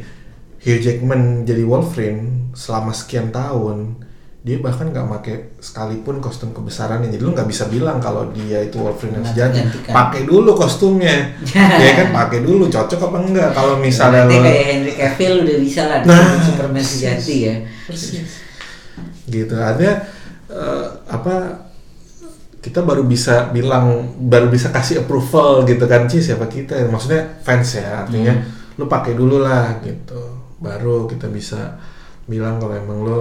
Hugh 0.63 0.81
Jackman 0.81 1.43
jadi 1.43 1.63
Wolverine 1.67 2.55
selama 2.55 2.95
sekian 2.95 3.35
tahun 3.35 3.99
dia 4.43 4.59
bahkan 4.59 4.91
nggak 4.91 5.07
pakai 5.07 5.37
sekalipun 5.63 6.19
kostum 6.19 6.51
kebesarannya. 6.51 7.15
Jadi 7.15 7.23
lu 7.23 7.31
nggak 7.31 7.47
bisa 7.47 7.71
bilang 7.71 8.03
kalau 8.03 8.27
dia 8.35 8.59
itu 8.67 8.75
Wolverine 8.75 9.23
yang 9.23 9.27
sejati. 9.31 9.63
pakai 9.87 10.27
dulu 10.27 10.59
kostumnya. 10.59 11.31
Ya 11.83 11.91
kan? 11.95 12.07
Pakai 12.11 12.43
dulu 12.43 12.67
cocok 12.67 13.01
apa 13.07 13.19
enggak? 13.23 13.51
Kalau 13.55 13.79
misalnya 13.79 14.27
Berarti 14.27 14.35
lo 14.35 14.43
kayak 14.43 14.65
Henry 14.67 14.93
Cavill 14.99 15.35
udah 15.47 15.57
bisa 15.63 15.83
lah 15.87 15.99
Nah, 16.03 16.43
Superman 16.43 16.83
sejati 16.83 17.35
ya. 17.47 17.55
Gitu. 19.31 19.55
Artinya 19.55 19.95
eh, 20.51 20.87
apa 21.07 21.35
kita 22.63 22.79
baru 22.87 23.03
bisa 23.03 23.51
bilang 23.51 24.15
baru 24.31 24.47
bisa 24.47 24.71
kasih 24.71 25.03
approval 25.03 25.67
gitu 25.67 25.83
kan 25.91 26.07
sih 26.07 26.23
siapa 26.23 26.47
kita 26.47 26.79
maksudnya 26.87 27.43
fans 27.43 27.75
ya 27.75 28.07
artinya 28.07 28.39
lu 28.79 28.87
pakai 28.87 29.19
dulu 29.19 29.43
lah 29.43 29.83
gitu. 29.83 30.39
Baru 30.63 31.11
kita 31.11 31.27
bisa 31.27 31.75
bilang 32.31 32.63
kalau 32.63 32.79
emang 32.79 33.03
lo 33.03 33.21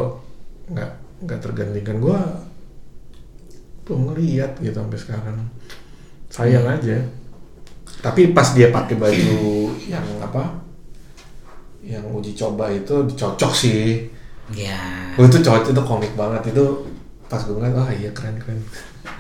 nggak 0.70 0.92
nggak 1.26 1.40
tergantikan. 1.42 1.98
Gua 1.98 2.22
belum 3.84 4.14
ngeliat 4.14 4.62
gitu 4.62 4.78
sampai 4.78 5.00
sekarang. 5.02 5.38
Sayang 6.30 6.70
aja. 6.70 7.02
Tapi 8.02 8.38
pas 8.38 8.54
dia 8.54 8.70
pakai 8.70 8.96
baju 8.96 9.42
yang 9.90 10.06
apa 10.22 10.62
yang 11.82 12.06
uji 12.14 12.38
coba 12.38 12.70
itu 12.70 13.10
cocok 13.18 13.52
sih. 13.58 14.06
Ya 14.54 14.78
Oh, 15.18 15.26
itu 15.26 15.42
cocok 15.42 15.74
itu 15.74 15.82
komik 15.82 16.14
banget. 16.14 16.54
Itu 16.54 16.86
pas 17.26 17.42
gue 17.48 17.56
ngeliat 17.56 17.76
wah 17.76 17.88
iya 17.96 18.12
keren 18.12 18.36
keren 18.36 18.60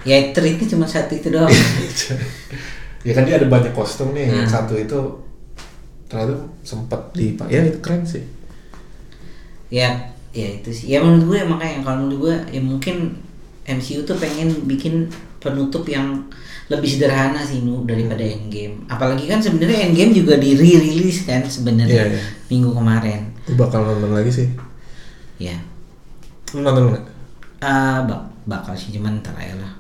ya 0.04 0.18
triknya 0.32 0.68
cuma 0.68 0.86
satu 0.86 1.14
itu 1.16 1.30
doang. 1.30 1.50
Ya 3.02 3.18
kan 3.18 3.26
dia 3.26 3.42
ada 3.42 3.50
banyak 3.50 3.74
kostum 3.74 4.14
nih 4.14 4.30
yang 4.30 4.46
Hmm. 4.46 4.54
satu 4.62 4.78
itu 4.78 4.94
ternyata 6.06 6.38
sempet 6.62 7.02
di 7.18 7.34
ya 7.50 7.66
itu 7.66 7.82
keren 7.82 8.06
sih. 8.06 8.22
Ya 9.74 10.14
ya 10.32 10.48
itu 10.62 10.70
sih. 10.70 10.94
Ya 10.94 11.02
menurut 11.02 11.26
gue 11.34 11.40
makanya 11.50 11.82
kalau 11.82 12.06
menurut 12.06 12.30
gue 12.30 12.36
ya 12.54 12.62
mungkin 12.62 13.18
MCU 13.66 14.06
tuh 14.06 14.22
pengen 14.22 14.54
bikin 14.70 15.10
penutup 15.42 15.82
yang 15.90 16.30
lebih 16.70 16.86
sederhana 16.88 17.42
sih 17.42 17.66
nu 17.66 17.82
daripada 17.90 18.22
Endgame. 18.22 18.86
Apalagi 18.86 19.26
kan 19.26 19.42
sebenarnya 19.42 19.90
Endgame 19.90 20.14
juga 20.14 20.38
di 20.38 20.54
re-release 20.54 21.26
kan 21.26 21.42
sebenarnya 21.42 22.06
Iya, 22.06 22.14
iya. 22.16 22.22
minggu 22.54 22.70
kemarin. 22.70 23.22
Gue 23.50 23.58
bakal 23.58 23.82
nonton 23.82 24.14
lagi 24.14 24.30
sih? 24.30 24.48
Ya. 25.42 25.58
Lu 26.54 26.62
nonton 26.62 26.94
nggak? 26.94 27.04
Ah, 27.66 28.06
bak 28.06 28.30
bakal 28.44 28.74
sih 28.74 28.92
cuman 28.92 29.20
ntar 29.20 29.34
aja 29.34 29.56
lah. 29.56 29.74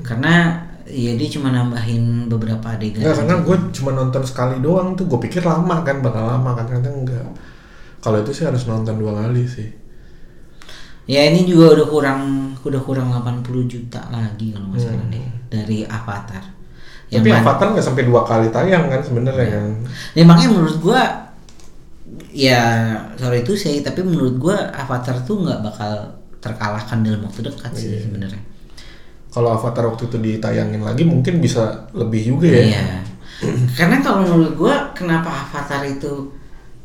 Karena 0.00 0.58
ya 0.84 1.14
dia 1.14 1.28
cuma 1.28 1.48
nambahin 1.48 2.26
beberapa 2.26 2.66
adegan 2.68 3.00
Enggak, 3.00 3.16
karena 3.20 3.34
gue 3.40 3.56
cuma 3.72 3.90
nonton 3.92 4.22
sekali 4.22 4.58
doang 4.58 4.92
tuh. 4.92 5.06
Gue 5.06 5.18
pikir 5.18 5.40
lama 5.40 5.80
kan 5.80 5.98
bakal 5.98 6.24
lama 6.24 6.50
kan. 6.52 6.66
Ternyata 6.66 6.90
enggak 6.90 7.26
kalau 7.98 8.20
itu 8.20 8.30
sih 8.32 8.44
harus 8.44 8.64
nonton 8.64 8.96
dua 8.96 9.16
kali 9.16 9.44
sih. 9.44 9.64
Ya 11.04 11.20
ini 11.22 11.44
juga 11.44 11.72
udah 11.72 11.86
kurang 11.86 12.20
udah 12.58 12.80
kurang 12.80 13.08
80 13.08 13.44
juta 13.64 14.00
lagi 14.08 14.52
kalau 14.52 14.72
nggak 14.72 14.80
salah 14.82 14.96
Hmm. 14.98 15.12
deh 15.12 15.26
dari 15.48 15.78
Avatar. 15.84 16.44
Tapi 17.06 17.28
mana- 17.28 17.40
Avatar 17.40 17.66
nggak 17.70 17.84
sampai 17.84 18.04
dua 18.04 18.24
kali 18.24 18.48
tayang 18.48 18.88
kan 18.88 19.00
sebenarnya 19.00 19.40
Iya. 19.40 19.52
kan? 19.54 19.68
Ya 20.12 20.22
makanya 20.24 20.50
menurut 20.50 20.76
gua 20.80 21.00
ya 22.30 22.60
sorry 23.14 23.40
itu 23.40 23.54
sih 23.54 23.80
tapi 23.80 24.00
menurut 24.00 24.36
gua 24.36 24.56
Avatar 24.70 25.16
tuh 25.22 25.40
nggak 25.40 25.60
bakal 25.62 25.92
terkalahkan 26.44 27.00
dalam 27.00 27.24
waktu 27.24 27.40
dekat 27.48 27.72
sih 27.72 27.88
Iya. 27.88 28.04
sebenarnya 28.04 28.42
Kalau 29.32 29.50
Avatar 29.50 29.90
waktu 29.90 30.06
itu 30.06 30.16
ditayangin 30.20 30.78
lagi 30.78 31.02
mungkin 31.02 31.42
bisa 31.42 31.90
lebih 31.90 32.22
juga 32.36 32.46
ya. 32.54 32.62
Iya. 32.70 32.84
Karena 33.80 33.98
kalau 33.98 34.22
menurut 34.22 34.54
gua 34.54 34.94
kenapa 34.94 35.26
Avatar 35.26 35.82
itu 35.82 36.30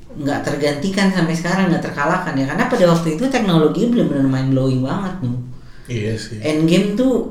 nggak 0.10 0.42
tergantikan 0.42 1.14
sampai 1.14 1.38
sekarang 1.38 1.70
nggak 1.70 1.86
terkalahkan 1.86 2.34
ya 2.34 2.50
karena 2.50 2.66
pada 2.66 2.90
waktu 2.90 3.14
itu 3.14 3.30
teknologi 3.30 3.94
benar-benar 3.94 4.26
mind 4.26 4.50
blowing 4.58 4.82
banget 4.82 5.14
tuh. 5.22 5.38
Iya 5.86 6.14
sih. 6.18 6.42
Endgame 6.42 6.98
tuh 6.98 7.30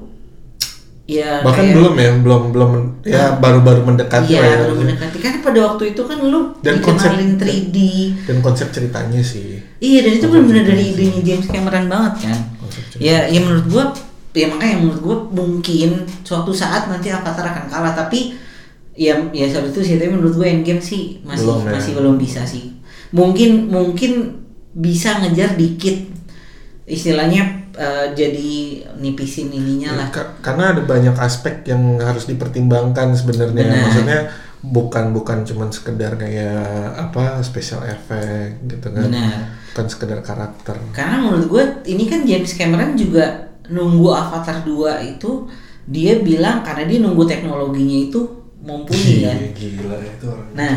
ya 1.08 1.40
Bahkan 1.40 1.64
kayak- 1.64 1.74
belum 1.74 1.94
ya, 1.96 2.10
belum 2.20 2.42
belum 2.52 2.70
ya 3.02 3.22
baru-baru 3.34 3.80
mendekati 3.82 4.28
lah 4.30 4.44
ya. 4.44 4.56
baru 4.60 4.74
mendekati 4.76 5.16
karena 5.16 5.38
pada 5.40 5.58
waktu 5.64 5.82
itu 5.90 6.02
kan 6.04 6.18
lu 6.20 6.52
Dan 6.60 6.78
konsep- 6.78 7.10
dikenalin 7.10 7.32
3D. 7.34 7.76
Dan 8.22 8.36
konsep 8.38 8.68
ceritanya 8.68 9.16
sih. 9.18 9.56
Iya, 9.78 9.98
dan 10.02 10.12
itu 10.14 10.26
benar-benar 10.26 10.64
dari 10.66 10.84
idenya 10.92 11.20
James 11.24 11.46
Cameron 11.46 11.86
banget 11.86 12.14
kan. 12.22 12.38
Ya, 12.98 13.24
ya 13.24 13.40
menurut 13.40 13.66
gua 13.66 13.84
ya 14.30 14.46
makanya 14.46 14.76
menurut 14.78 15.00
gua 15.00 15.16
mungkin 15.34 15.90
suatu 16.20 16.52
saat 16.52 16.86
nanti 16.86 17.08
Avatar 17.08 17.42
akan 17.48 17.64
kalah 17.66 17.90
tapi 17.92 18.36
ya 18.92 19.16
ya 19.32 19.46
soal 19.46 19.66
itu 19.66 19.80
sih 19.80 19.96
tapi 19.96 20.10
menurut 20.10 20.34
gua 20.34 20.46
Endgame 20.46 20.78
sih 20.78 21.18
masih 21.22 21.48
Belum 21.48 21.60
ya. 21.64 21.70
masih 21.72 21.92
belum 21.96 22.14
bisa 22.14 22.44
sih. 22.44 22.76
Mungkin 23.10 23.66
mungkin 23.66 24.44
bisa 24.70 25.16
ngejar 25.18 25.54
dikit 25.54 26.04
istilahnya 26.84 27.67
eh, 27.78 28.06
jadi 28.12 28.50
nipisin 28.98 29.54
ininya 29.54 29.94
lah. 29.94 30.08
Ka- 30.10 30.42
karena 30.42 30.74
ada 30.74 30.82
banyak 30.82 31.14
aspek 31.14 31.62
yang 31.70 32.02
harus 32.02 32.26
dipertimbangkan 32.26 33.14
sebenarnya. 33.14 33.64
Benar. 33.70 33.82
Maksudnya 33.86 34.20
bukan 34.58 35.14
bukan 35.14 35.46
cuman 35.46 35.70
sekedar 35.70 36.18
kayak 36.18 36.98
apa 36.98 37.38
special 37.46 37.86
effect 37.86 38.58
gitu 38.66 38.90
kan. 38.90 39.06
Benar. 39.06 39.54
Bukan 39.72 39.86
sekedar 39.86 40.18
karakter. 40.26 40.74
Karena 40.90 41.22
menurut 41.22 41.46
gue 41.46 41.64
ini 41.86 42.10
kan 42.10 42.26
James 42.26 42.50
Cameron 42.58 42.98
juga 42.98 43.54
nunggu 43.70 44.10
Avatar 44.10 44.66
2 44.66 45.14
itu 45.14 45.46
dia 45.86 46.20
bilang 46.20 46.60
karena 46.66 46.84
dia 46.84 46.98
nunggu 47.00 47.24
teknologinya 47.24 48.10
itu 48.10 48.20
mumpuni 48.58 49.22
kan. 49.24 49.38
Gila, 49.54 49.54
gila 49.54 49.96
itu 50.02 50.24
orang. 50.26 50.50
Nah, 50.52 50.74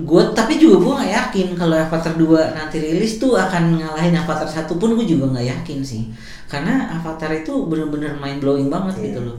gue 0.00 0.22
tapi 0.30 0.56
juga 0.56 0.76
gue 0.78 0.92
nggak 0.96 1.12
yakin 1.12 1.48
kalau 1.52 1.74
Avatar 1.74 2.12
2 2.12 2.26
nanti 2.52 2.76
rilis 2.78 3.16
tuh 3.16 3.34
akan 3.34 3.76
ngalahin 3.76 4.14
Avatar 4.14 4.46
1 4.46 4.68
pun 4.70 4.90
gue 4.92 5.06
juga 5.06 5.30
nggak 5.30 5.46
yakin 5.50 5.78
sih. 5.80 6.02
Karena 6.44 6.92
Avatar 6.92 7.30
itu 7.32 7.52
bener-bener 7.64 8.12
mind 8.14 8.38
blowing 8.38 8.66
banget 8.66 8.94
Iya. 8.96 9.04
gitu 9.06 9.20
loh. 9.24 9.36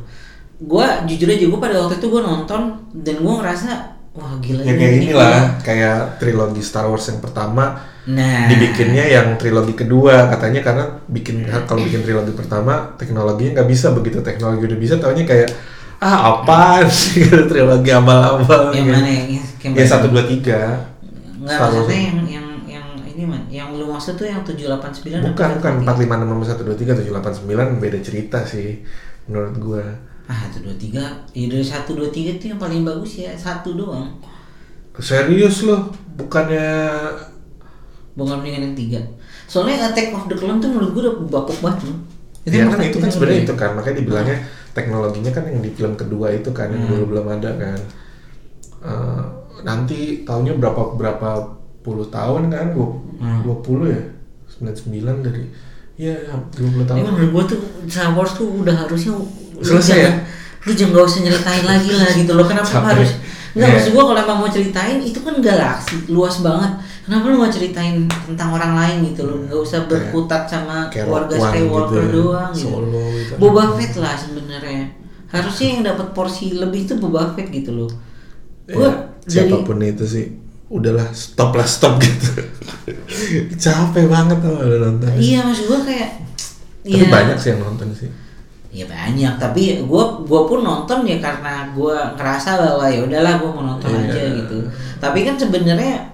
Gue 0.57 0.85
jujur 1.05 1.27
aja 1.27 1.45
gue 1.45 1.59
pada 1.59 1.75
waktu 1.79 1.97
itu 1.97 2.07
gue 2.07 2.21
nonton 2.21 2.61
dan 2.95 3.15
gue 3.17 3.33
ngerasa 3.35 3.69
wah 4.11 4.35
gila 4.37 4.59
ya 4.59 4.67
ini- 4.67 4.77
kayak 4.77 4.91
ini 4.91 5.05
inilah 5.07 5.43
kayak 5.61 5.97
trilogi 6.17 6.59
Star 6.59 6.85
Wars 6.85 7.07
yang 7.07 7.19
pertama 7.19 7.79
Nah, 8.01 8.49
dibikinnya 8.49 9.05
yang 9.05 9.37
trilogi 9.37 9.71
kedua 9.71 10.25
katanya 10.27 10.59
karena 10.59 10.83
bikin 11.05 11.45
kalau 11.63 11.79
bikin 11.79 12.01
trilogi 12.01 12.33
pertama 12.33 12.97
teknologinya 12.97 13.55
nggak 13.55 13.69
bisa 13.69 13.93
begitu 13.93 14.19
teknologi 14.19 14.65
udah 14.65 14.75
bisa 14.75 14.97
taunya 14.97 15.21
kayak 15.21 15.53
ah 16.01 16.41
apaan 16.41 16.89
sih 16.89 17.29
trilogi 17.49 17.93
abal-abal 17.93 18.73
yang 18.73 18.89
mana 18.89 19.05
yang 19.05 19.37
yang 19.61 19.73
ya 19.77 19.85
satu 19.85 20.09
dua 20.09 20.25
tiga 20.25 20.81
Wars. 21.37 21.57
maksudnya 21.57 21.99
yang 22.09 22.19
yang 22.25 22.47
yang 22.65 22.85
ini 23.05 23.23
man, 23.23 23.41
yang 23.49 23.69
lu 23.73 23.85
maksud 23.85 24.17
tuh 24.17 24.25
yang 24.25 24.41
789 24.41 25.21
bukan 25.29 25.45
apa 25.45 25.57
bukan 25.61 25.71
783? 25.77 25.81
empat 25.85 25.95
lima 25.97 26.13
enam 26.17 26.41
satu 26.41 26.61
dua 26.65 26.73
tiga 26.73 26.91
tujuh 26.97 27.11
delapan 27.13 27.33
sembilan 27.33 27.67
beda 27.77 27.99
cerita 28.01 28.39
sih 28.43 28.81
menurut 29.29 29.55
gua 29.57 29.83
Ah, 30.31 30.47
123. 30.47 30.95
Ya 31.35 31.45
dari 31.51 31.59
123 31.59 32.39
itu 32.39 32.45
yang 32.47 32.59
paling 32.61 32.87
bagus 32.87 33.19
ya, 33.19 33.35
satu 33.35 33.75
doang. 33.75 34.15
serius 34.95 35.67
loh 35.67 35.91
bukannya 36.15 36.71
Bukan 38.15 38.39
mendingan 38.39 38.71
yang 38.71 38.75
tiga. 38.77 38.99
Soalnya 39.43 39.91
Attack 39.91 40.15
of 40.15 40.31
the 40.31 40.35
Clone 40.35 40.63
tuh 40.63 40.71
menurut 40.71 40.95
gue 40.95 41.03
udah 41.03 41.15
bapuk 41.27 41.59
banget 41.59 41.91
loh. 41.91 41.97
ya 42.47 42.63
emang 42.63 42.73
kan 42.73 42.87
itu 42.87 42.97
kan 42.97 43.09
sebenarnya 43.11 43.39
itu 43.43 43.53
kan 43.53 43.69
makanya 43.75 43.95
dibilangnya 44.01 44.37
teknologinya 44.71 45.29
kan 45.29 45.43
yang 45.45 45.59
di 45.59 45.69
film 45.69 45.93
kedua 45.93 46.31
itu 46.31 46.49
kan 46.49 46.67
yang 46.67 46.83
Hmm. 46.83 46.91
dulu 46.93 47.03
belum 47.11 47.27
ada 47.31 47.51
kan 47.55 47.79
Eh, 48.81 49.23
nanti 49.61 50.25
tahunnya 50.25 50.57
berapa 50.57 50.97
berapa 50.97 51.29
puluh 51.79 52.09
tahun 52.09 52.49
kan 52.49 52.73
dua 52.73 52.97
Hmm. 53.21 53.45
dua 53.45 53.55
puluh 53.61 53.85
ya 53.87 54.01
sembilan 54.49 54.73
sembilan 54.73 55.15
dari 55.21 55.45
ya 55.95 56.17
dua 56.49 56.65
puluh 56.67 56.81
Ini 56.81 56.89
tahun 56.89 57.01
menurut 57.13 57.29
gue 57.29 57.43
tuh 57.47 57.59
Star 57.85 58.09
Wars 58.11 58.33
tuh 58.33 58.49
udah 58.57 58.73
harusnya 58.75 59.13
Selesai 59.61 59.97
ya? 59.99 60.11
Lu 60.61 60.73
jangan 60.73 60.93
gak 60.95 61.05
usah 61.05 61.21
nyeritain 61.21 61.61
lagi 61.61 61.89
lah 61.93 62.09
gitu 62.11 62.31
loh. 62.33 62.45
Kenapa 62.45 62.65
Capek. 62.65 62.89
harus 62.89 63.11
Enggak 63.51 63.67
Iya. 63.67 63.75
maksud 63.77 63.91
gua 63.91 64.03
kalau 64.07 64.21
emang 64.23 64.37
mau 64.39 64.49
ceritain 64.49 64.97
itu 64.97 65.19
kan 65.19 65.35
galaksi 65.37 65.95
luas 66.07 66.41
banget. 66.41 66.71
Kenapa 67.01 67.25
lu 67.27 67.41
gak 67.41 67.49
ceritain 67.51 67.97
tentang 68.05 68.49
orang 68.51 68.73
lain 68.77 68.97
gitu 69.09 69.25
loh? 69.25 69.37
Gak 69.43 69.57
usah 69.59 69.79
Kayak- 69.79 69.89
berkutat 69.89 70.43
sama 70.45 70.77
kayak 70.87 71.09
keluarga 71.09 71.33
One 71.35 71.49
Skywalker 71.49 71.89
gitu 71.89 71.97
ya, 71.97 72.13
doang 72.13 72.51
gitu. 72.53 72.63
Solo 72.67 73.03
gitu. 73.11 73.33
Boba 73.35 73.63
Fett 73.73 73.93
lah 73.97 74.13
sebenarnya. 74.13 74.83
Harusnya 75.27 75.67
yang 75.69 75.81
dapat 75.81 76.07
porsi 76.11 76.45
lebih 76.53 76.85
tuh 76.85 76.97
Boba 76.97 77.33
Fett 77.33 77.49
gitu 77.49 77.71
loh. 77.75 77.91
Gua 78.67 78.87
Ya, 79.21 79.43
dari 79.43 79.49
siapa 79.49 79.57
pun 79.61 79.77
itu 79.79 80.01
sih 80.03 80.25
udahlah 80.67 81.05
stop 81.11 81.51
lah 81.51 81.67
stop 81.67 81.99
gitu 81.99 82.31
capek 83.63 84.07
banget 84.07 84.39
tuh 84.39 84.55
udah 84.55 84.79
nonton 84.81 85.09
iya 85.19 85.43
maksud 85.43 85.67
gua 85.67 85.83
kayak 85.83 86.09
tapi 86.81 86.95
iya. 86.97 87.11
banyak 87.11 87.37
sih 87.37 87.49
yang 87.51 87.61
nonton 87.61 87.89
sih 87.91 88.09
Ya 88.71 88.87
banyak, 88.87 89.35
tapi 89.35 89.83
gua 89.83 90.23
gua 90.23 90.47
pun 90.47 90.63
nonton 90.63 91.03
ya 91.03 91.19
karena 91.19 91.67
gua 91.75 92.15
ngerasa 92.15 92.55
bahwa 92.55 92.87
ya 92.87 93.03
udahlah 93.03 93.35
gua 93.35 93.51
mau 93.51 93.65
nonton 93.67 93.91
Iya. 93.91 94.07
aja 94.07 94.21
gitu. 94.39 94.57
Tapi 94.95 95.27
kan 95.27 95.35
sebenarnya 95.35 96.07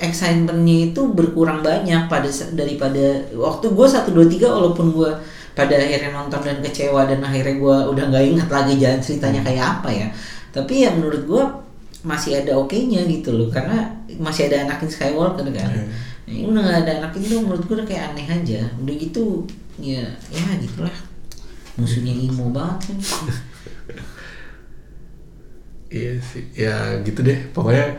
excitementnya 0.00 0.90
itu 0.90 1.00
berkurang 1.14 1.62
banyak 1.62 2.10
pada 2.10 2.26
daripada 2.54 3.22
waktu 3.34 3.66
gua 3.70 3.86
1 3.86 4.10
2 4.10 4.26
3 4.26 4.46
walaupun 4.46 4.86
gua 4.90 5.10
pada 5.54 5.78
akhirnya 5.78 6.10
nonton 6.10 6.42
dan 6.42 6.58
kecewa 6.58 7.06
dan 7.06 7.22
akhirnya 7.22 7.54
gua 7.62 7.86
udah 7.86 8.10
nggak 8.10 8.24
ingat 8.34 8.48
lagi 8.50 8.74
jalan 8.78 9.00
ceritanya 9.02 9.40
kayak 9.46 9.64
apa 9.80 9.88
ya. 9.90 10.08
Tapi 10.50 10.86
ya 10.86 10.90
menurut 10.94 11.22
gua 11.26 11.44
masih 12.04 12.44
ada 12.44 12.52
oke-nya 12.58 13.06
gitu 13.08 13.32
loh 13.32 13.48
karena 13.48 13.88
masih 14.20 14.52
ada 14.52 14.68
anakin 14.68 14.90
Skywalker 14.90 15.46
kan. 15.48 15.70
Iya. 15.72 15.84
Nah, 16.24 16.32
ini 16.32 16.48
udah 16.48 16.62
gak 16.64 16.78
ada 16.84 16.92
anakin 17.04 17.20
tuh 17.28 17.40
menurut 17.44 17.62
gua 17.64 17.74
udah 17.80 17.88
kayak 17.88 18.02
aneh 18.12 18.26
aja. 18.28 18.60
Udah 18.80 18.94
gitu 18.96 19.44
ya 19.82 20.06
ya 20.30 20.44
gitulah 20.62 20.94
musuhnya 21.74 22.14
emo 22.14 22.54
banget 22.54 22.94
kan 22.94 22.98
iya 25.94 26.14
sih 26.22 26.44
ya 26.54 27.02
gitu 27.02 27.26
deh 27.26 27.38
pokoknya 27.50 27.98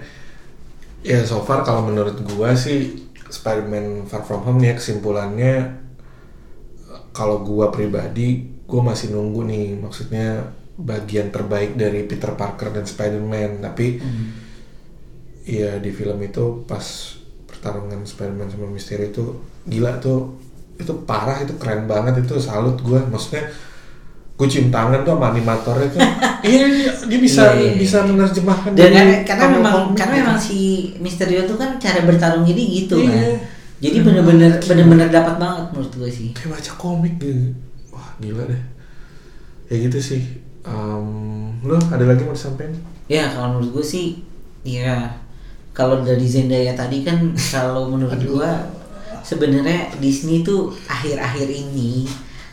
ya 1.06 1.22
so 1.22 1.46
far 1.46 1.62
kalau 1.62 1.86
menurut 1.86 2.18
gua 2.26 2.58
sih 2.58 3.06
Spider-Man 3.30 4.10
Far 4.10 4.26
From 4.26 4.42
Home 4.42 4.58
nih 4.58 4.74
ya, 4.74 4.76
kesimpulannya 4.82 5.54
kalau 7.14 7.46
gua 7.46 7.70
pribadi 7.70 8.50
gua 8.66 8.90
masih 8.90 9.14
nunggu 9.14 9.46
nih 9.46 9.78
maksudnya 9.78 10.50
bagian 10.76 11.30
terbaik 11.30 11.78
dari 11.78 12.04
Peter 12.10 12.34
Parker 12.34 12.74
dan 12.74 12.84
Spider-Man. 12.84 13.64
Tapi 13.64 13.88
Iya 15.46 15.78
di 15.78 15.94
film 15.94 16.18
itu 16.26 16.66
pas 16.66 16.82
pertarungan 17.46 18.02
Spider-Man 18.02 18.50
sama 18.50 18.66
Mysterio 18.66 19.14
itu 19.14 19.26
gila 19.70 20.02
tuh 20.02 20.42
itu 20.82 20.90
parah 21.06 21.38
itu 21.46 21.54
keren 21.62 21.86
banget 21.86 22.26
itu 22.26 22.42
salut 22.42 22.82
gue 22.82 22.98
maksudnya 23.08 23.46
gue 24.36 24.48
cium 24.48 24.68
tangan 24.68 25.00
tuh 25.02 25.16
sama 25.16 25.32
animatornya 25.32 25.88
tuh. 25.90 26.00
Iya 26.46 26.62
iya, 26.70 26.92
dia 26.94 27.18
bisa 27.18 27.42
Iya, 27.58 27.58
iya. 27.58 27.72
bisa 27.74 28.06
menerjemahkan 28.06 28.78
dan 28.78 28.94
dari 28.94 28.94
karena, 28.94 29.16
karena 29.26 29.46
memang 29.58 29.74
komik 29.74 29.96
karena 29.98 30.14
gitu. 30.14 30.22
memang 30.22 30.38
si 30.38 30.60
Mysterio 31.02 31.42
tuh 31.50 31.58
kan 31.58 31.82
cara 31.82 32.06
bertarung 32.06 32.46
jadi 32.46 32.62
gitu 32.62 33.02
Iya. 33.02 33.10
kan. 33.10 33.30
Jadi 33.82 33.98
bener-bener 34.06 34.52
bener-bener 34.62 35.08
dapat 35.10 35.36
banget 35.36 35.66
menurut 35.74 35.94
gue 35.98 36.10
sih. 36.12 36.30
Kayak 36.38 36.62
baca 36.62 36.72
komik 36.78 37.18
gitu. 37.18 37.50
Wah 37.90 38.14
gila 38.20 38.46
deh. 38.46 38.62
Ya 39.68 39.76
gitu 39.82 39.98
sih. 39.98 40.22
Em, 40.62 41.08
lo 41.62 41.82
ada 41.82 42.06
lagi 42.06 42.22
mau 42.22 42.38
disampaikan? 42.38 42.78
Ya 43.08 43.26
kalau 43.30 43.58
menurut 43.58 43.82
gue 43.82 43.86
sih 43.88 44.22
ya 44.62 45.18
kalau 45.72 46.02
dari 46.02 46.26
Zendaya 46.26 46.74
tadi 46.74 47.02
kan 47.02 47.18
kalau 47.34 47.90
menurut 47.90 48.18
gue 48.18 48.52
sebenarnya 49.22 49.90
Disney 49.98 50.42
tuh 50.42 50.70
akhir-akhir 50.86 51.50
ini 51.50 52.06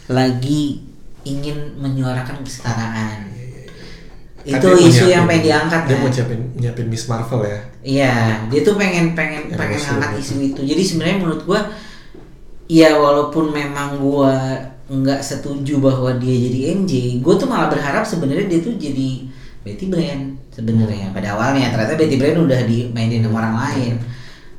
lagi 0.09 0.81
ingin 1.25 1.57
menyuarakan 1.77 2.43
kesetaraan 2.43 3.31
Kan 4.43 4.59
itu 4.59 4.67
mau 4.67 4.75
isu 4.77 5.07
yang 5.07 5.23
nyiapin- 5.23 5.29
pengen 5.29 5.43
diangkat 5.45 5.81
dia 5.81 5.89
kan? 5.89 5.99
mau 5.99 6.11
nyiapin 6.11 6.41
nyiapin 6.57 6.87
Miss 6.87 7.07
Marvel 7.07 7.43
ya 7.45 7.61
Iya, 7.83 8.15
dia 8.47 8.61
tuh 8.61 8.75
pengen 8.75 9.07
pengen 9.13 9.43
Yang 9.49 9.59
pengen 9.59 9.81
angkat 9.89 10.11
gitu. 10.13 10.23
isu 10.23 10.35
itu. 10.45 10.61
Jadi 10.65 10.83
sebenarnya 10.83 11.17
menurut 11.19 11.43
gua 11.43 11.61
ya 12.67 12.95
walaupun 12.95 13.51
memang 13.51 13.99
gua 13.99 14.35
nggak 14.85 15.19
setuju 15.21 15.79
bahwa 15.79 16.15
dia 16.17 16.31
jadi 16.35 16.75
MJ, 16.77 16.93
gua 17.19 17.35
tuh 17.35 17.47
malah 17.47 17.67
berharap 17.67 18.03
sebenarnya 18.03 18.47
dia 18.47 18.61
tuh 18.61 18.75
jadi 18.75 19.27
Betty 19.63 19.87
Brand 19.87 20.39
sebenarnya 20.49 21.11
pada 21.11 21.35
awalnya. 21.35 21.71
Ternyata 21.71 21.95
Betty 21.95 22.17
Brand 22.17 22.39
udah 22.41 22.61
dimainin 22.63 23.23
sama 23.23 23.39
orang 23.41 23.57
lain. 23.61 23.95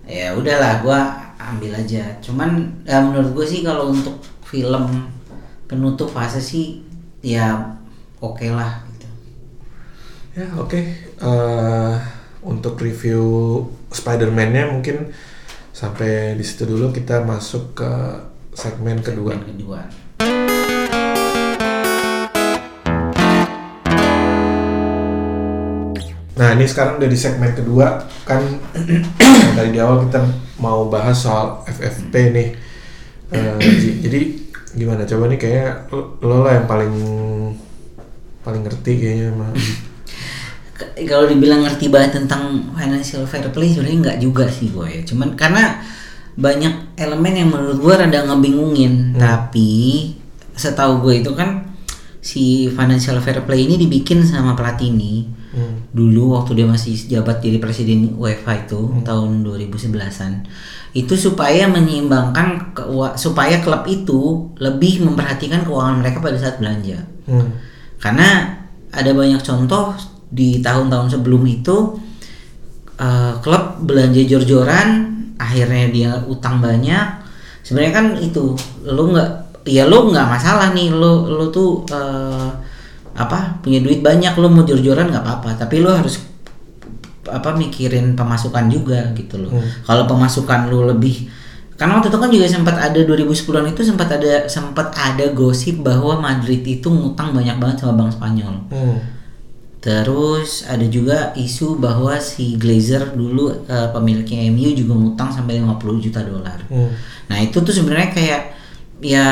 Ya 0.06 0.32
udahlah, 0.32 0.80
gua 0.80 1.00
ambil 1.38 1.76
aja. 1.76 2.20
Cuman 2.20 2.50
ya 2.84 3.00
menurut 3.00 3.32
gua 3.32 3.46
sih 3.46 3.60
kalau 3.62 3.88
untuk 3.90 4.16
film 4.44 4.84
penutup 5.74 6.14
fase 6.14 6.38
sih 6.38 6.86
ya 7.26 7.74
oke 8.22 8.46
lah 8.46 8.86
gitu. 8.94 9.10
Ya 10.38 10.46
oke. 10.62 10.78
Eh, 11.02 11.94
untuk 12.46 12.78
review 12.78 13.26
Spider-Man-nya 13.90 14.70
mungkin 14.70 15.10
sampai 15.74 16.38
di 16.38 16.46
situ 16.46 16.70
dulu 16.70 16.94
kita 16.94 17.26
masuk 17.26 17.74
ke 17.74 17.92
segmen 18.54 19.02
kedua. 19.02 19.34
Yang 19.34 19.50
kedua. 19.58 19.80
Nah 26.38 26.50
ini 26.54 26.70
sekarang 26.70 27.02
udah 27.02 27.10
di 27.10 27.18
segmen 27.18 27.50
kedua 27.58 28.06
kan 28.30 28.46
dari 29.58 29.74
di 29.74 29.82
awal 29.82 30.06
kita 30.06 30.22
mau 30.62 30.86
bahas 30.86 31.18
soal 31.18 31.66
FFP 31.66 32.14
nih. 32.30 32.50
Ji. 33.58 33.90
jadi 34.06 34.43
gimana? 34.74 35.06
Coba 35.06 35.30
nih 35.30 35.40
kayak 35.40 35.90
lo, 35.92 36.20
lah 36.44 36.54
yang 36.58 36.68
paling 36.68 36.94
paling 38.42 38.62
ngerti 38.66 38.92
kayaknya. 39.00 39.30
K- 40.74 41.06
Kalau 41.06 41.26
dibilang 41.30 41.64
ngerti 41.64 41.88
banget 41.88 42.18
tentang 42.20 42.74
financial 42.74 43.24
fair 43.24 43.46
play 43.54 43.72
sebenarnya 43.72 44.00
nggak 44.04 44.20
juga 44.20 44.46
sih 44.50 44.74
gue 44.74 44.88
ya. 44.90 45.02
Cuman 45.06 45.38
karena 45.38 45.80
banyak 46.34 46.98
elemen 46.98 47.34
yang 47.38 47.50
menurut 47.54 47.78
gue 47.78 47.94
rada 47.94 48.20
ngebingungin. 48.26 49.16
Tapi 49.16 49.72
setahu 50.54 51.02
gue 51.02 51.22
itu 51.22 51.32
kan 51.34 51.70
si 52.20 52.68
financial 52.74 53.22
fair 53.22 53.46
play 53.46 53.70
ini 53.70 53.78
dibikin 53.78 54.26
sama 54.26 54.58
Platini. 54.58 55.43
Hmm. 55.54 55.86
dulu 55.94 56.34
waktu 56.34 56.58
dia 56.58 56.66
masih 56.66 56.98
jabat 56.98 57.38
jadi 57.38 57.62
presiden 57.62 58.18
UEFA 58.18 58.66
itu 58.66 58.90
tahun 59.06 59.46
2011-an 59.46 60.50
itu 60.98 61.14
supaya 61.14 61.70
menyeimbangkan 61.70 62.74
supaya 63.14 63.62
klub 63.62 63.86
itu 63.86 64.50
lebih 64.58 65.06
memperhatikan 65.06 65.62
keuangan 65.62 66.02
mereka 66.02 66.26
pada 66.26 66.38
saat 66.42 66.58
belanja 66.58 67.06
Hmm. 67.24 67.54
karena 68.02 68.60
ada 68.92 69.14
banyak 69.16 69.40
contoh 69.46 69.96
di 70.28 70.60
tahun-tahun 70.60 71.14
sebelum 71.22 71.46
itu 71.46 72.02
eh, 72.98 73.34
klub 73.40 73.80
belanja 73.86 74.26
jor-joran 74.26 74.90
akhirnya 75.38 75.86
dia 75.94 76.12
utang 76.26 76.60
banyak 76.60 77.24
sebenarnya 77.62 77.94
kan 77.94 78.06
itu 78.18 78.58
lo 78.84 79.04
nggak 79.14 79.30
ya 79.70 79.88
lo 79.88 80.12
nggak 80.12 80.28
masalah 80.28 80.76
nih 80.76 80.92
lo 80.92 81.30
lo 81.30 81.48
tuh 81.48 81.86
eh, 81.94 82.50
apa 83.14 83.62
punya 83.62 83.80
duit 83.80 84.02
banyak 84.02 84.34
lo 84.38 84.50
mau 84.50 84.66
jor-joran 84.66 85.14
nggak 85.14 85.22
apa-apa 85.22 85.58
tapi 85.58 85.82
lo 85.82 85.94
harus 85.94 86.18
apa 87.30 87.56
mikirin 87.56 88.18
pemasukan 88.18 88.68
juga 88.68 89.14
gitu 89.16 89.40
loh 89.40 89.54
kalau 89.86 90.04
pemasukan 90.10 90.68
lo 90.68 90.90
lebih 90.92 91.30
karena 91.74 91.98
waktu 91.98 92.14
itu 92.14 92.20
kan 92.22 92.30
juga 92.30 92.48
sempat 92.48 92.76
ada 92.78 93.00
2010-an 93.02 93.66
itu 93.74 93.82
sempat 93.82 94.10
ada 94.14 94.46
sempat 94.46 94.94
ada 94.94 95.26
gosip 95.34 95.82
bahwa 95.82 96.22
Madrid 96.22 96.62
itu 96.62 96.86
ngutang 96.86 97.34
banyak 97.34 97.58
banget 97.58 97.82
sama 97.82 97.98
bank 97.98 98.14
Spanyol. 98.14 98.56
Hmm. 98.70 98.98
Terus 99.84 100.64
ada 100.70 100.86
juga 100.88 101.34
isu 101.36 101.76
bahwa 101.82 102.16
si 102.22 102.56
Glazer 102.56 103.18
dulu 103.18 103.68
eh, 103.68 103.90
pemiliknya 103.90 104.48
MU 104.54 104.70
juga 104.72 104.94
ngutang 104.96 105.34
sampai 105.34 105.60
50 105.60 106.06
juta 106.06 106.22
dolar. 106.22 106.62
Hmm. 106.70 106.94
Nah, 107.28 107.38
itu 107.42 107.58
tuh 107.60 107.74
sebenarnya 107.74 108.16
kayak 108.16 108.42
ya 109.04 109.28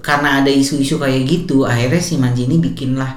karena 0.00 0.40
ada 0.40 0.48
isu-isu 0.48 0.96
kayak 0.96 1.22
gitu, 1.28 1.64
akhirnya 1.68 2.00
si 2.00 2.16
Mancini 2.16 2.56
bikinlah 2.56 3.16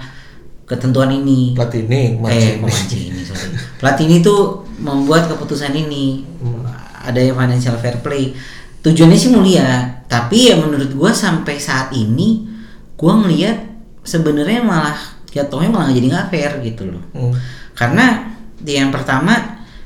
ketentuan 0.64 1.12
ini. 1.12 1.52
Platini, 1.56 2.16
Eh, 2.16 2.20
Mancini. 2.20 2.60
kok 2.60 2.70
Mancini, 2.72 3.22
sorry. 3.24 3.48
Platini 3.80 4.16
tuh 4.20 4.64
membuat 4.80 5.28
keputusan 5.28 5.72
ini. 5.76 6.24
Ada 7.04 7.20
yang 7.20 7.36
financial 7.36 7.76
fair 7.80 8.00
play. 8.00 8.32
Tujuannya 8.84 9.16
sih 9.16 9.32
mulia, 9.32 10.00
tapi 10.08 10.52
ya 10.52 10.60
menurut 10.60 10.92
gua 10.96 11.12
sampai 11.12 11.56
saat 11.56 11.92
ini 11.96 12.48
gua 12.96 13.20
ngelihat 13.24 13.60
sebenarnya 14.04 14.60
malah 14.64 14.96
jatuhnya 15.32 15.72
malah 15.72 15.92
jadi 15.92 16.08
nggak 16.12 16.28
fair 16.32 16.52
gitu 16.64 16.92
loh. 16.92 17.04
Hmm. 17.16 17.32
Karena 17.76 18.32
di 18.60 18.76
yang 18.76 18.92
pertama 18.92 19.36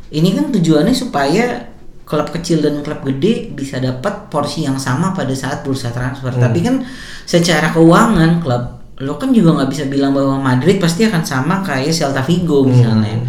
ini 0.10 0.34
kan 0.34 0.50
tujuannya 0.50 0.94
supaya 0.94 1.62
klub 2.08 2.32
kecil 2.32 2.64
dan 2.64 2.80
klub 2.80 3.04
gede 3.04 3.52
bisa 3.52 3.84
dapat 3.84 4.32
porsi 4.32 4.64
yang 4.64 4.80
sama 4.80 5.12
pada 5.12 5.36
saat 5.36 5.68
bursa 5.68 5.92
transfer. 5.92 6.32
Tapi 6.32 6.60
kan 6.64 6.82
secara 7.28 7.76
keuangan 7.76 8.40
klub 8.40 8.64
lo 8.98 9.14
kan 9.22 9.30
juga 9.30 9.54
nggak 9.54 9.70
bisa 9.70 9.86
bilang 9.86 10.10
bahwa 10.10 10.42
Madrid 10.42 10.82
pasti 10.82 11.06
akan 11.06 11.22
sama 11.22 11.62
kayak 11.62 11.94
Celta 11.94 12.26
Vigo 12.26 12.66
misalnya. 12.66 13.22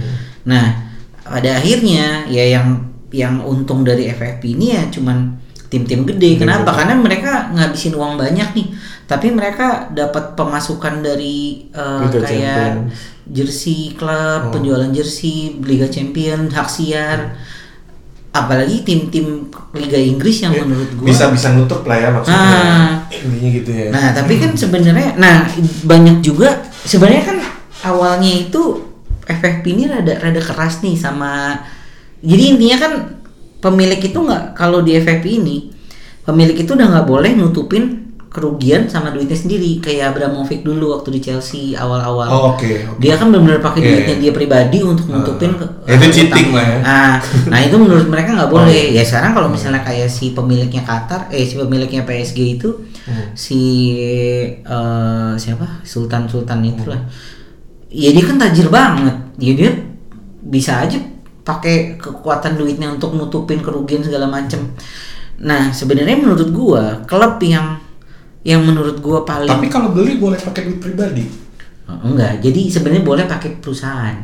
Nah 0.49 0.89
pada 1.27 1.61
akhirnya 1.61 2.25
ya 2.31 2.57
yang 2.57 2.89
yang 3.13 3.45
untung 3.45 3.85
dari 3.85 4.09
FFP 4.09 4.57
ini 4.57 4.73
ya 4.73 4.89
cuman 4.89 5.37
tim-tim 5.69 6.09
gede. 6.09 6.41
Kenapa? 6.41 6.73
Karena 6.73 6.97
mereka 6.97 7.53
ngabisin 7.53 7.93
uang 7.93 8.17
banyak 8.17 8.49
nih. 8.57 8.69
Tapi 9.05 9.33
mereka 9.33 9.93
dapat 9.93 10.37
pemasukan 10.37 11.05
dari 11.05 11.69
Liga 11.73 12.21
kayak 12.25 12.29
Champions. 12.29 12.97
jersey 13.29 13.93
klub, 13.97 14.53
penjualan 14.53 14.89
jersey, 14.89 15.61
Liga 15.61 15.89
Champion, 15.89 16.49
hak 16.49 16.69
siar. 16.69 17.37
Apalagi 18.41 18.83
tim-tim 18.83 19.47
Liga 19.73 19.97
Inggris 19.97 20.41
yang 20.41 20.55
menurut 20.55 20.91
gua 20.95 21.07
bisa 21.07 21.29
bisa 21.29 21.53
nutup 21.53 21.85
lah 21.85 21.97
ya 21.97 22.09
maksudnya 22.11 22.39
Ah. 22.39 22.91
intinya 23.09 23.51
gitu 23.53 23.71
ya. 23.71 23.87
Nah, 23.89 24.13
tapi 24.13 24.37
kan 24.37 24.53
sebenarnya 24.53 25.15
nah 25.15 25.45
banyak 25.83 26.21
juga 26.21 26.63
sebenarnya 26.83 27.25
kan 27.25 27.39
awalnya 27.85 28.49
itu 28.49 28.63
FFP 29.23 29.65
ini 29.71 29.85
rada 29.87 30.17
rada 30.19 30.41
keras 30.41 30.81
nih 30.81 30.97
sama 30.97 31.61
jadi 32.19 32.57
intinya 32.57 32.77
kan 32.79 32.93
pemilik 33.59 34.01
itu 34.01 34.17
nggak 34.17 34.55
kalau 34.55 34.81
di 34.81 34.97
FFP 34.97 35.39
ini 35.39 35.69
pemilik 36.23 36.57
itu 36.57 36.73
udah 36.73 36.89
nggak 36.89 37.07
boleh 37.07 37.33
nutupin 37.33 38.08
kerugian 38.29 38.85
sama 38.93 39.09
duitnya 39.09 39.35
sendiri 39.35 39.81
kayak 39.81 40.13
Abramovich 40.13 40.61
dulu 40.61 40.93
waktu 41.01 41.17
di 41.17 41.21
Chelsea 41.25 41.73
awal-awal. 41.73 42.29
Oh, 42.29 42.43
oke, 42.53 42.69
oke. 42.93 43.01
Dia 43.01 43.17
kan 43.17 43.33
benar-benar 43.33 43.65
pakai 43.65 43.81
Iya, 43.81 43.89
duitnya 43.89 44.15
iya. 44.21 44.23
dia 44.29 44.33
pribadi 44.37 44.79
untuk 44.85 45.09
nutupin 45.09 45.57
ke, 45.57 45.65
Ya, 45.89 45.97
itu 45.97 46.07
uh, 46.07 46.13
cheating 46.13 46.49
lah 46.53 46.65
ya. 46.65 46.79
Nah, 46.85 47.15
nah 47.49 47.59
itu 47.67 47.77
menurut 47.81 48.07
mereka 48.07 48.37
nggak 48.37 48.53
boleh. 48.53 48.69
Oh. 48.93 48.95
Ya 48.95 49.03
sekarang 49.03 49.33
kalau 49.33 49.49
misalnya 49.49 49.81
kayak 49.81 50.13
si 50.13 50.37
pemiliknya 50.37 50.85
Qatar, 50.85 51.33
eh 51.33 51.49
si 51.49 51.57
pemiliknya 51.57 52.05
PSG 52.05 52.61
itu 52.61 52.71
Hmm. 53.09 53.33
si 53.33 53.61
eh, 54.61 55.33
siapa 55.41 55.81
Sultan 55.81 56.29
Sultan 56.29 56.61
itulah. 56.61 57.01
Ya 57.89 58.13
dia 58.13 58.25
kan 58.29 58.37
tajir 58.37 58.69
banget. 58.69 59.17
Ya 59.41 59.53
dia 59.57 59.71
bisa 60.45 60.85
aja 60.85 61.01
pakai 61.41 61.97
kekuatan 61.97 62.61
duitnya 62.61 62.93
untuk 62.93 63.17
nutupin 63.17 63.65
kerugian 63.65 64.05
segala 64.05 64.29
macem. 64.29 64.77
Nah 65.41 65.73
sebenarnya 65.73 66.21
menurut 66.21 66.53
gua 66.53 67.01
klub 67.09 67.41
yang 67.41 67.81
yang 68.43 68.63
menurut 68.63 68.99
gua 68.99 69.23
paling 69.23 69.47
Tapi 69.47 69.67
kalau 69.67 69.91
beli 69.91 70.17
boleh 70.17 70.37
pakai 70.37 70.65
duit 70.65 70.79
pribadi. 70.79 71.25
Oh, 71.85 71.97
enggak, 72.05 72.39
jadi 72.39 72.69
sebenarnya 72.69 73.01
boleh 73.03 73.25
pakai 73.25 73.57
perusahaan. 73.57 74.17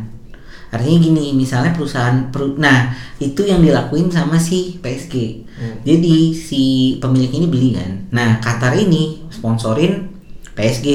Artinya 0.69 0.99
gini, 1.01 1.33
misalnya 1.33 1.71
perusahaan, 1.71 2.29
peru- 2.29 2.59
nah 2.59 2.91
itu 3.17 3.41
yang 3.41 3.63
dilakuin 3.63 4.11
sama 4.11 4.37
si 4.37 4.77
PSG. 4.79 5.47
Jadi 5.81 6.35
si 6.35 6.63
pemilik 6.99 7.31
ini 7.33 7.47
beli 7.47 7.69
kan. 7.73 8.11
Nah 8.11 8.37
Qatar 8.39 8.75
ini 8.75 9.23
sponsorin 9.31 10.11
PSG. 10.53 10.89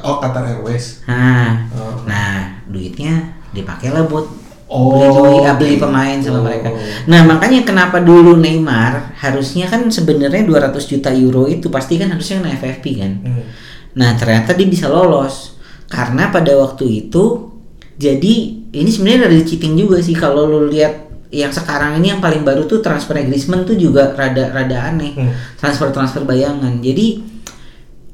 Oh, 0.00 0.16
Qatar 0.18 0.46
Airways. 0.46 1.04
Nah, 1.04 1.68
Oh. 1.70 2.00
nah 2.06 2.64
duitnya 2.64 3.12
dipakailah 3.50 4.06
buat 4.06 4.24
Oh, 4.70 4.94
beli 4.94 5.06
duit, 5.10 5.42
ah, 5.44 5.54
beli 5.58 5.74
gitu. 5.74 5.82
pemain 5.82 6.18
sama 6.22 6.38
Oh. 6.38 6.44
mereka. 6.46 6.68
Nah 7.04 7.26
makanya 7.26 7.60
kenapa 7.62 7.98
dulu 7.98 8.38
Neymar 8.38 9.18
harusnya 9.18 9.66
kan 9.66 9.90
sebenarnya 9.90 10.46
200 10.46 10.86
juta 10.86 11.10
euro 11.10 11.44
itu 11.44 11.66
pasti 11.66 11.98
kan 11.98 12.06
harusnya 12.08 12.38
kena 12.38 12.54
FFP 12.54 12.84
kan. 12.96 13.12
Hmm. 13.20 13.44
Nah 13.92 14.14
ternyata 14.14 14.54
dia 14.54 14.64
bisa 14.64 14.86
lolos 14.86 15.58
karena 15.90 16.30
pada 16.30 16.54
waktu 16.54 16.86
itu 17.02 17.50
jadi 17.98 18.34
ini 18.70 18.86
sebenarnya 18.86 19.26
dari 19.26 19.42
cheating 19.42 19.74
juga 19.74 19.98
sih 19.98 20.14
kalau 20.14 20.46
lu 20.46 20.70
lihat 20.70 21.10
yang 21.30 21.50
sekarang 21.50 21.98
ini 21.98 22.10
yang 22.10 22.18
paling 22.18 22.42
baru 22.42 22.64
tuh 22.64 22.78
transfer 22.78 23.14
Griezmann 23.14 23.62
tuh 23.62 23.74
juga 23.74 24.14
rada 24.14 24.50
rada 24.50 24.86
aneh 24.88 25.14
Hmm. 25.14 25.34
transfer 25.56 25.90
transfer 25.90 26.22
bayangan 26.22 26.78
jadi 26.78 27.26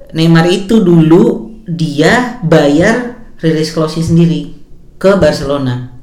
Neymar 0.08 0.46
itu 0.46 0.80
dulu 0.80 1.52
dia 1.66 2.40
bayar 2.40 3.16
release 3.38 3.70
clause 3.70 3.98
sendiri 3.98 4.54
ke 4.96 5.12
Barcelona 5.16 5.95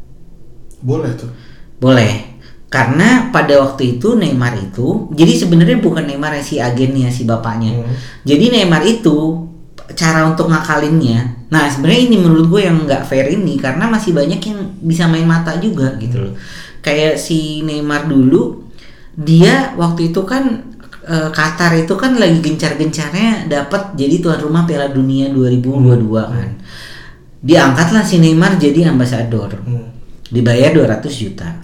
Boleh 0.84 1.16
tuh. 1.16 1.32
boleh. 1.80 2.36
Karena 2.68 3.30
pada 3.30 3.62
waktu 3.62 3.96
itu 4.02 4.18
Neymar 4.18 4.58
itu 4.58 5.06
jadi 5.14 5.46
sebenarnya 5.46 5.78
bukan 5.78 6.10
Neymar 6.10 6.34
yang 6.42 6.46
si 6.46 6.58
agennya 6.58 7.14
si 7.14 7.22
bapaknya. 7.24 7.70
Hmm. 7.70 7.94
jadi 8.26 8.50
Neymar 8.50 8.82
itu 8.82 9.46
cara 9.94 10.26
untuk 10.26 10.50
ngakalinnya. 10.50 11.46
Nah 11.54 11.70
sebenarnya 11.70 12.02
ini 12.10 12.18
menurut 12.18 12.50
gue 12.50 12.66
yang 12.66 12.82
nggak 12.90 13.06
fair 13.06 13.30
ini 13.30 13.62
karena 13.62 13.86
masih 13.86 14.18
banyak 14.18 14.42
yang 14.42 14.60
bisa 14.82 15.06
main 15.06 15.28
mata 15.30 15.54
juga 15.62 15.94
gitu 16.02 16.18
loh. 16.18 16.34
Kayak 16.82 17.22
si 17.22 17.62
Neymar 17.62 18.10
dulu 18.10 18.66
dia 19.14 19.78
waktu 19.78 20.10
itu 20.10 20.26
kan 20.26 20.66
eh, 21.06 21.30
Qatar 21.30 21.78
itu 21.78 21.94
kan 21.94 22.18
lagi 22.18 22.42
gencar-gencarnya 22.42 23.46
dapat 23.54 23.94
jadi 23.94 24.18
tuan 24.18 24.42
rumah 24.42 24.66
Piala 24.66 24.90
Dunia 24.90 25.30
2022 25.30 26.10
kan. 26.10 26.50
Diangkatlah 27.44 28.02
si 28.02 28.18
Neymar 28.18 28.58
jadi 28.58 28.90
ambasador 28.90 29.62
Hmm. 29.62 29.93
Dibayar 30.34 30.74
200 30.74 31.14
juta. 31.14 31.62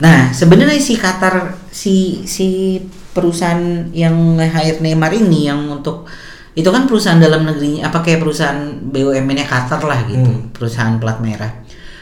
Nah, 0.00 0.32
sebenarnya 0.32 0.80
si 0.80 0.96
Qatar 0.96 1.52
si 1.68 2.24
si 2.24 2.80
perusahaan 3.12 3.92
yang 3.92 4.40
nge-hire 4.40 4.80
Neymar 4.80 5.12
ini 5.12 5.52
yang 5.52 5.68
untuk 5.68 6.08
itu 6.56 6.68
kan 6.68 6.88
perusahaan 6.88 7.20
dalam 7.20 7.44
negerinya 7.44 7.92
apa 7.92 8.00
kayak 8.00 8.24
perusahaan 8.24 8.60
BUMN-nya 8.88 9.44
Qatar 9.44 9.84
lah 9.84 10.00
gitu, 10.08 10.24
Hmm. 10.32 10.48
perusahaan 10.52 10.96
plat 10.96 11.20
merah. 11.20 11.52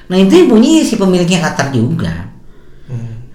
Nah 0.07 0.19
itu 0.19 0.47
punya 0.47 0.87
si 0.87 0.95
pemiliknya 0.95 1.43
Qatar 1.43 1.75
juga. 1.75 2.31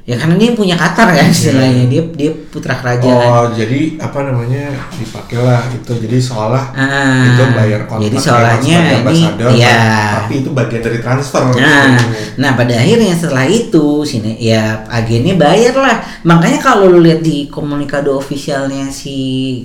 Ya 0.06 0.22
karena 0.22 0.38
dia 0.38 0.54
punya 0.54 0.78
Qatar 0.78 1.18
kan 1.18 1.26
istilahnya 1.34 1.90
dia 1.90 2.06
dia 2.14 2.30
putra 2.54 2.78
kerajaan. 2.78 3.26
Oh, 3.26 3.50
jadi 3.58 3.98
apa 3.98 4.22
namanya 4.22 4.70
dipakai 5.02 5.42
lah 5.42 5.66
itu. 5.74 5.98
Jadi 5.98 6.18
seolah 6.22 6.78
Ah, 6.78 7.26
itu 7.26 7.42
bayar 7.58 7.90
kontrak 7.90 8.06
jadi 8.06 8.18
seolahnya 8.22 8.78
ini 9.02 9.22
ya. 9.58 9.82
tapi 10.22 10.46
itu 10.46 10.54
bagian 10.54 10.86
dari 10.86 11.02
transfer. 11.02 11.42
Nah, 11.58 11.98
nah 12.38 12.52
pada 12.54 12.78
akhirnya 12.78 13.18
setelah 13.18 13.50
itu 13.50 14.06
sini 14.06 14.38
ya 14.38 14.86
agennya 14.94 15.42
bayar 15.42 15.74
lah. 15.74 15.98
Makanya 16.22 16.62
kalau 16.62 16.86
lu 16.86 17.02
lihat 17.02 17.26
di 17.26 17.50
komunikado 17.50 18.14
officialnya 18.14 18.94
si 18.94 19.18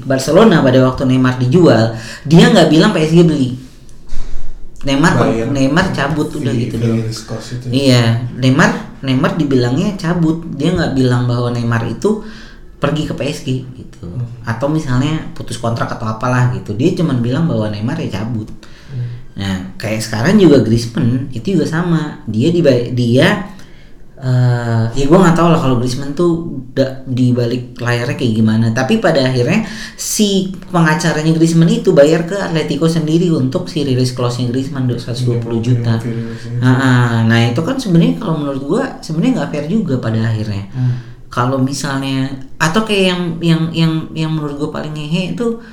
Barcelona 0.09 0.64
pada 0.64 0.80
waktu 0.80 1.05
Neymar 1.05 1.36
dijual, 1.36 1.93
dia 2.24 2.49
nggak 2.49 2.72
bilang 2.72 2.97
PSG 2.97 3.28
beli. 3.28 3.61
Neymar. 4.88 5.20
Neymar 5.53 5.93
cabut 5.93 6.32
udah 6.32 6.49
Di- 6.49 6.64
gitu 6.64 6.80
doang. 6.80 7.05
Itu. 7.05 7.68
Iya, 7.68 8.24
Neymar 8.41 8.89
Neymar 9.01 9.37
dibilangnya 9.37 9.97
cabut. 9.97 10.45
Dia 10.57 10.73
nggak 10.77 10.93
bilang 10.97 11.25
bahwa 11.29 11.53
Neymar 11.53 11.89
itu 11.89 12.25
pergi 12.81 13.05
ke 13.05 13.13
PSG 13.13 13.49
gitu. 13.77 14.09
Atau 14.49 14.73
misalnya 14.73 15.29
putus 15.37 15.61
kontrak 15.61 15.93
atau 15.93 16.09
apalah 16.09 16.55
gitu. 16.57 16.73
Dia 16.73 16.97
cuma 16.97 17.13
bilang 17.19 17.45
bahwa 17.45 17.69
Neymar 17.69 18.01
ya 18.01 18.21
cabut. 18.21 18.49
Nah, 19.37 19.73
kayak 19.81 20.03
sekarang 20.05 20.37
juga 20.37 20.61
Griezmann 20.61 21.31
itu 21.33 21.57
juga 21.57 21.67
sama. 21.69 22.25
Dia 22.29 22.53
di 22.53 22.61
dia 22.93 23.50
eh 24.21 24.85
ya 25.01 25.05
gue 25.09 25.16
nggak 25.16 25.33
tahu 25.33 25.49
lah 25.49 25.57
kalau 25.64 25.81
Griezmann 25.81 26.12
tuh 26.12 26.61
da- 26.77 27.01
di 27.09 27.33
balik 27.33 27.81
layarnya 27.81 28.21
kayak 28.21 28.35
gimana. 28.37 28.66
Tapi 28.77 29.01
pada 29.01 29.25
akhirnya 29.25 29.64
si 29.97 30.53
pengacaranya 30.68 31.33
Griezmann 31.33 31.73
itu 31.73 31.97
bayar 31.97 32.29
ke 32.29 32.37
Atletico 32.37 32.85
sendiri 32.85 33.33
untuk 33.33 33.73
si 33.73 33.81
release 33.81 34.12
clause-nya 34.12 34.53
Griezmann 34.53 34.85
120 34.93 35.41
juta. 35.64 35.97
Vilnius. 36.05 36.53
Nah, 36.61 36.77
ah, 36.77 37.16
nah 37.25 37.39
itu 37.49 37.64
kan 37.64 37.81
sebenarnya 37.81 38.21
kalau 38.21 38.37
menurut 38.45 38.62
gua 38.68 38.83
sebenarnya 39.01 39.33
nggak 39.41 39.51
fair 39.57 39.66
juga 39.73 39.97
pada 39.97 40.21
akhirnya. 40.21 40.68
Hmm. 40.68 40.95
Kalau 41.33 41.57
misalnya 41.57 42.29
atau 42.61 42.85
kayak 42.85 43.05
yang 43.09 43.23
yang 43.41 43.62
yang 43.73 43.93
yang 44.12 44.31
menurut 44.37 44.61
gua 44.61 44.71
paling 44.85 44.93
ngehe 44.93 45.33
itu 45.33 45.64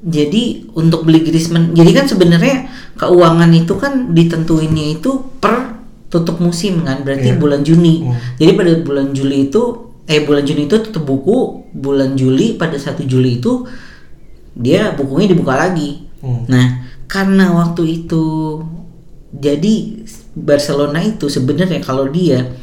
jadi 0.00 0.64
untuk 0.74 1.06
beli 1.06 1.22
Griezmann, 1.22 1.76
jadi 1.76 2.02
kan 2.02 2.08
sebenarnya 2.08 2.66
keuangan 2.96 3.52
itu 3.52 3.76
kan 3.76 4.16
ditentuinnya 4.16 4.96
itu 4.96 5.22
per 5.38 5.79
tutup 6.10 6.42
musim 6.42 6.82
kan, 6.82 7.06
berarti 7.06 7.32
Iya. 7.32 7.38
bulan 7.38 7.62
Juni. 7.62 8.02
Hmm. 8.02 8.18
Jadi 8.36 8.50
pada 8.58 8.72
bulan 8.82 9.08
Juli 9.14 9.46
itu 9.48 9.62
eh 10.10 10.26
bulan 10.26 10.42
Juni 10.42 10.66
itu 10.66 10.76
tutup 10.82 11.06
buku, 11.06 11.70
bulan 11.70 12.18
Juli 12.18 12.58
pada 12.58 12.74
1 12.74 13.06
Juli 13.06 13.38
itu 13.38 13.62
dia 14.58 14.90
bukunya 14.98 15.30
dibuka 15.30 15.54
lagi. 15.54 16.10
Hmm. 16.18 16.50
Nah, 16.50 16.90
karena 17.06 17.54
waktu 17.54 18.04
itu 18.04 18.58
jadi 19.30 20.02
Barcelona 20.34 20.98
itu 21.06 21.30
sebenarnya 21.30 21.78
kalau 21.78 22.10
dia 22.10 22.58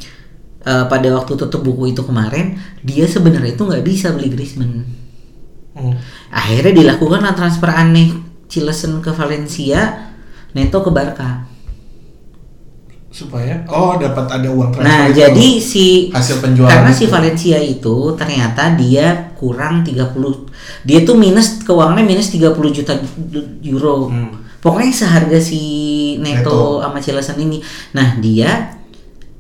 eh, 0.68 0.86
pada 0.92 1.08
waktu 1.16 1.40
tutup 1.40 1.64
buku 1.64 1.96
itu 1.96 2.04
kemarin, 2.04 2.60
dia 2.84 3.08
sebenarnya 3.08 3.56
itu 3.56 3.64
nggak 3.64 3.86
bisa 3.88 4.12
beli 4.12 4.28
Griezmann. 4.28 4.84
Hmm. 5.72 5.96
Akhirnya 6.36 6.76
dilakukanlah 6.76 7.32
transfer 7.32 7.72
aneh 7.72 8.12
Cilesen 8.52 9.00
ke 9.00 9.16
Valencia, 9.16 10.12
Neto 10.52 10.84
ke 10.84 10.92
Barca. 10.92 11.48
Supaya 13.18 13.66
oh 13.68 13.98
dapat 13.98 14.30
ada 14.30 14.46
uang 14.48 14.70
transfer 14.70 14.86
Nah, 14.86 15.10
itu. 15.10 15.18
jadi 15.18 15.48
si 15.58 15.86
hasil 16.10 16.38
penjualan 16.38 16.70
karena 16.70 16.92
itu. 16.92 17.00
si 17.00 17.06
Valencia 17.08 17.58
itu 17.58 17.96
ternyata 18.14 18.78
dia 18.78 19.34
kurang 19.34 19.82
30 19.82 20.14
dia 20.86 21.02
tuh 21.02 21.18
minus 21.18 21.62
keuangannya 21.62 22.06
minus 22.06 22.30
30 22.30 22.54
juta 22.72 22.94
euro. 23.64 24.08
Hmm. 24.08 24.46
Pokoknya 24.58 24.92
seharga 24.92 25.38
si 25.38 25.62
Neto, 26.18 26.46
Neto. 26.46 26.58
sama 26.82 27.00
Cilesen 27.00 27.38
ini. 27.40 27.58
Nah, 27.92 28.18
dia 28.18 28.78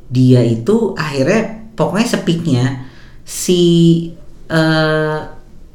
dia 0.07 0.39
itu 0.41 0.93
akhirnya 0.93 1.69
pokoknya 1.73 2.07
sepiknya 2.07 2.65
si 3.21 3.61
eh, 4.47 5.17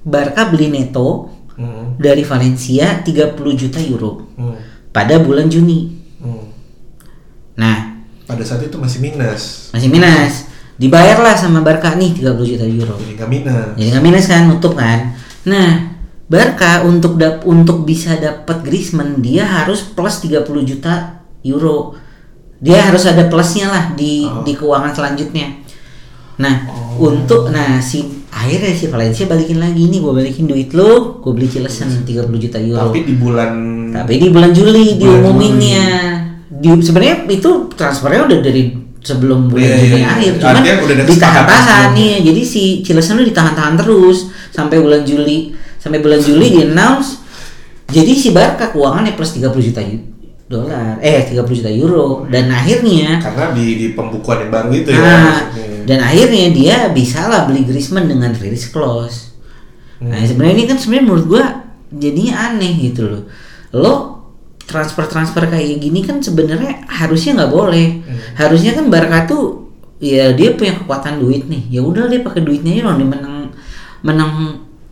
Barca 0.03 0.43
beli 0.49 0.67
Neto 0.69 1.31
Hmm. 1.53 2.01
dari 2.01 2.25
Valencia 2.25 3.05
30 3.05 3.29
juta 3.53 3.77
euro 3.79 4.33
Hmm. 4.35 4.57
pada 4.89 5.21
bulan 5.21 5.47
Juni. 5.47 5.93
Hmm. 6.17 6.49
Nah, 7.55 7.92
pada 8.25 8.43
saat 8.43 8.63
itu 8.63 8.77
masih 8.77 8.99
minus 9.01 9.71
masih 9.71 9.89
minus. 9.89 10.49
Dibayarlah 10.73 11.37
sama 11.37 11.61
Barca 11.61 11.95
nih 11.95 12.11
30 12.17 12.43
juta 12.43 12.65
euro. 12.65 12.97
jadi 12.99 13.15
nggak 13.15 13.31
minus 13.31 13.67
Jadi 13.77 13.89
nggak 13.93 14.05
minus 14.05 14.27
kan, 14.27 14.43
nutup 14.49 14.75
kan. 14.75 15.15
Nah, 15.47 15.71
Barca 16.27 16.83
untuk 16.83 17.21
dap 17.21 17.45
untuk 17.45 17.85
bisa 17.85 18.17
dapat 18.17 18.65
Griezmann 18.65 19.21
dia 19.21 19.45
harus 19.45 19.85
plus 19.85 20.19
30 20.25 20.43
juta 20.65 21.23
euro. 21.45 21.95
Dia 22.59 22.89
harus 22.89 23.05
ada 23.05 23.29
plusnya 23.29 23.69
lah 23.69 23.85
di 23.93 24.25
Oh. 24.25 24.43
di 24.43 24.57
keuangan 24.57 24.91
selanjutnya. 24.91 25.61
Nah, 26.41 26.67
Oh. 26.97 27.13
untuk 27.13 27.53
nah 27.53 27.79
si 27.79 28.25
akhirnya 28.33 28.73
si 28.73 28.89
Valencia 28.89 29.29
balikin 29.29 29.61
lagi 29.61 29.87
nih, 29.87 30.01
gue 30.01 30.13
balikin 30.15 30.49
duit 30.49 30.73
lo, 30.73 31.21
gue 31.21 31.33
beli 31.37 31.47
Cilesen 31.47 32.03
30 32.03 32.41
juta 32.41 32.59
euro. 32.59 32.91
tapi 32.91 33.05
di 33.05 33.15
bulan 33.15 33.53
Tapi 33.93 34.15
di 34.17 34.29
bulan 34.33 34.51
Juli 34.57 34.97
Bulan 34.97 35.21
diumuminnya. 35.21 35.87
Di, 36.53 36.69
sebenarnya 36.79 37.25
itu 37.27 37.51
transfernya 37.73 38.29
udah 38.29 38.39
dari 38.45 38.63
sebelum 39.01 39.49
bulan 39.49 39.65
Iya, 39.65 39.77
Juni 39.79 39.89
iya, 39.89 39.97
iya. 39.99 40.09
akhir, 40.13 40.33
cuman 40.37 40.57
udah 40.85 41.07
ditahan-tahan 41.09 41.89
nih. 41.97 42.15
Jadi 42.23 42.43
si 42.45 42.63
Cilesen 42.85 43.17
tuh 43.17 43.27
ditahan-tahan 43.27 43.75
terus 43.75 44.19
sampai 44.53 44.77
bulan 44.79 45.03
Juli. 45.03 45.57
Sampai 45.81 45.99
bulan 45.99 46.21
Juli 46.21 46.47
di 46.49 46.61
announce. 46.63 47.19
Jadi 47.89 48.13
si 48.15 48.31
Barca 48.31 48.71
keuangannya 48.71 49.13
plus 49.13 49.35
30 49.35 49.49
juta 49.59 49.81
dolar, 50.47 51.01
eh 51.01 51.25
30 51.27 51.49
juta 51.49 51.71
euro 51.73 52.29
dan 52.29 52.47
akhirnya 52.47 53.17
karena 53.19 53.57
di 53.57 53.67
di 53.75 53.87
pembukuan 53.93 54.45
yang 54.45 54.53
baru 54.53 54.69
itu 54.71 54.89
ya 54.93 55.01
Nah, 55.01 55.09
maksudnya. 55.49 55.81
dan 55.89 55.99
akhirnya 56.05 56.45
dia 56.53 56.77
bisa 56.93 57.25
lah 57.25 57.49
beli 57.49 57.65
Griezmann 57.65 58.05
dengan 58.05 58.37
release 58.37 58.69
clause. 58.69 59.33
Nah, 59.99 60.13
Hmm. 60.13 60.29
sebenarnya 60.29 60.55
ini 60.55 60.65
kan 60.69 60.77
sebenarnya 60.77 61.05
menurut 61.09 61.25
gua 61.27 61.45
jadinya 61.89 62.53
aneh 62.53 62.73
gitu 62.85 63.03
loh. 63.09 63.23
Lo 63.73 64.12
transfer-transfer 64.73 65.45
kayak 65.47 65.77
gini 65.79 66.01
kan 66.01 66.19
sebenarnya 66.19 66.89
harusnya 66.89 67.37
nggak 67.37 67.53
boleh. 67.53 67.87
Hmm. 68.01 68.19
Harusnya 68.35 68.73
kan 68.73 68.89
Barca 68.89 69.29
tuh 69.29 69.69
ya 70.01 70.33
dia 70.33 70.57
punya 70.57 70.75
kekuatan 70.75 71.21
duit 71.21 71.45
nih. 71.47 71.69
Ya 71.71 71.81
udah 71.81 72.09
dia 72.09 72.19
pakai 72.19 72.41
duitnya 72.41 72.73
aja 72.75 72.83
loh 72.89 72.97
dia 72.97 73.07
menang 73.07 73.37
menang 74.01 74.33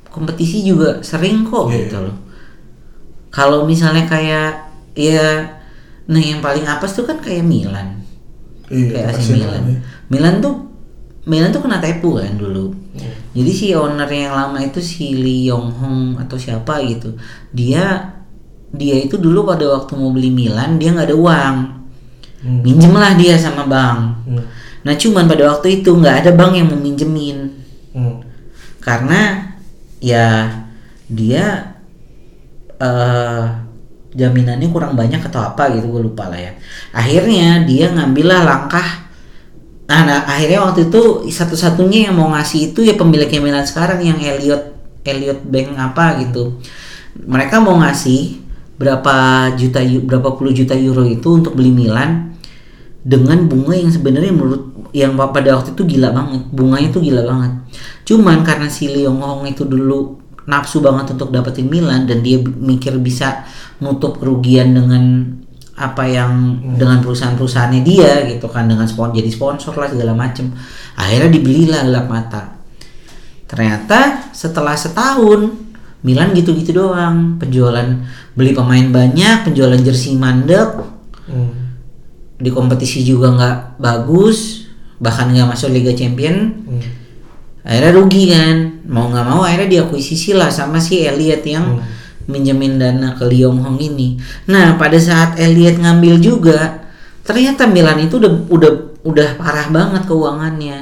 kompetisi 0.06 0.62
juga 0.62 1.00
sering 1.00 1.42
kok 1.42 1.66
Iya. 1.66 1.78
gitu 1.80 1.96
loh. 1.98 2.16
Kalau 3.30 3.62
misalnya 3.64 4.04
kayak 4.04 4.50
ya 4.92 5.56
nah 6.04 6.18
yang 6.18 6.38
paling 6.38 6.66
apes 6.66 6.92
tuh 6.92 7.06
kan 7.06 7.18
kayak 7.18 7.40
Milan 7.40 8.02
Iya, 8.66 8.86
kayak 8.90 9.06
AC 9.14 9.26
Milan. 9.32 9.50
namanya. 9.62 9.78
Milan 10.10 10.34
tuh 10.38 10.54
Milan 11.24 11.50
tuh 11.50 11.62
kena 11.62 11.78
tipu 11.78 12.18
kan 12.18 12.34
dulu. 12.34 12.74
Hmm. 12.90 13.12
Jadi 13.30 13.50
si 13.50 13.66
owner 13.70 14.06
yang 14.06 14.34
lama 14.34 14.58
itu 14.58 14.78
si 14.78 15.14
Lee 15.14 15.46
Yong 15.46 15.70
Hong 15.72 16.02
atau 16.18 16.34
siapa 16.34 16.82
gitu. 16.82 17.14
Dia 17.50 18.02
dia 18.70 18.96
itu 19.02 19.18
dulu 19.18 19.46
pada 19.46 19.66
waktu 19.66 19.92
mau 19.98 20.14
beli 20.14 20.30
Milan 20.30 20.78
dia 20.78 20.94
nggak 20.94 21.08
ada 21.10 21.16
uang. 21.18 21.56
Hmm. 22.40 22.60
Minjem 22.64 22.94
lah 22.96 23.12
dia 23.18 23.36
sama 23.36 23.68
bank. 23.68 24.00
Hmm. 24.26 24.44
Nah 24.80 24.94
cuman 24.96 25.28
pada 25.28 25.52
waktu 25.52 25.82
itu 25.82 25.92
nggak 25.92 26.24
ada 26.24 26.30
bank 26.32 26.52
yang 26.56 26.68
mau 26.72 26.80
minjemin 26.80 27.60
Hmm. 27.90 28.22
karena 28.78 29.50
ya 29.98 30.46
dia 31.10 31.74
eh 32.78 33.44
jaminannya 34.14 34.70
kurang 34.70 34.94
banyak 34.94 35.22
atau 35.26 35.42
apa 35.42 35.74
gitu 35.74 35.90
gue 35.90 36.02
lupa 36.06 36.30
lah 36.30 36.38
ya 36.38 36.52
akhirnya 36.94 37.62
dia 37.66 37.90
ngambillah 37.90 38.42
langkah 38.42 39.10
nah, 39.86 40.02
nah, 40.06 40.22
akhirnya 40.26 40.62
waktu 40.66 40.86
itu 40.90 41.30
satu-satunya 41.30 42.10
yang 42.10 42.14
mau 42.18 42.30
ngasih 42.30 42.74
itu 42.74 42.86
ya 42.86 42.94
pemiliknya 42.94 43.42
Milan 43.42 43.66
sekarang 43.66 44.02
yang 44.02 44.18
Elliot 44.18 44.70
Elliot 45.02 45.42
Bank 45.46 45.78
apa 45.78 46.22
gitu 46.22 46.58
mereka 47.26 47.58
mau 47.58 47.74
ngasih 47.78 48.39
berapa 48.80 49.14
juta 49.60 49.84
berapa 49.84 50.40
puluh 50.40 50.56
juta 50.56 50.72
euro 50.72 51.04
itu 51.04 51.28
untuk 51.28 51.52
beli 51.52 51.68
Milan 51.68 52.32
dengan 53.04 53.44
bunga 53.44 53.76
yang 53.76 53.92
sebenarnya 53.92 54.32
menurut 54.32 54.72
yang 54.96 55.14
pada 55.14 55.60
waktu 55.60 55.76
itu 55.76 55.84
gila 55.96 56.10
banget. 56.10 56.42
Bunganya 56.50 56.88
tuh 56.88 57.04
gila 57.04 57.22
banget. 57.22 57.52
Cuman 58.08 58.42
karena 58.42 58.66
si 58.72 58.88
Leong 58.90 59.20
Hong 59.20 59.44
itu 59.46 59.68
dulu 59.68 60.18
nafsu 60.48 60.82
banget 60.82 61.14
untuk 61.14 61.30
dapetin 61.30 61.68
Milan 61.68 62.08
dan 62.08 62.24
dia 62.24 62.40
mikir 62.42 62.98
bisa 62.98 63.46
nutup 63.78 64.18
kerugian 64.18 64.74
dengan 64.74 65.36
apa 65.80 66.04
yang 66.04 66.60
dengan 66.76 67.00
perusahaan-perusahaannya 67.00 67.80
dia 67.80 68.28
gitu 68.28 68.52
kan 68.52 68.68
dengan 68.68 68.84
spon 68.84 69.16
jadi 69.16 69.30
sponsor 69.30 69.76
lah 69.78 69.88
segala 69.88 70.12
macem. 70.12 70.50
Akhirnya 70.98 71.30
dibelilah 71.32 71.86
gelap 71.86 72.06
mata. 72.10 72.42
Ternyata 73.46 74.30
setelah 74.34 74.74
setahun 74.74 75.70
Milan 76.04 76.32
gitu-gitu 76.36 76.76
doang. 76.76 77.40
Penjualan 77.40 77.86
beli 78.34 78.54
pemain 78.54 78.86
banyak 78.86 79.46
penjualan 79.46 79.80
jersey 79.80 80.14
mandek. 80.14 80.98
Hmm. 81.30 81.70
di 82.40 82.48
kompetisi 82.48 83.04
juga 83.04 83.30
nggak 83.36 83.56
bagus 83.76 84.64
bahkan 84.96 85.28
nggak 85.28 85.54
masuk 85.54 85.70
Liga 85.70 85.92
Champion. 85.92 86.64
Hmm. 86.66 86.82
akhirnya 87.62 87.92
rugi 87.94 88.24
kan. 88.32 88.56
Mau 88.88 89.12
nggak 89.12 89.26
mau 89.28 89.40
akhirnya 89.44 89.80
diakuisisi 89.80 90.34
lah 90.34 90.48
sama 90.48 90.80
si 90.80 91.04
Elliot 91.04 91.44
yang 91.44 91.78
minjemin 92.26 92.80
dana 92.80 93.12
ke 93.14 93.28
Liong 93.28 93.60
Hong 93.60 93.78
ini. 93.78 94.16
Nah 94.48 94.80
pada 94.80 94.96
saat 94.96 95.36
Elliot 95.36 95.78
ngambil 95.78 96.18
juga 96.18 96.88
ternyata 97.22 97.68
Milan 97.68 98.00
itu 98.02 98.16
udah 98.16 98.32
udah 98.48 98.72
udah 99.04 99.28
parah 99.36 99.68
banget 99.68 100.02
keuangannya. 100.08 100.78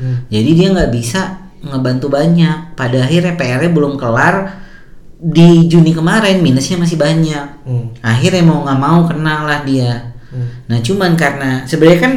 Hmm. 0.00 0.24
jadi 0.32 0.50
dia 0.56 0.68
nggak 0.72 0.90
bisa 0.94 1.50
ngebantu 1.60 2.06
banyak. 2.08 2.78
Pada 2.78 3.04
akhirnya 3.04 3.34
PR-nya 3.36 3.70
belum 3.74 4.00
kelar 4.00 4.56
di 5.22 5.66
Juni 5.66 5.92
kemarin 5.92 6.40
minusnya 6.40 6.76
masih 6.76 6.96
banyak 6.96 7.46
Hmm. 7.62 7.92
akhirnya 8.00 8.40
mau 8.40 8.64
nggak 8.64 8.78
mau 8.78 9.04
kena 9.04 9.44
lah 9.44 9.60
dia 9.62 10.16
Hmm. 10.28 10.48
nah 10.64 10.78
cuman 10.78 11.12
karena 11.14 11.62
sebenarnya 11.64 12.00
kan 12.00 12.14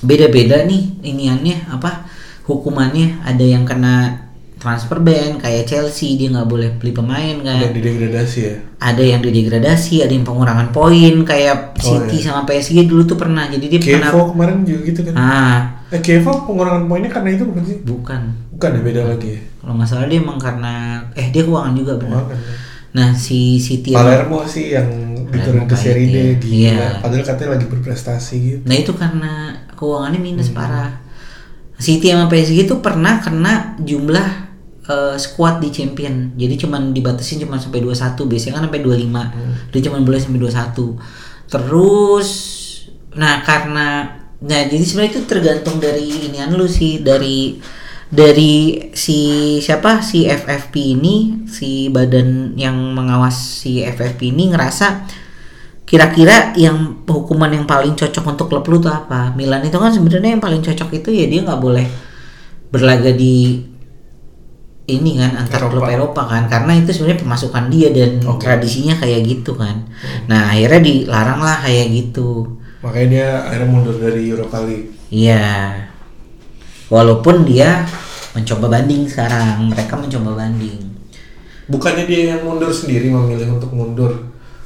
beda-beda 0.00 0.62
nih 0.62 1.00
iniannya 1.02 1.70
apa 1.70 2.06
hukumannya 2.44 3.22
ada 3.22 3.40
yang 3.40 3.62
kena 3.62 4.24
transfer 4.56 4.98
ban 4.98 5.38
kayak 5.38 5.64
Chelsea 5.64 6.14
dia 6.14 6.28
nggak 6.28 6.44
boleh 6.44 6.68
beli 6.74 6.90
pemain 6.90 7.36
kan 7.38 7.62
Dan 7.62 7.70
didegradasi 7.72 8.38
ya. 8.42 8.54
ada 8.80 8.98
yang 9.00 9.22
didegradasi, 9.22 10.02
ada 10.02 10.10
yang 10.10 10.22
pengurangan 10.22 10.70
poin 10.70 11.14
kayak 11.22 11.78
Oh, 11.78 12.02
City 12.02 12.18
iya. 12.18 12.26
sama 12.26 12.42
PSG 12.42 12.82
dulu 12.84 13.06
tuh 13.06 13.14
pernah. 13.14 13.46
Jadi 13.46 13.64
dia 13.68 13.78
pernah 13.78 14.10
Kevo 14.10 14.34
kemarin 14.34 14.66
juga 14.66 14.80
gitu 14.84 15.00
kan. 15.02 15.14
ah 15.14 15.58
Eh 15.88 16.02
Kevo 16.02 16.42
pengurangan 16.42 16.84
poinnya 16.84 17.06
karena 17.08 17.30
itu 17.32 17.46
bukan 17.46 17.62
sih? 17.64 17.78
bukan. 17.80 18.22
Bukan 18.58 18.74
ya 18.74 18.82
beda 18.82 19.02
lagi 19.06 19.38
ya. 19.38 19.40
Kalau 19.62 19.78
nggak 19.78 19.86
salah 19.86 20.10
dia 20.10 20.18
emang 20.18 20.34
karena 20.34 20.98
eh 21.14 21.30
dia 21.30 21.46
keuangan 21.46 21.78
juga 21.78 21.94
benar. 21.94 22.26
Ya. 22.26 22.38
Nah, 22.88 23.08
si 23.14 23.62
City 23.62 23.94
Palermo 23.94 24.42
sih 24.42 24.74
yang 24.74 24.90
diturun 25.30 25.70
ke 25.70 25.76
Serie 25.78 26.10
D 26.10 26.16
gila. 26.42 26.98
Padahal 26.98 27.22
katanya 27.22 27.50
lagi 27.54 27.66
berprestasi 27.70 28.34
gitu. 28.42 28.62
Nah, 28.66 28.74
itu 28.74 28.90
karena 28.98 29.54
keuangannya 29.78 30.18
minus 30.18 30.50
Hmm. 30.50 30.58
parah. 30.58 30.90
City 31.78 32.10
sama 32.10 32.26
PSG 32.26 32.66
itu 32.66 32.74
pernah 32.82 33.22
kena 33.22 33.78
jumlah 33.78 34.50
eh, 34.88 35.14
squad 35.14 35.62
di 35.62 35.70
champion. 35.70 36.34
Jadi 36.34 36.58
cuman 36.58 36.90
dibatasin 36.90 37.38
cuma 37.38 37.60
sampai 37.60 37.78
21, 37.78 38.26
biasanya 38.26 38.58
kan 38.58 38.62
sampai 38.66 38.82
25. 38.82 39.22
Hmm. 39.30 39.54
Dia 39.70 39.80
cuma 39.86 40.02
boleh 40.02 40.18
sampai 40.18 40.40
21. 40.42 40.98
Terus 41.46 42.28
nah 43.14 43.40
karena 43.42 44.04
nah 44.38 44.60
jadi 44.64 44.78
sebenarnya 44.80 45.12
itu 45.12 45.22
tergantung 45.26 45.76
dari 45.76 46.06
inian 46.30 46.54
lu 46.54 46.64
sih 46.64 47.02
dari 47.02 47.58
dari 48.08 48.88
si 48.96 49.18
siapa? 49.60 50.00
Si 50.00 50.24
FFP 50.24 50.96
ini 50.96 51.44
si 51.44 51.92
badan 51.92 52.56
yang 52.56 52.76
mengawas 52.96 53.36
si 53.36 53.84
FFP 53.84 54.32
ini 54.32 54.52
ngerasa 54.52 55.04
kira-kira 55.88 56.52
yang 56.52 57.04
hukuman 57.08 57.48
yang 57.48 57.64
paling 57.64 57.96
cocok 57.96 58.24
untuk 58.36 58.46
klub 58.52 58.64
lu 58.68 58.76
tuh 58.80 58.92
apa? 58.92 59.32
Milan 59.36 59.64
itu 59.64 59.76
kan 59.76 59.92
sebenarnya 59.92 60.36
yang 60.36 60.42
paling 60.44 60.60
cocok 60.60 60.88
itu 61.00 61.08
ya 61.12 61.24
dia 61.28 61.40
nggak 61.44 61.60
boleh 61.60 61.86
berlaga 62.68 63.12
di 63.12 63.64
ini 64.88 65.20
kan 65.20 65.44
antar 65.44 65.68
klub 65.68 65.84
Eropa. 65.84 65.92
Eropa 65.92 66.22
kan. 66.32 66.42
Karena 66.48 66.72
itu 66.80 66.92
sebenarnya 66.92 67.20
pemasukan 67.24 67.64
dia 67.68 67.88
dan 67.92 68.24
Oke. 68.24 68.40
tradisinya 68.48 68.96
kayak 68.96 69.20
gitu 69.24 69.52
kan. 69.52 69.84
Nah 70.32 70.52
akhirnya 70.52 70.80
dilarang 70.80 71.40
lah 71.44 71.60
kayak 71.60 71.86
gitu. 71.92 72.56
Makanya 72.80 73.08
dia 73.08 73.28
akhirnya 73.44 73.68
mundur 73.68 73.96
dari 74.00 74.32
Europa 74.32 74.64
League. 74.64 74.96
iya 75.08 75.87
walaupun 76.88 77.48
dia 77.48 77.84
mencoba 78.36 78.80
banding 78.80 79.08
sekarang 79.08 79.72
mereka 79.72 79.96
mencoba 79.96 80.44
banding 80.44 80.88
Bukannya 81.68 82.08
dia 82.08 82.32
yang 82.32 82.48
mundur 82.48 82.72
sendiri 82.72 83.12
memilih 83.12 83.60
untuk 83.60 83.68
mundur 83.76 84.08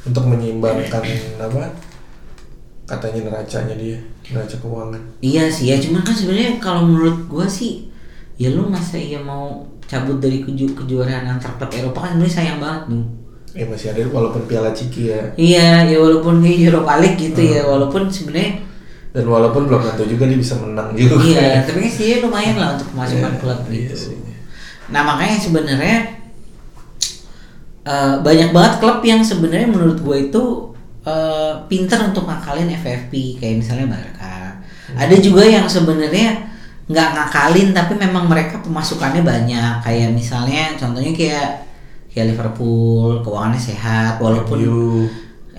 untuk 0.06 0.22
menyeimbangkan 0.22 1.02
apa? 1.34 1.74
Katanya 2.86 3.26
neracanya 3.26 3.74
dia, 3.74 3.98
neraca 4.30 4.54
keuangan. 4.62 5.02
Iya 5.18 5.50
sih 5.50 5.74
ya, 5.74 5.82
cuman 5.82 6.06
kan 6.06 6.14
sebenarnya 6.14 6.62
kalau 6.62 6.86
menurut 6.86 7.26
gua 7.26 7.46
sih 7.50 7.90
ya 8.38 8.54
lu 8.54 8.70
masa 8.70 9.02
iya 9.02 9.18
mau 9.18 9.66
cabut 9.90 10.22
dari 10.22 10.46
keju 10.46 10.78
kejuaraan 10.78 11.26
antar 11.26 11.58
klub 11.58 11.74
Eropa 11.74 12.06
kan 12.06 12.10
sebenarnya 12.14 12.34
sayang 12.38 12.58
banget 12.62 12.82
nih. 12.94 13.04
Ya 13.52 13.64
masih 13.66 13.86
ada 13.90 14.00
walaupun 14.06 14.42
Piala 14.46 14.70
Ciki 14.70 15.10
ya. 15.10 15.22
Iya, 15.34 15.90
ya 15.90 15.96
walaupun 15.98 16.38
di 16.38 16.62
Europa 16.62 17.02
League 17.02 17.18
gitu 17.18 17.42
ya, 17.42 17.66
walaupun 17.66 18.06
sebenarnya 18.06 18.62
Dan 19.12 19.28
walaupun 19.28 19.68
belum 19.68 19.84
tentu 19.84 20.08
juga 20.08 20.24
dia 20.24 20.40
bisa 20.40 20.56
menang 20.56 20.96
juga. 20.96 21.20
iya, 21.22 21.60
tapi 21.62 21.84
kan 21.84 21.92
sih 21.92 22.24
lumayan 22.24 22.56
lah 22.56 22.68
untuk 22.74 22.88
pemasukan 22.96 23.28
Iya, 23.28 23.40
klub 23.40 23.60
iya 23.68 23.76
gitu. 23.84 23.94
sih. 23.94 24.16
Nah 24.88 25.02
makanya 25.04 25.36
sebenarnya 25.36 25.96
eh, 27.84 28.14
banyak 28.18 28.50
banget 28.50 28.72
klub 28.78 28.98
yang 29.02 29.20
sebenarnya 29.20 29.68
menurut 29.68 29.98
gue 30.00 30.16
itu 30.30 30.42
eh, 31.02 31.52
pintar 31.66 32.08
untuk 32.08 32.24
ngakalin 32.24 32.72
FFP 32.72 33.36
kayak 33.36 33.56
misalnya 33.60 33.86
Barca. 33.90 34.58
Ada 34.92 35.16
juga 35.18 35.42
yang 35.44 35.64
sebenarnya 35.64 36.52
nggak 36.82 37.08
ngakalin 37.14 37.70
tapi 37.72 37.94
memang 37.94 38.26
mereka 38.26 38.58
pemasukannya 38.60 39.22
banyak 39.22 39.72
kayak 39.80 40.10
misalnya 40.12 40.74
contohnya 40.74 41.12
kayak 41.14 41.48
kayak 42.12 42.34
Liverpool 42.34 43.22
keuangannya 43.22 43.56
sehat 43.58 44.20
walaupun 44.20 44.58
MU. 44.60 45.08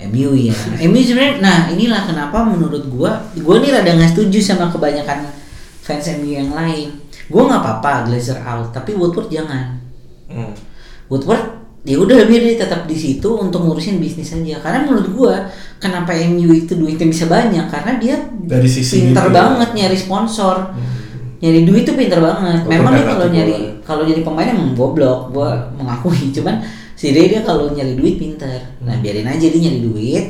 MU 0.10 0.32
ya. 0.36 0.56
MU 0.84 1.00
sebenarnya 1.00 1.40
nah 1.40 1.58
inilah 1.72 2.04
kenapa 2.04 2.44
menurut 2.44 2.84
gua 2.92 3.24
gua 3.40 3.62
nih 3.62 3.72
rada 3.72 3.92
nggak 3.96 4.12
setuju 4.12 4.40
sama 4.42 4.68
kebanyakan 4.74 5.30
fans 5.84 6.08
MU 6.20 6.32
yang 6.34 6.52
lain. 6.52 6.92
Gua 7.32 7.48
nggak 7.48 7.62
apa-apa 7.64 8.12
Glazer 8.12 8.40
out, 8.44 8.72
tapi 8.76 8.98
Woodward 8.98 9.32
jangan. 9.32 9.80
Hmm. 10.28 10.52
Woodward 11.08 11.64
ya 11.84 12.00
udah 12.00 12.24
biar 12.24 12.42
dia 12.48 12.56
tetap 12.64 12.88
di 12.88 12.96
situ 12.96 13.28
untuk 13.28 13.64
ngurusin 13.64 14.00
bisnis 14.00 14.32
aja. 14.36 14.60
Karena 14.60 14.88
menurut 14.88 15.08
gua 15.14 15.36
kenapa 15.80 16.12
MU 16.28 16.52
itu 16.52 16.76
duitnya 16.76 17.08
bisa 17.08 17.28
banyak 17.28 17.66
karena 17.72 17.92
dia 18.00 18.16
Dari 18.44 18.68
sisi 18.68 19.12
pintar 19.12 19.28
itu 19.28 19.32
ya. 19.32 19.36
banget 19.40 19.70
nyari 19.76 19.98
sponsor. 20.00 20.56
Hmm. 20.74 20.92
Nyari 21.44 21.68
duit 21.68 21.84
tuh 21.84 21.96
pintar 21.96 22.24
banget. 22.24 22.64
Memang 22.68 22.92
dia 22.96 23.06
kalau 23.08 23.28
nyari 23.32 23.56
kalau 23.84 24.04
jadi 24.08 24.24
pemain 24.24 24.48
emang 24.48 24.72
goblok, 24.76 25.32
gua 25.36 25.72
mengakui. 25.76 26.32
Cuman 26.32 26.64
si 27.04 27.12
dia 27.12 27.28
dia 27.28 27.42
kalau 27.44 27.68
nyari 27.76 28.00
duit 28.00 28.16
pintar. 28.16 28.80
Nah, 28.80 28.96
Hmm. 28.96 29.04
biarin 29.04 29.28
aja 29.28 29.44
dia 29.44 29.60
nyari 29.60 29.84
duit, 29.84 30.26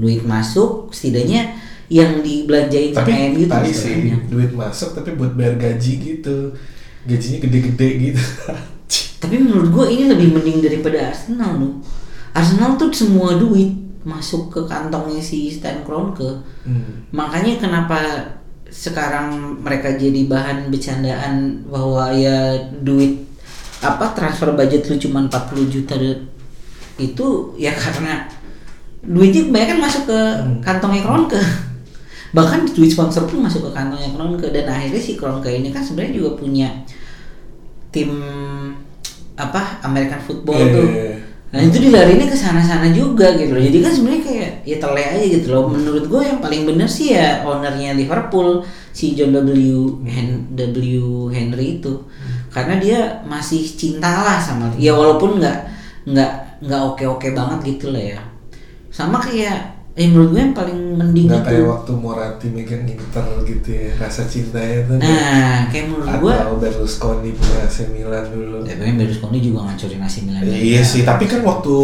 duit 0.00 0.24
masuk, 0.24 0.88
setidaknya 0.88 1.52
yang 1.92 2.24
dibelanjain 2.24 2.96
sama 2.96 3.04
Tapi 3.04 3.12
MU 3.36 3.44
tuh 3.44 3.52
tadi 3.52 3.68
bisa 3.68 3.84
sih 3.92 4.16
duit 4.32 4.50
masuk 4.56 4.96
tapi 4.96 5.20
buat 5.20 5.36
bayar 5.36 5.60
gaji 5.60 5.92
gitu. 6.00 6.56
Gajinya 7.04 7.38
gede-gede 7.44 7.88
gitu. 8.00 8.22
Tapi 9.20 9.36
menurut 9.36 9.68
gua 9.68 9.86
ini 9.92 10.08
lebih 10.08 10.32
mending 10.32 10.64
daripada 10.64 11.12
Arsenal 11.12 11.60
loh. 11.60 11.74
Arsenal 12.32 12.80
tuh 12.80 12.88
semua 12.96 13.36
duit 13.36 13.76
masuk 14.04 14.48
ke 14.48 14.60
kantongnya 14.64 15.20
si 15.20 15.52
Stan 15.52 15.84
Kroenke. 15.84 16.40
Hmm. 16.64 17.04
Makanya 17.12 17.60
kenapa 17.60 18.00
sekarang 18.72 19.60
mereka 19.60 19.92
jadi 20.00 20.24
bahan 20.24 20.72
bercandaan 20.72 21.64
bahwa 21.68 22.08
ya 22.16 22.56
duit 22.80 23.33
apa 23.84 24.16
transfer 24.16 24.48
budget 24.50 24.88
lu 24.88 24.96
cuma 24.96 25.20
40 25.22 25.68
juta 25.68 25.94
itu 26.96 27.26
ya 27.54 27.70
karena 27.70 28.24
duitnya 29.04 29.44
kebanyakan 29.44 29.78
masuk 29.78 30.02
ke 30.06 30.16
Hmm. 30.16 30.58
kantongnya 30.58 31.04
Kroenke. 31.04 31.36
Bahkan 32.32 32.72
duit 32.72 32.88
sponsor 32.88 33.28
pun 33.28 33.44
masuk 33.44 33.68
ke 33.68 33.70
kantongnya 33.70 34.10
Kroenke 34.10 34.48
dan 34.48 34.64
akhirnya 34.66 34.96
si 34.98 35.14
Kroenke 35.14 35.52
ini 35.52 35.68
kan 35.68 35.84
sebenarnya 35.84 36.16
juga 36.16 36.30
punya 36.34 36.68
tim 37.90 38.10
apa 39.34 39.82
American 39.82 40.20
football 40.20 40.56
Iya, 40.56 40.72
tuh. 40.72 40.86
iya, 40.88 41.02
iya. 41.04 41.16
Nah 41.54 41.60
itu 41.62 41.78
dilarinya 41.78 42.26
ke 42.26 42.34
sana-sana 42.34 42.90
juga 42.90 43.30
gitu 43.38 43.54
loh. 43.54 43.62
Jadi 43.62 43.78
kan 43.78 43.92
sebenarnya 43.94 44.22
kayak 44.26 44.50
ya 44.66 44.76
tele 44.76 45.02
aja 45.06 45.22
gitu 45.22 45.46
loh. 45.50 45.70
Menurut 45.70 46.04
gue 46.04 46.22
yang 46.24 46.42
paling 46.42 46.66
bener 46.66 46.90
sih 46.90 47.14
ya 47.14 47.46
ownernya 47.46 47.94
Liverpool 47.94 48.66
si 48.90 49.14
John 49.14 49.30
W. 49.30 49.54
Hen- 50.02 50.50
W. 50.50 50.98
Henry 51.30 51.78
itu. 51.78 51.94
Karena 52.54 52.78
dia 52.78 52.98
masih 53.26 53.66
cinta 53.66 54.22
lah 54.22 54.38
sama. 54.38 54.70
Ya 54.78 54.94
walaupun 54.94 55.42
nggak 55.42 55.58
nggak 56.06 56.32
nggak 56.62 56.80
oke-oke 56.94 57.34
banget 57.34 57.58
gitu 57.74 57.90
lah 57.90 58.14
ya. 58.14 58.20
Sama 58.94 59.18
kayak 59.18 59.74
eh 59.94 60.10
menurut 60.10 60.34
gue 60.34 60.42
yang 60.42 60.54
paling 60.54 60.78
mending 60.98 61.26
Nggak 61.30 61.42
itu. 61.42 61.50
kayak 61.54 61.66
waktu 61.70 61.92
Moratti 61.94 62.46
megang 62.50 62.82
Inter 62.82 63.26
gitu 63.46 63.68
ya 63.70 63.90
rasa 63.98 64.26
cintanya 64.26 64.78
tuh. 64.90 64.96
Nah 64.98 65.70
kayak 65.70 65.86
menurut 65.90 66.14
gue. 66.18 66.34
Atau 66.34 66.56
Berlusconi 66.58 67.30
punya 67.34 67.58
AC 67.66 67.76
Milan 67.90 68.26
dulu. 68.30 68.62
Ya 68.66 68.74
memang 68.78 69.02
Berlusconi 69.02 69.38
juga 69.42 69.58
ngancurin 69.66 70.02
AC 70.02 70.16
Milan. 70.26 70.42
Iya 70.46 70.82
sih, 70.82 71.02
tapi 71.02 71.26
kan 71.26 71.42
waktu 71.42 71.74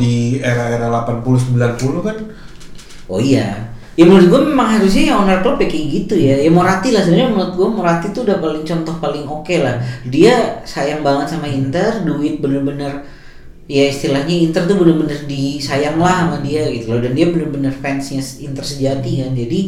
di 0.00 0.16
era-era 0.40 0.88
80 0.88 1.52
90 1.52 2.00
kan 2.04 2.16
Oh 3.08 3.20
iya. 3.20 3.73
Ya 3.94 4.04
menurut 4.10 4.26
gue 4.26 4.40
memang 4.50 4.68
harusnya 4.74 5.02
ya 5.10 5.14
owner 5.22 5.38
klub 5.38 5.58
ya 5.62 5.70
kayak 5.70 5.86
gitu 5.90 6.14
ya. 6.18 6.34
Ya 6.42 6.50
Moratti 6.50 6.90
lah 6.90 7.06
sebenarnya 7.06 7.30
menurut 7.30 7.52
gue 7.54 7.68
Moratti 7.70 8.06
tuh 8.10 8.22
udah 8.26 8.38
paling 8.42 8.64
contoh 8.66 8.94
paling 8.98 9.24
oke 9.26 9.54
lah. 9.62 9.78
Dia 10.10 10.62
sayang 10.66 11.06
banget 11.06 11.38
sama 11.38 11.46
Inter, 11.46 12.02
duit 12.02 12.42
bener-bener 12.42 13.06
ya 13.70 13.88
istilahnya 13.88 14.34
Inter 14.34 14.66
tuh 14.66 14.76
bener-bener 14.76 15.24
disayang 15.30 16.02
lah 16.02 16.26
sama 16.26 16.38
dia 16.42 16.66
gitu 16.74 16.90
loh. 16.90 17.00
Dan 17.00 17.14
dia 17.14 17.30
bener-bener 17.30 17.70
fansnya 17.70 18.18
Inter 18.42 18.66
sejati 18.66 19.22
kan. 19.22 19.30
Jadi 19.30 19.60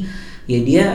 ya 0.50 0.58
dia 0.62 0.86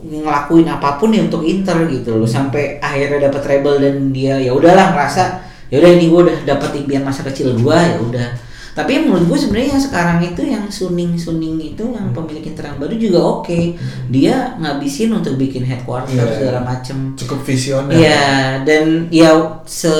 ngelakuin 0.00 0.64
apa 0.64 0.96
pun 0.96 1.12
ya 1.12 1.24
untuk 1.24 1.44
Inter 1.44 1.84
gitu 1.88 2.16
loh 2.16 2.28
sampai 2.28 2.80
akhirnya 2.80 3.28
dapat 3.28 3.40
treble 3.44 3.76
dan 3.80 4.12
dia 4.12 4.40
ya 4.40 4.52
udahlah 4.56 4.96
ngerasa 4.96 5.44
ya 5.68 5.76
udah 5.76 5.90
ini 5.92 6.08
gue 6.08 6.20
udah 6.24 6.38
dapat 6.48 6.70
impian 6.80 7.04
masa 7.04 7.20
kecil 7.20 7.52
gua 7.60 7.78
ya 7.78 8.00
udah 8.00 8.28
Tapi 8.70 9.02
menurut 9.02 9.26
gue 9.26 9.38
sebenarnya 9.40 9.70
yang 9.74 9.82
sekarang 9.82 10.18
itu 10.22 10.42
yang 10.42 10.64
Suning 10.66 11.12
Suning 11.14 11.58
itu 11.58 11.82
yang 11.82 12.06
Hmm. 12.06 12.16
pemilik 12.16 12.44
Inter 12.44 12.64
yang 12.64 12.78
baru 12.78 12.94
juga 12.94 13.18
oke. 13.18 13.60
Dia 14.08 14.54
ngabisin 14.56 15.10
untuk 15.10 15.34
bikin 15.34 15.62
headquarter 15.62 16.14
Iya. 16.16 16.32
segala 16.32 16.60
macem. 16.62 17.12
cukup 17.14 17.42
visioner 17.42 17.92
Iya 17.92 18.22
dan 18.62 19.10
ya 19.10 19.34
se 19.64 19.90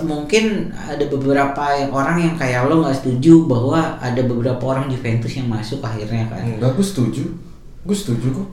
mungkin 0.00 0.44
ada 0.72 1.02
beberapa 1.06 1.64
yang 1.74 1.90
orang 1.90 2.16
yang 2.18 2.34
kayak 2.34 2.64
lo 2.64 2.80
nggak 2.80 2.96
setuju 2.96 3.44
bahwa 3.44 3.98
ada 3.98 4.20
beberapa 4.22 4.60
orang 4.62 4.86
Juventus 4.86 5.32
yang 5.32 5.46
masuk 5.46 5.80
akhirnya 5.80 6.28
kan. 6.28 6.44
enggak 6.46 6.72
gue 6.72 6.84
setuju 6.84 7.24
gue 7.80 7.96
setuju 7.96 8.28
kok 8.32 8.48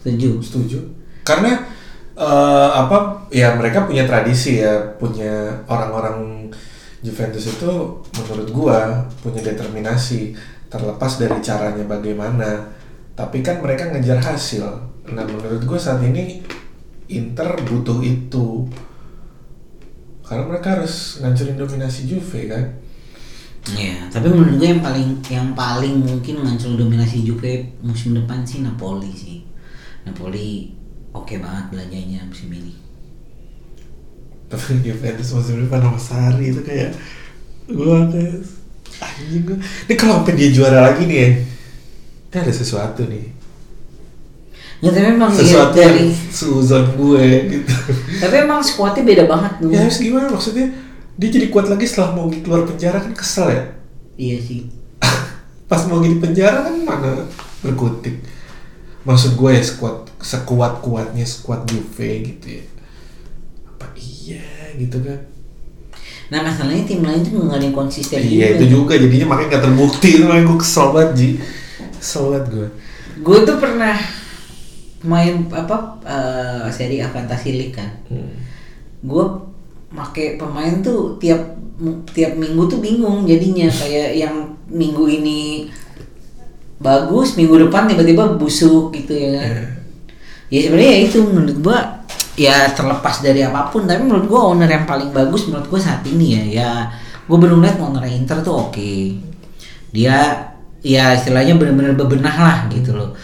Setuju. 0.00 0.30
setuju 0.40 0.78
karena 1.22 1.64
eh, 2.14 2.70
apa 2.70 2.96
ya 3.28 3.54
mereka 3.54 3.82
punya 3.82 4.04
tradisi 4.04 4.58
ya 4.58 4.74
punya 4.94 5.32
orang-orang 5.64 6.43
Juventus 7.04 7.44
itu 7.44 7.72
menurut 8.16 8.48
gua 8.48 9.04
punya 9.20 9.44
determinasi 9.44 10.32
terlepas 10.72 11.20
dari 11.20 11.36
caranya 11.44 11.84
bagaimana 11.84 12.64
tapi 13.12 13.44
kan 13.44 13.60
mereka 13.60 13.92
ngejar 13.92 14.18
hasil 14.24 14.64
nah 15.12 15.22
menurut 15.28 15.60
gua 15.68 15.76
saat 15.76 16.00
ini 16.00 16.40
Inter 17.12 17.60
butuh 17.68 18.00
itu 18.00 18.64
karena 20.24 20.48
mereka 20.48 20.80
harus 20.80 21.20
ngancurin 21.20 21.60
dominasi 21.60 22.08
Juve 22.08 22.48
kan 22.48 22.64
Iya, 23.64 24.12
tapi 24.12 24.28
menurut 24.28 24.60
gue 24.60 24.68
yang 24.76 24.84
paling 24.84 25.24
yang 25.32 25.48
paling 25.56 26.04
mungkin 26.04 26.44
ngancur 26.44 26.76
dominasi 26.76 27.24
Juve 27.24 27.64
musim 27.80 28.12
depan 28.12 28.44
sih 28.44 28.60
Napoli 28.60 29.08
sih. 29.16 29.40
Napoli 30.04 30.68
oke 31.16 31.40
banget 31.40 31.72
belanjanya 31.72 32.28
musim 32.28 32.52
ini. 32.52 32.83
Tapi 34.54 34.80
Juventus 34.86 35.34
musim 35.34 35.66
depan 35.66 35.82
sama 35.82 36.00
Sari 36.00 36.54
itu 36.54 36.62
kayak 36.62 36.94
gua 37.74 38.06
kayak 38.08 38.46
anjing 39.02 39.42
gua. 39.42 39.58
Ini 39.58 39.94
kalau 39.98 40.22
sampai 40.22 40.34
dia 40.38 40.48
juara 40.54 40.78
lagi 40.90 41.04
nih 41.10 41.18
ya 41.18 41.30
ini 42.34 42.42
ada 42.42 42.50
sesuatu 42.50 43.06
nih. 43.06 43.30
Ya 44.82 44.90
tapi 44.90 45.06
emang 45.06 45.30
sesuatu 45.30 45.70
lihat 45.70 45.86
dari 45.94 46.10
yang 46.10 46.34
suzon 46.34 46.84
gue 46.98 47.26
gitu. 47.46 47.74
Tapi 48.18 48.34
emang 48.42 48.58
skuadnya 48.58 49.06
beda 49.06 49.24
banget 49.30 49.52
tuh. 49.62 49.70
ya 49.70 49.86
harus 49.86 50.02
gimana? 50.02 50.26
Maksudnya 50.34 50.66
dia 51.14 51.28
jadi 51.30 51.46
kuat 51.54 51.70
lagi 51.70 51.86
setelah 51.86 52.18
mau 52.18 52.26
keluar 52.26 52.66
penjara 52.66 52.98
kan 52.98 53.14
kesel 53.14 53.54
ya? 53.54 53.62
Iya 54.18 54.36
sih. 54.42 54.66
pas 55.70 55.86
mau 55.86 56.02
di 56.02 56.18
penjara 56.18 56.66
kan 56.66 56.74
mana? 56.82 57.22
Berkutik. 57.62 58.18
Maksud 59.06 59.38
gue 59.38 59.50
ya 59.54 59.62
sekuat 59.62 60.10
sekuat 60.18 60.82
kuatnya 60.82 61.22
sekuat 61.22 61.70
Juve 61.70 62.34
gitu 62.34 62.46
ya. 62.58 62.64
Apa 63.70 63.94
iya 63.94 64.13
gitu 64.80 64.98
kan. 65.04 65.18
Nah 66.32 66.40
masalahnya 66.40 66.84
tim 66.88 67.04
lain 67.04 67.20
tuh 67.20 67.36
nggak 67.36 67.58
ada 67.60 67.66
yang 67.68 67.76
konsisten. 67.76 68.20
Iya 68.20 68.56
itu 68.56 68.64
juga. 68.80 68.96
Jadinya 68.96 69.36
makanya 69.36 69.56
nggak 69.56 69.64
terbukti. 69.68 70.08
Itu 70.16 70.24
makanya 70.24 70.46
gue 70.48 70.58
kesel 70.60 70.86
banget 70.94 71.10
Ji. 71.14 71.28
Kesel 72.00 72.24
banget 72.32 72.46
gue 72.48 72.68
Gue 73.20 73.38
tuh 73.44 73.56
pernah 73.60 73.96
main 75.04 75.44
apa 75.52 75.76
eh, 76.02 76.66
seri 76.72 77.04
A 77.04 77.08
Fantasy 77.12 77.50
League 77.52 77.76
kan. 77.76 77.90
Gue 79.04 79.24
make 79.92 80.40
pemain 80.40 80.80
tuh 80.80 81.20
tiap 81.20 81.60
tiap 82.10 82.32
minggu 82.40 82.62
tuh 82.72 82.80
bingung 82.80 83.28
jadinya. 83.28 83.68
Kayak 83.84 84.16
yang 84.16 84.34
minggu 84.72 85.04
ini 85.06 85.68
bagus 86.80 87.36
minggu 87.36 87.68
depan 87.68 87.86
tiba-tiba 87.86 88.34
busuk 88.34 88.90
gitu 88.90 89.14
ya 89.14 89.38
kan. 89.38 89.52
ya 90.48 90.58
sebenarnya 90.64 90.90
ya 90.90 91.00
itu. 91.04 91.18
Menurut 91.20 91.56
gua 91.60 92.03
ya 92.34 92.74
terlepas 92.74 93.22
dari 93.22 93.46
apa 93.46 93.70
pun 93.70 93.86
tapi 93.86 94.02
menurut 94.02 94.26
gua 94.26 94.50
owner 94.50 94.66
yang 94.66 94.86
paling 94.86 95.14
bagus 95.14 95.46
menurut 95.46 95.70
gua 95.70 95.80
saat 95.80 96.02
ini 96.06 96.26
ya 96.34 96.42
ya 96.50 96.70
gua 97.30 97.38
baru 97.38 97.58
ngeliat 97.58 97.78
owner 97.78 98.04
Inter 98.10 98.38
tuh 98.42 98.68
oke. 98.68 98.90
Dia 99.94 100.50
ya 100.84 101.14
istilahnya 101.14 101.56
benar-benar 101.56 101.94
bebenah 101.96 102.36
lah 102.36 102.58
gitu 102.68 102.92
loh. 102.92 103.14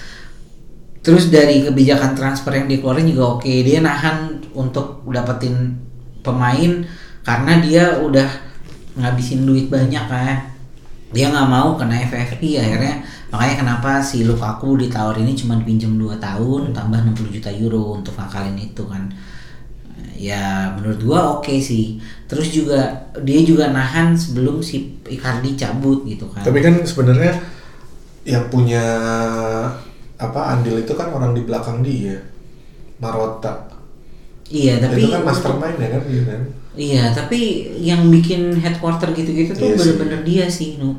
Terus 1.01 1.33
dari 1.33 1.65
kebijakan 1.65 2.13
transfer 2.15 2.53
yang 2.55 2.71
dikeluarin 2.71 3.09
juga 3.11 3.41
oke. 3.41 3.51
Dia 3.51 3.83
nahan 3.83 4.41
untuk 4.55 5.05
dapetin 5.09 5.75
pemain 6.21 6.85
karena 7.25 7.53
dia 7.61 7.85
udah 8.01 8.29
ngabisin 8.97 9.45
duit 9.45 9.67
banyak 9.69 10.05
kan. 10.07 10.55
Dia 11.11 11.29
nggak 11.35 11.49
mau 11.51 11.75
kena 11.75 12.07
FFP 12.07 12.61
akhirnya 12.63 13.03
makanya 13.31 13.57
kenapa 13.63 14.03
si 14.03 14.27
Lukaku 14.27 14.77
ditawarin 14.77 15.27
ini 15.27 15.35
cuma 15.39 15.59
pinjam 15.63 15.95
2 15.95 16.19
tahun 16.19 16.75
tambah 16.75 16.99
60 17.15 17.37
juta 17.39 17.51
euro 17.55 17.97
untuk 17.99 18.15
ngakalin 18.19 18.59
itu 18.59 18.83
kan. 18.87 19.07
Ya 20.21 20.77
menurut 20.77 21.01
gua 21.01 21.21
oke 21.41 21.55
sih. 21.63 21.97
Terus 22.29 22.53
juga 22.53 23.09
dia 23.25 23.41
juga 23.41 23.73
nahan 23.73 24.13
sebelum 24.13 24.61
si 24.61 25.01
Icardi 25.09 25.57
cabut 25.57 26.05
gitu 26.05 26.29
kan. 26.29 26.45
Tapi 26.45 26.59
kan 26.61 26.83
sebenarnya 26.85 27.39
yang 28.29 28.53
punya 28.53 28.85
apa 30.21 30.41
andil 30.53 30.77
itu 30.77 30.93
kan 30.93 31.09
orang 31.09 31.33
di 31.33 31.41
belakang 31.49 31.81
dia 31.81 32.21
Marota 33.01 33.71
iya 34.51 34.77
tapi 34.77 35.01
itu 35.01 35.09
kan 35.09 35.25
mastermind 35.25 35.79
ya 35.81 35.89
kan 35.95 36.03
dia 36.05 36.23
kan? 36.27 36.43
Iya, 36.71 37.11
tapi 37.11 37.67
yang 37.83 38.07
bikin 38.15 38.55
headquarter 38.55 39.11
gitu-gitu 39.11 39.51
tuh 39.59 39.75
Iya 39.75 39.79
bener-bener 39.79 40.21
dia 40.23 40.47
sih, 40.47 40.79
nu. 40.79 40.95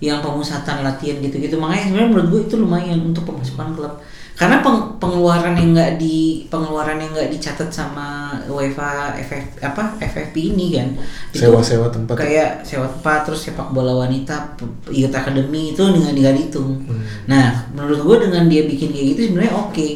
Yang 0.00 0.18
pemusatan 0.24 0.80
latihan 0.80 1.20
gitu-gitu. 1.20 1.60
Makanya 1.60 1.92
sebenarnya 1.92 2.08
menurut 2.08 2.28
gue 2.32 2.40
itu 2.48 2.54
lumayan 2.56 2.98
untuk 3.04 3.28
pemasukan 3.28 3.76
klub. 3.76 3.94
Karena 4.40 4.64
peng- 4.64 4.96
pengeluaran 4.96 5.52
yang 5.52 5.76
nggak 5.76 6.00
di 6.00 6.48
pengeluaran 6.48 6.96
yang 6.96 7.12
nggak 7.12 7.28
dicatat 7.28 7.68
sama 7.68 8.32
UEFA 8.48 9.12
FF 9.20 9.60
apa 9.60 10.00
FFP 10.00 10.56
ini 10.56 10.80
kan. 10.80 10.96
Sewa-sewa 11.36 11.92
tempat. 11.92 12.16
Kayak 12.16 12.64
sewa 12.64 12.88
tempat 12.88 13.28
terus 13.28 13.44
sepak 13.44 13.68
bola 13.68 14.00
wanita, 14.00 14.56
youth 14.88 15.12
academy 15.12 15.76
itu 15.76 15.84
dengan 15.84 16.16
nggak 16.16 16.34
dihitung. 16.40 16.72
Hmm. 16.88 17.04
Nah, 17.28 17.68
menurut 17.76 18.00
gue 18.00 18.16
dengan 18.32 18.48
dia 18.48 18.64
bikin 18.64 18.96
kayak 18.96 19.06
gitu 19.12 19.20
sebenarnya 19.28 19.52
oke. 19.52 19.88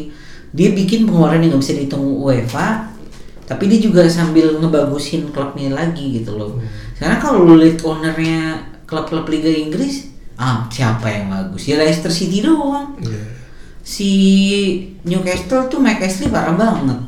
Dia 0.52 0.68
bikin 0.76 1.08
pengeluaran 1.08 1.40
yang 1.40 1.56
nggak 1.56 1.62
bisa 1.64 1.74
dihitung 1.80 2.04
UEFA, 2.04 2.92
tapi 3.48 3.64
dia 3.72 3.80
juga 3.80 4.04
sambil 4.12 4.60
ngebagusin 4.60 5.32
klubnya 5.32 5.72
lagi 5.72 6.20
gitu 6.20 6.36
loh. 6.36 6.60
Karena 7.00 7.16
kalau 7.16 7.48
lu 7.48 7.56
lihat 7.56 7.80
ownernya 7.80 8.60
klub-klub 8.84 9.28
Liga 9.28 9.48
Inggris, 9.50 10.12
ah 10.36 10.68
siapa 10.68 11.08
yang 11.08 11.32
bagus? 11.32 11.68
Ya 11.68 11.80
Leicester 11.80 12.12
City 12.12 12.44
doang. 12.44 12.96
Iya. 13.00 13.24
Si 13.84 14.10
Newcastle 15.04 15.68
tuh 15.68 15.76
Mike 15.76 16.00
Ashley 16.00 16.32
parah 16.32 16.56
banget. 16.56 17.00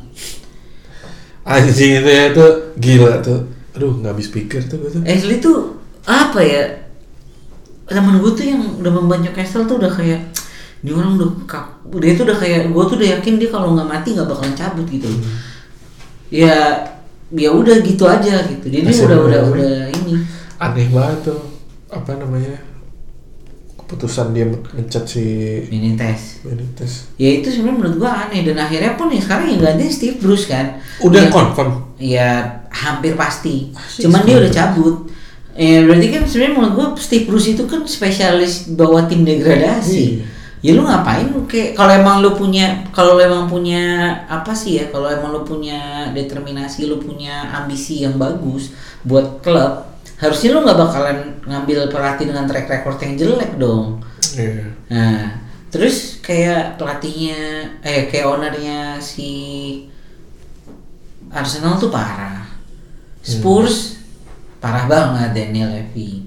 Anjing 1.46 2.02
itu 2.02 2.10
ya 2.10 2.34
itu 2.34 2.46
gila 2.76 3.22
tuh. 3.24 3.48
Aduh 3.72 3.96
nggak 4.02 4.12
habis 4.12 4.28
pikir 4.28 4.60
tuh 4.68 4.82
gue 4.82 4.90
tuh. 4.92 5.02
Ashley 5.08 5.40
tuh 5.40 5.80
apa 6.04 6.40
ya? 6.44 6.84
Temen 7.86 8.18
gue 8.18 8.32
tuh 8.34 8.44
yang 8.44 8.60
udah 8.82 8.92
membantu 8.92 9.30
Newcastle 9.30 9.64
tuh 9.64 9.80
udah 9.80 9.88
kayak 9.88 10.20
dia 10.84 10.92
orang 10.92 11.16
udah 11.16 11.48
kak, 11.48 11.66
dia 11.98 12.12
tuh 12.14 12.28
udah 12.28 12.36
kayak 12.36 12.68
gue 12.68 12.82
tuh 12.84 12.96
udah 13.00 13.08
yakin 13.18 13.34
dia 13.40 13.48
kalau 13.48 13.74
nggak 13.74 13.88
mati 13.88 14.12
nggak 14.12 14.28
bakalan 14.28 14.52
cabut 14.52 14.86
gitu. 14.92 15.08
Ya 16.28 16.84
ya 17.32 17.50
udah 17.50 17.80
gitu 17.80 18.04
aja 18.04 18.44
gitu. 18.44 18.66
Jadi 18.68 18.84
udah 18.84 19.18
udah 19.24 19.40
udah 19.50 19.72
ini. 19.88 20.20
Aneh 20.60 20.92
banget 20.92 21.32
tuh. 21.32 21.55
Apa 21.88 22.18
namanya? 22.18 22.56
Keputusan 23.76 24.34
dia 24.34 24.42
mencat 24.50 25.06
si 25.06 25.22
Ini 25.70 25.94
tes. 25.94 26.42
Benitez. 26.42 27.06
Ya 27.14 27.38
itu 27.38 27.46
sebenarnya 27.46 27.78
menurut 27.78 27.96
gua 28.02 28.26
aneh 28.26 28.42
dan 28.42 28.58
akhirnya 28.58 28.98
pun 28.98 29.14
ya 29.14 29.22
sekarang 29.22 29.46
yang 29.54 29.62
ganti 29.62 29.86
Steve 29.86 30.18
Bruce 30.18 30.50
kan. 30.50 30.82
Udah 30.98 31.22
Ya- 31.22 31.30
confirm. 31.30 31.70
Ya 31.96 32.28
hampir 32.68 33.14
pasti. 33.14 33.70
Asik 33.70 34.10
Cuman 34.10 34.26
dia 34.26 34.42
udah 34.42 34.50
cabut. 34.50 35.06
Ya 35.54 35.86
berarti 35.86 36.06
kan 36.10 36.22
sebenarnya 36.26 36.54
menurut 36.58 36.74
gua 36.74 36.86
Steve 36.98 37.24
Bruce 37.24 37.54
itu 37.54 37.62
kan 37.64 37.86
spesialis 37.86 38.74
bawa 38.74 39.06
tim 39.06 39.22
degradasi. 39.22 40.02
Iya. 40.18 40.24
Ya 40.66 40.74
lu 40.74 40.82
ngapain 40.82 41.30
kayak 41.46 41.78
kalau 41.78 41.92
emang 41.94 42.18
lu 42.18 42.34
punya 42.34 42.82
kalau 42.90 43.14
lu 43.14 43.22
emang 43.22 43.46
punya 43.46 44.10
apa 44.26 44.50
sih 44.50 44.82
ya 44.82 44.90
kalau 44.90 45.06
emang 45.06 45.30
lu 45.30 45.46
punya 45.46 46.10
determinasi 46.10 46.90
lu 46.90 46.98
punya 46.98 47.54
ambisi 47.54 48.02
yang 48.02 48.18
bagus 48.18 48.74
buat 49.06 49.38
klub 49.46 49.86
harusnya 50.16 50.48
lu 50.56 50.64
nggak 50.64 50.80
bakalan 50.80 51.18
ngambil 51.44 51.92
pelatih 51.92 52.26
dengan 52.32 52.48
track 52.48 52.66
record 52.68 52.96
yang 53.04 53.14
jelek 53.20 53.52
dong. 53.60 54.00
Iya. 54.32 54.64
Nah, 54.88 55.20
terus 55.68 56.24
kayak 56.24 56.80
pelatihnya, 56.80 57.68
eh 57.84 58.08
kayak 58.08 58.26
ownernya 58.26 58.96
si 58.96 59.30
Arsenal 61.28 61.76
tuh 61.76 61.92
parah. 61.92 62.48
Spurs 63.20 64.00
parah 64.62 64.88
banget 64.88 65.30
Daniel 65.36 65.68
Levy. 65.68 66.24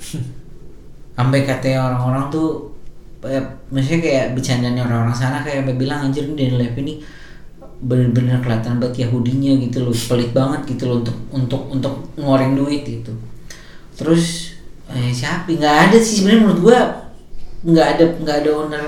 Sampai 1.16 1.44
katanya 1.44 1.92
orang-orang 1.92 2.32
tuh, 2.32 2.76
eh, 3.24 3.40
maksudnya 3.72 4.00
kayak 4.00 4.26
bercandanya 4.36 4.84
orang-orang 4.84 5.16
sana 5.16 5.44
kayak 5.44 5.68
bilang 5.76 6.08
anjir 6.08 6.28
Daniel 6.28 6.60
Levy 6.60 6.80
ini 6.84 6.94
bener-bener 7.80 8.38
kelihatan 8.38 8.76
banget 8.76 9.08
Yahudinya 9.08 9.52
gitu 9.58 9.82
loh, 9.82 9.94
pelit 9.94 10.30
banget 10.30 10.60
gitu 10.68 10.84
loh 10.84 10.96
untuk 11.00 11.16
untuk 11.32 11.62
untuk 11.70 11.94
ngeluarin 12.14 12.52
duit 12.52 12.84
gitu. 12.84 13.12
Terus 13.96 14.52
eh, 14.86 15.08
siapa? 15.10 15.48
Nggak 15.48 15.76
ada 15.88 15.96
sih 15.96 16.20
sebenarnya 16.20 16.40
menurut 16.44 16.60
gua 16.60 16.78
nggak 17.60 17.86
ada 17.94 18.04
nggak 18.20 18.36
ada 18.40 18.50
owner 18.54 18.84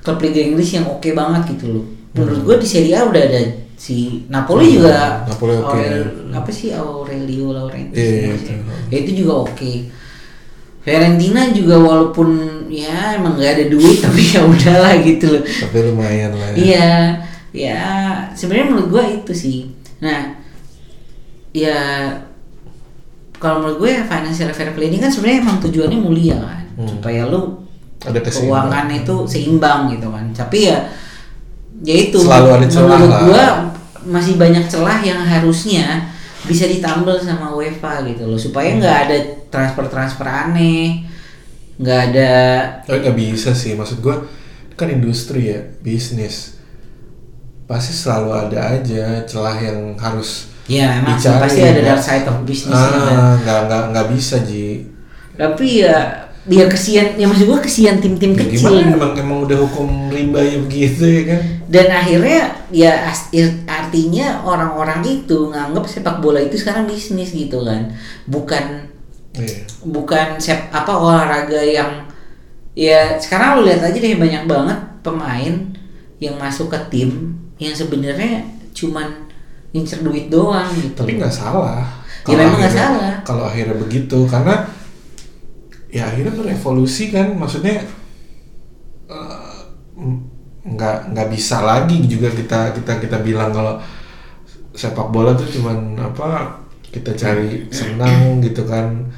klub 0.00 0.20
Liga 0.20 0.40
Inggris 0.42 0.70
yang 0.72 0.84
oke 0.84 1.08
banget 1.12 1.52
gitu 1.52 1.66
loh. 1.70 1.84
Menurut 2.12 2.40
gua 2.42 2.56
di 2.56 2.66
Serie 2.66 2.96
A 2.96 3.04
udah 3.04 3.20
ada 3.20 3.40
si 3.76 4.24
Napoli 4.28 4.66
Hmm, 4.66 4.74
juga 4.76 4.96
Napoli 5.24 5.52
oke. 5.56 5.76
Aurel- 5.76 6.12
apa 6.30 6.50
sih 6.50 6.68
Aurelio 6.70 7.52
Laurentiis 7.52 7.96
Iya, 7.96 8.20
ya, 8.20 8.32
itu. 8.34 8.52
ya 8.88 8.96
itu 8.98 9.12
juga 9.20 9.32
oke. 9.44 9.72
Fiorentina 10.80 11.52
juga 11.52 11.76
walaupun 11.76 12.28
ya 12.72 13.12
emang 13.12 13.36
nggak 13.36 13.52
ada 13.52 13.64
duit 13.68 14.00
tapi 14.04 14.32
ya 14.32 14.40
udahlah 14.40 14.96
gitu 15.00 15.28
loh 15.28 15.42
Tapi 15.44 15.76
lumayan 15.84 16.32
lah. 16.32 16.48
Ya. 16.52 16.56
Iya, 16.56 16.90
ya 17.50 17.82
sebenarnya 18.32 18.66
menurut 18.70 18.88
gua 18.90 19.04
itu 19.06 19.32
sih. 19.34 19.58
Nah, 20.00 20.38
ya 21.50 21.78
kalau 23.40 23.64
menurut 23.64 23.78
gue 23.80 23.90
ya 23.96 24.02
financial 24.04 24.52
fair 24.52 24.76
play 24.76 24.92
ini 24.92 25.00
kan 25.00 25.08
sebenarnya 25.08 25.40
emang 25.40 25.58
tujuannya 25.64 25.98
mulia 25.98 26.36
kan, 26.36 26.64
Hmm. 26.76 26.88
supaya 27.00 27.24
lu 27.24 27.56
Ada 28.00 28.20
keuangan 28.20 28.88
itu 28.92 29.14
seimbang 29.28 29.92
gitu 29.92 30.08
kan. 30.08 30.24
Tapi 30.32 30.72
ya, 30.72 30.88
ya 31.84 31.94
itu 32.08 32.16
Selalu 32.16 32.48
ada 32.48 32.66
celah 32.68 32.96
menurut 32.96 33.12
lah. 33.12 33.22
gua 33.24 33.44
masih 34.08 34.40
banyak 34.40 34.64
celah 34.68 35.04
yang 35.04 35.20
harusnya 35.20 36.08
bisa 36.48 36.64
ditambal 36.64 37.20
sama 37.20 37.52
UEFA 37.52 38.04
gitu 38.08 38.24
loh, 38.24 38.40
supaya 38.40 38.72
nggak 38.76 38.96
ada 39.08 39.16
transfer-transfer 39.52 40.24
aneh, 40.24 41.04
nggak 41.76 42.00
ada 42.12 42.32
Oh, 42.88 42.96
nggak 42.96 43.16
bisa 43.16 43.52
sih, 43.52 43.76
maksud 43.76 44.00
gua 44.00 44.24
kan 44.76 44.88
industri 44.88 45.52
ya, 45.52 45.60
bisnis. 45.84 46.59
Pasti 47.70 47.94
selalu 47.94 48.30
ada 48.34 48.58
aja 48.74 49.22
celah 49.22 49.54
yang 49.56 49.94
harus 49.94 50.50
ya 50.66 50.98
emang 50.98 51.14
dicari, 51.14 51.38
pasti 51.40 51.60
ada 51.62 51.78
ya. 51.78 51.86
dark 51.88 52.02
side 52.02 52.26
of 52.26 52.36
business 52.42 52.74
ya 52.74 52.90
kan. 52.90 53.14
Ah, 53.14 53.34
nggak 53.38 53.58
nggak 53.66 53.82
nggak 53.90 54.06
bisa 54.10 54.36
ji. 54.42 54.86
tapi 55.32 55.80
ya 55.80 55.96
biar 56.42 56.66
kesian 56.66 57.14
ya 57.14 57.24
maksud 57.24 57.46
gua 57.46 57.58
kesian 57.58 57.96
tim-tim 57.96 58.32
Ya, 58.32 58.42
kecil 58.42 58.58
gimana 58.74 58.92
emang 58.92 59.12
emang 59.14 59.38
udah 59.44 59.58
hukum 59.60 59.88
rimba 60.08 60.40
ya 60.40 60.58
begitu 60.58 61.00
ya 61.06 61.22
kan? 61.30 61.40
dan 61.66 61.86
akhirnya 61.90 62.40
ya 62.68 62.92
artinya 63.66 64.26
orang-orang 64.42 65.00
itu 65.04 65.48
nganggap 65.48 65.84
sepak 65.86 66.18
bola 66.18 66.38
itu 66.38 66.56
sekarang 66.56 66.84
bisnis 66.84 67.30
gitu 67.30 67.62
kan 67.62 67.92
bukan 68.26 68.90
Iya. 69.30 69.62
bukan 69.86 70.26
sep 70.36 70.74
apa 70.74 70.90
olahraga 70.90 71.62
yang 71.62 72.02
ya 72.74 73.14
sekarang 73.14 73.62
lu 73.62 73.70
lihat 73.70 73.78
aja 73.80 73.94
deh 73.94 74.18
banyak 74.18 74.42
banget 74.44 74.78
pemain 75.00 75.54
yang 76.18 76.34
masuk 76.34 76.66
ke 76.66 76.78
tim 76.90 77.38
yang 77.60 77.76
sebenarnya 77.76 78.40
cuman 78.72 79.28
ngincer 79.70 80.00
duit 80.02 80.32
doang 80.32 80.66
gitu 80.74 81.04
Tapi 81.04 81.20
nggak 81.20 81.30
salah. 81.30 81.84
Ya, 82.24 82.24
Kalau 82.26 82.38
memang 82.40 82.58
nggak 82.58 82.74
salah. 82.74 83.12
Kalau 83.22 83.44
akhirnya 83.46 83.76
begitu, 83.76 84.18
karena 84.26 84.66
ya 85.92 86.08
akhirnya 86.10 86.32
berevolusi 86.34 87.12
kan, 87.12 87.36
maksudnya 87.36 87.84
eh, 89.06 89.58
nggak 90.60 90.96
nggak 91.14 91.28
bisa 91.30 91.62
lagi 91.62 92.00
juga 92.08 92.32
kita 92.32 92.72
kita 92.76 92.92
kita 93.00 93.16
bilang 93.20 93.52
kalau 93.52 93.76
sepak 94.74 95.08
bola 95.12 95.36
tuh 95.36 95.48
cuman 95.48 95.96
apa 96.00 96.60
kita 96.90 97.14
cari 97.16 97.68
senang 97.72 98.40
gitu 98.44 98.64
kan 98.64 99.08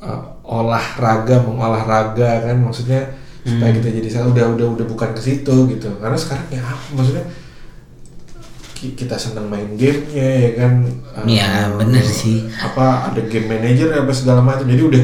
eh, 0.00 0.22
olahraga 0.44 1.40
mengolahraga 1.44 2.48
kan 2.48 2.56
maksudnya 2.60 3.16
supaya 3.40 3.72
kita 3.72 3.88
jadi 3.88 4.08
sana 4.08 4.26
udah 4.32 4.46
udah 4.52 4.66
udah 4.76 4.86
bukan 4.88 5.10
ke 5.16 5.20
situ 5.20 5.54
gitu 5.72 5.88
karena 5.96 6.16
sekarang 6.16 6.44
ya 6.52 6.60
maksudnya 6.92 7.24
kita 8.80 9.14
senang 9.14 9.46
main 9.46 9.68
gamenya 9.74 10.28
ya 10.40 10.50
kan 10.56 10.72
Iya, 11.22 11.44
Eh, 11.44 11.66
bener 11.76 12.00
sih. 12.02 12.48
apa 12.56 13.12
ada 13.12 13.20
game 13.22 13.48
manager 13.50 13.92
apa 13.94 14.08
segala 14.10 14.40
macam 14.40 14.64
jadi 14.64 14.80
udah 14.80 15.02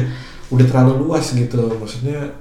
udah 0.49 0.65
terlalu 0.65 0.93
luas 1.05 1.29
gitu 1.29 1.59
maksudnya 1.75 2.33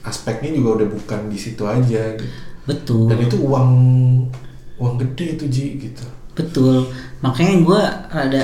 aspeknya 0.00 0.54
juga 0.54 0.80
udah 0.80 0.88
bukan 0.88 1.20
di 1.26 1.36
situ 1.36 1.62
aja 1.62 2.14
gitu 2.14 2.26
betul 2.64 3.06
dan 3.06 3.18
itu 3.20 3.36
uang 3.38 3.70
uang 4.76 4.94
gede 4.98 5.26
itu 5.34 5.44
ji 5.46 5.66
gitu 5.80 6.06
Betul. 6.36 6.92
Makanya 7.24 7.64
gue 7.64 7.80
rada 8.12 8.42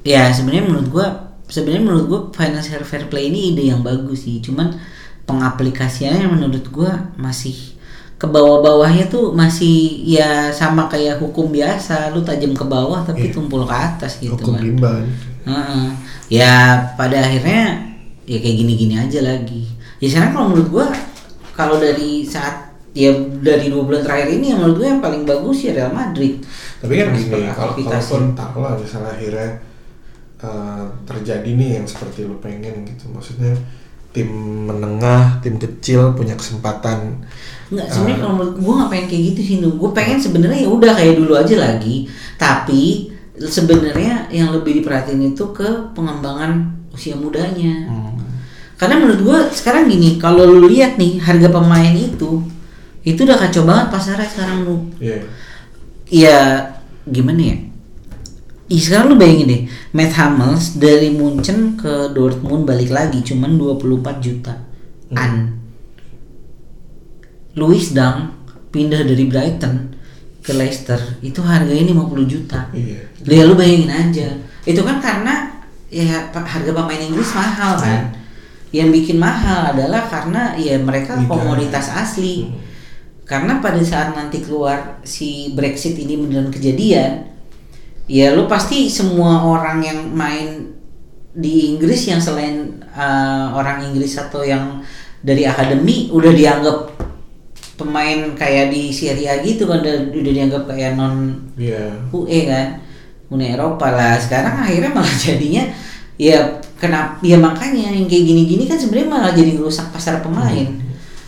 ya 0.00 0.32
sebenarnya 0.32 0.64
menurut 0.64 0.88
gue 0.88 1.06
sebenarnya 1.44 1.84
menurut 1.84 2.04
gue 2.08 2.20
financial 2.32 2.80
fair 2.82 3.04
play 3.04 3.28
ini 3.28 3.52
ide 3.52 3.68
yang 3.68 3.84
bagus 3.84 4.24
sih. 4.24 4.40
Cuman 4.40 4.72
pengaplikasiannya 5.28 6.24
menurut 6.24 6.64
gue 6.64 6.88
masih 7.16 7.73
ke 8.24 8.32
bawah-bawahnya 8.32 9.04
tuh 9.06 9.36
masih 9.36 9.76
ya 10.02 10.48
sama 10.48 10.88
kayak 10.88 11.20
hukum 11.20 11.52
biasa, 11.52 12.16
lu 12.16 12.24
tajam 12.24 12.56
ke 12.56 12.64
bawah 12.64 13.04
tapi 13.04 13.28
Iya. 13.28 13.36
tumpul 13.36 13.68
ke 13.68 13.76
atas 13.76 14.16
gitu 14.16 14.32
hukum 14.32 14.56
kan. 14.56 14.62
rimba 14.64 14.90
kan 14.96 15.06
Heeh. 15.44 15.84
Ya 16.32 16.52
pada 16.96 17.20
akhirnya 17.20 17.84
ya 18.24 18.40
kayak 18.40 18.56
gini-gini 18.56 18.96
aja 18.96 19.20
lagi. 19.20 19.68
Ya 20.00 20.08
sekarang 20.08 20.32
kalau 20.32 20.46
menurut 20.48 20.68
gua 20.72 20.86
kalau 21.52 21.76
dari 21.76 22.24
saat 22.24 22.72
ya 22.90 23.12
dari 23.42 23.68
dua 23.68 23.84
bulan 23.84 24.00
terakhir 24.00 24.32
ini 24.32 24.54
yang 24.54 24.62
menurut 24.62 24.76
gue 24.78 24.88
yang 24.88 25.02
paling 25.02 25.22
bagus 25.26 25.66
ya 25.66 25.74
Real 25.74 25.90
Madrid. 25.90 26.38
tapi 26.78 26.94
kan 26.94 27.10
gini 27.10 27.42
kalau 27.50 27.74
kalaupun 27.74 28.22
taruhlah 28.32 28.74
misalnya 28.78 29.10
akhirnya 29.10 29.50
eh, 30.38 30.82
terjadi 31.02 31.50
nih 31.50 31.70
yang 31.80 31.86
seperti 31.88 32.22
lu 32.22 32.38
pengen 32.38 32.86
gitu 32.86 33.10
maksudnya 33.10 33.50
tim 34.14 34.30
menengah 34.70 35.42
tim 35.42 35.58
kecil 35.58 36.14
punya 36.14 36.38
kesempatan 36.38 37.26
Enggak, 37.74 37.90
sebenarnya 37.90 38.18
kalau 38.22 38.34
menurut 38.38 38.56
gue 38.60 38.72
nggak 38.76 38.90
pengen 38.92 39.06
kayak 39.08 39.22
gitu 39.32 39.40
sih, 39.40 39.56
gue 39.64 39.90
pengen 39.96 40.18
sebenarnya 40.20 40.60
ya 40.62 40.68
udah 40.70 40.92
kayak 40.94 41.14
dulu 41.16 41.32
aja 41.34 41.56
lagi, 41.58 41.96
tapi 42.36 43.10
sebenarnya 43.34 44.30
yang 44.30 44.52
lebih 44.52 44.78
diperhatiin 44.78 45.34
itu 45.34 45.44
ke 45.50 45.66
pengembangan 45.96 46.70
usia 46.92 47.16
mudanya. 47.18 47.88
Karena 48.76 49.00
menurut 49.00 49.20
gue 49.24 49.38
sekarang 49.56 49.88
gini, 49.88 50.20
kalau 50.20 50.44
lu 50.44 50.68
lihat 50.68 51.00
nih 51.00 51.18
harga 51.18 51.48
pemain 51.48 51.94
itu, 51.96 52.44
itu 53.00 53.20
udah 53.24 53.38
kacau 53.42 53.64
banget 53.64 53.86
pasarnya 53.90 54.28
sekarang 54.28 54.58
lu. 54.68 54.76
Iya 55.00 55.24
Iya 56.04 56.38
gimana 57.08 57.40
ya? 57.40 57.56
Ih, 58.64 58.80
sekarang 58.80 59.12
lu 59.12 59.16
bayangin 59.20 59.46
deh, 59.50 59.62
Matt 59.92 60.16
Hummels 60.16 60.80
dari 60.80 61.12
Munchen 61.12 61.76
ke 61.76 62.16
Dortmund 62.16 62.64
balik 62.64 62.88
lagi 62.96 63.20
cuman 63.20 63.60
24 63.60 64.24
juta. 64.24 64.56
An. 65.12 65.60
Louis 67.54 67.92
Dang 67.92 68.34
pindah 68.72 69.04
dari 69.06 69.28
Brighton 69.28 69.94
ke 70.42 70.52
Leicester 70.56 70.98
itu 71.20 71.44
harganya 71.44 71.92
50 71.92 72.24
juta. 72.28 72.68
iya 72.72 73.04
Ya 73.24 73.44
lu 73.44 73.54
bayangin 73.54 73.92
aja. 73.92 74.28
Itu 74.64 74.80
kan 74.80 74.98
karena 75.00 75.60
ya 75.92 76.28
harga 76.32 76.70
pemain 76.72 77.00
Inggris 77.04 77.30
mahal 77.36 77.76
kan. 77.78 78.16
Yang 78.74 78.88
bikin 78.90 79.16
mahal 79.22 79.76
adalah 79.76 80.08
karena 80.08 80.56
ya 80.58 80.80
mereka 80.80 81.20
Liga. 81.20 81.30
komoditas 81.30 81.92
asli. 81.92 82.48
Hmm. 82.48 82.58
Karena 83.24 83.62
pada 83.62 83.80
saat 83.80 84.12
nanti 84.12 84.44
keluar 84.44 85.00
si 85.06 85.54
Brexit 85.56 85.96
ini 85.96 86.20
beneran 86.20 86.52
kejadian, 86.52 87.33
ya 88.04 88.36
lu 88.36 88.44
pasti 88.44 88.88
semua 88.92 89.44
orang 89.44 89.80
yang 89.80 90.00
main 90.12 90.76
di 91.34 91.74
Inggris 91.74 92.06
yang 92.06 92.20
selain 92.20 92.84
uh, 92.94 93.50
orang 93.56 93.90
Inggris 93.90 94.14
atau 94.20 94.44
yang 94.46 94.84
dari 95.24 95.48
akademi 95.48 96.12
udah 96.12 96.30
dianggap 96.30 96.94
pemain 97.74 98.36
kayak 98.38 98.70
di 98.70 98.94
Serie 98.94 99.26
A 99.26 99.42
gitu 99.42 99.66
kan 99.66 99.82
udah, 99.82 100.14
udah 100.14 100.32
dianggap 100.32 100.62
kayak 100.70 100.94
non 100.94 101.42
iya. 101.58 101.90
UE 102.14 102.46
kan 102.46 102.78
Uni 103.32 103.50
Eropa 103.50 103.90
lah. 103.90 104.14
Sekarang 104.20 104.62
akhirnya 104.62 104.94
malah 104.94 105.16
jadinya 105.26 105.64
ya 106.14 106.62
kenapa 106.78 107.18
ya 107.26 107.34
makanya 107.40 107.90
yang 107.90 108.06
kayak 108.06 108.24
gini-gini 108.30 108.70
kan 108.70 108.78
sebenarnya 108.78 109.08
malah 109.10 109.32
jadi 109.34 109.58
ngerusak 109.58 109.90
pasar 109.90 110.22
pemain. 110.22 110.70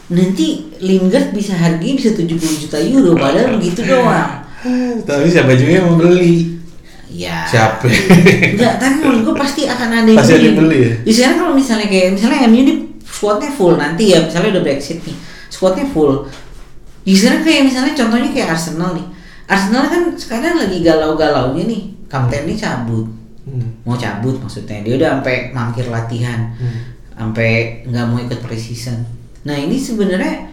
Nanti 0.07 0.71
Lingard 0.79 1.35
bisa 1.35 1.59
harganya 1.59 1.99
bisa 1.99 2.15
70 2.15 2.39
juta 2.39 2.79
euro 2.79 3.19
padahal 3.19 3.59
begitu 3.59 3.83
doang. 3.91 4.47
Tapi 5.03 5.27
siapa 5.27 5.57
juga 5.59 5.83
yang 5.83 5.91
mau 5.91 5.99
beli 5.99 6.56
ya 7.11 7.47
siapa? 7.47 7.87
Enggak 8.55 8.83
tapi 8.83 8.95
menurut 9.03 9.21
gue 9.31 9.35
pasti 9.39 9.63
akan 9.67 9.89
ada 10.03 10.11
yang 10.11 10.19
Pasti 10.19 10.35
ada 10.35 10.47
yang 10.47 10.59
beli 10.59 10.79
ya? 10.79 10.93
di 11.07 11.13
sekarang 11.15 11.37
kalau 11.43 11.53
misalnya 11.55 11.87
kayak 11.87 12.09
misalnya 12.19 12.39
MU 12.51 12.59
ini 12.63 12.75
squadnya 13.07 13.51
full 13.55 13.75
nanti 13.79 14.05
ya 14.13 14.19
misalnya 14.27 14.49
udah 14.59 14.63
Brexit 14.67 14.99
nih 15.07 15.17
squadnya 15.51 15.87
full. 15.89 16.27
Di 17.07 17.15
sekarang 17.15 17.47
kayak 17.47 17.63
misalnya 17.71 17.95
contohnya 17.95 18.31
kayak 18.35 18.49
Arsenal 18.59 18.91
nih. 18.99 19.07
Arsenal 19.47 19.87
kan 19.87 20.03
sekarang 20.19 20.59
lagi 20.59 20.83
galau-galaunya 20.83 21.65
nih 21.65 21.83
kaptennya 22.11 22.57
cabut. 22.59 23.07
Hmm. 23.47 23.79
mau 23.87 23.95
cabut 23.95 24.43
maksudnya 24.43 24.83
dia 24.83 24.99
udah 24.99 25.09
sampai 25.23 25.55
mangkir 25.55 25.87
latihan. 25.87 26.51
Hmm. 26.59 26.99
sampai 27.15 27.81
nggak 27.87 28.05
mau 28.11 28.19
ikut 28.21 28.43
preseason. 28.43 29.07
Nah 29.47 29.55
ini 29.57 29.79
sebenarnya 29.79 30.51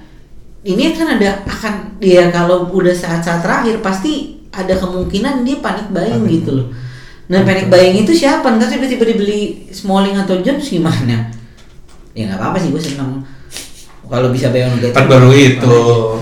ini 0.64 0.96
kan 0.96 1.20
ada 1.20 1.44
akan 1.44 2.00
dia 2.00 2.32
kalau 2.32 2.72
udah 2.72 2.96
saat-saat 2.96 3.44
terakhir 3.44 3.84
pasti 3.84 4.43
ada 4.54 4.74
kemungkinan 4.78 5.42
dia 5.42 5.58
panik 5.58 5.90
buying 5.90 6.24
Panik. 6.24 6.34
gitu 6.40 6.52
loh. 6.62 6.68
Nah 7.34 7.42
panik 7.42 7.74
buying. 7.74 8.06
itu 8.06 8.14
siapa? 8.14 8.46
Ntar 8.54 8.70
tiba-tiba 8.70 9.04
dibeli 9.10 9.66
Smalling 9.74 10.14
atau 10.22 10.38
Jones 10.46 10.70
gimana? 10.70 11.34
Ya 12.14 12.30
nggak 12.30 12.38
apa-apa 12.38 12.58
sih 12.62 12.70
gue 12.70 12.82
seneng. 12.82 13.26
Kalau 14.06 14.30
bisa 14.30 14.54
bayar 14.54 14.70
negatif 14.70 14.94
kan 14.94 15.10
baru 15.10 15.34
itu 15.34 15.78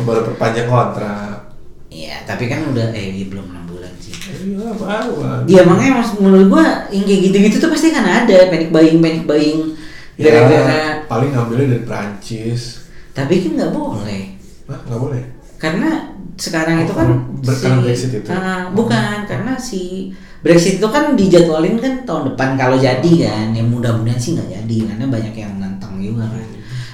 baru 0.08 0.22
perpanjang 0.32 0.72
kontrak. 0.72 1.52
Iya, 1.92 2.24
tapi 2.24 2.48
kan 2.48 2.72
udah 2.72 2.96
eh 2.96 3.20
iya, 3.20 3.26
belum 3.28 3.52
enam 3.52 3.68
bulan 3.68 3.92
sih. 4.00 4.16
iya 4.16 4.72
baru. 4.72 5.44
Dia 5.44 5.68
makanya 5.68 6.00
mas 6.00 6.16
menurut 6.16 6.48
gua 6.48 6.88
yang 6.88 7.04
kayak 7.04 7.20
gitu-gitu 7.28 7.60
tuh 7.60 7.68
pasti 7.68 7.92
kan 7.92 8.08
ada 8.08 8.48
panic 8.48 8.72
buying 8.72 9.04
panic 9.04 9.28
buying. 9.28 9.76
Ya, 10.16 10.32
gara-gara. 10.32 11.04
paling 11.12 11.36
ngambilnya 11.36 11.68
dari 11.76 11.84
Prancis. 11.84 12.88
Tapi 13.12 13.44
kan 13.44 13.52
nggak 13.60 13.74
boleh. 13.76 14.24
Hah, 14.72 14.80
nggak 14.88 15.02
boleh 15.02 15.41
karena 15.62 15.90
sekarang 16.36 16.82
Oh, 16.82 16.84
itu 16.84 16.94
kan 16.98 17.08
ber- 17.40 17.60
karena 17.62 17.78
Brexit 17.86 18.12
itu? 18.18 18.28
Ah, 18.28 18.74
bukan 18.74 19.30
karena 19.30 19.54
si 19.56 20.10
Brexit 20.42 20.82
itu 20.82 20.88
kan 20.90 21.14
dijadwalin 21.14 21.78
kan 21.78 22.02
tahun 22.02 22.34
depan 22.34 22.58
kalau 22.58 22.76
jadi 22.76 23.12
kan 23.22 23.54
ya 23.54 23.62
mudah-mudahan 23.64 24.18
sih 24.18 24.34
nggak 24.34 24.50
jadi 24.50 24.78
karena 24.90 25.06
banyak 25.06 25.36
yang 25.38 25.54
nantang 25.62 26.02
juga 26.02 26.26
kan 26.26 26.46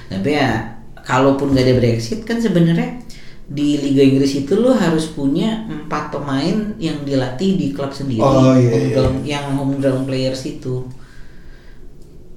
tapi 0.08 0.36
ya 0.36 0.50
kalaupun 1.00 1.56
gak 1.56 1.64
ada 1.64 1.74
Brexit 1.80 2.20
kan 2.22 2.36
sebenarnya 2.36 3.00
di 3.48 3.80
Liga 3.80 4.04
Inggris 4.04 4.36
itu 4.36 4.52
lo 4.54 4.76
harus 4.76 5.08
punya 5.08 5.64
empat 5.64 6.12
pemain 6.12 6.76
yang 6.76 7.00
dilatih 7.00 7.56
di 7.56 7.72
klub 7.72 7.88
sendiri 7.88 8.20
Oh, 8.20 8.52
iya, 8.52 8.92
iya. 8.92 9.08
yang 9.24 9.56
homegrown 9.56 10.04
players 10.04 10.44
itu 10.44 10.84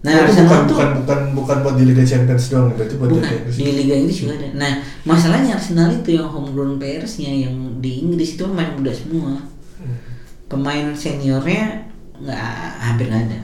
Nah, 0.01 0.17
nah 0.17 0.25
itu 0.25 0.33
bukan, 0.41 0.61
tuh 0.65 0.73
bukan 0.73 0.89
bukan 1.05 1.19
bukan 1.37 1.57
buat 1.61 1.75
di 1.77 1.85
Liga 1.85 2.01
Champions 2.01 2.49
doang, 2.49 2.73
berarti 2.73 2.97
buat 2.97 3.13
Bukan, 3.13 3.53
di 3.53 3.69
Liga 3.69 3.93
Inggris 4.01 4.17
juga 4.25 4.33
ada. 4.41 4.49
Nah, 4.57 4.71
masalahnya 5.05 5.53
Arsenal 5.53 5.93
itu 5.93 6.17
yang 6.17 6.25
homegrown 6.25 6.81
playersnya 6.81 7.29
yang 7.29 7.77
di 7.77 8.01
Inggris 8.01 8.33
itu 8.33 8.41
pemain 8.49 8.73
muda 8.73 8.89
semua. 8.89 9.37
Pemain 10.49 10.89
seniornya 10.97 11.85
nggak 12.17 12.41
hampir 12.81 13.13
nggak 13.13 13.23
ada. 13.29 13.39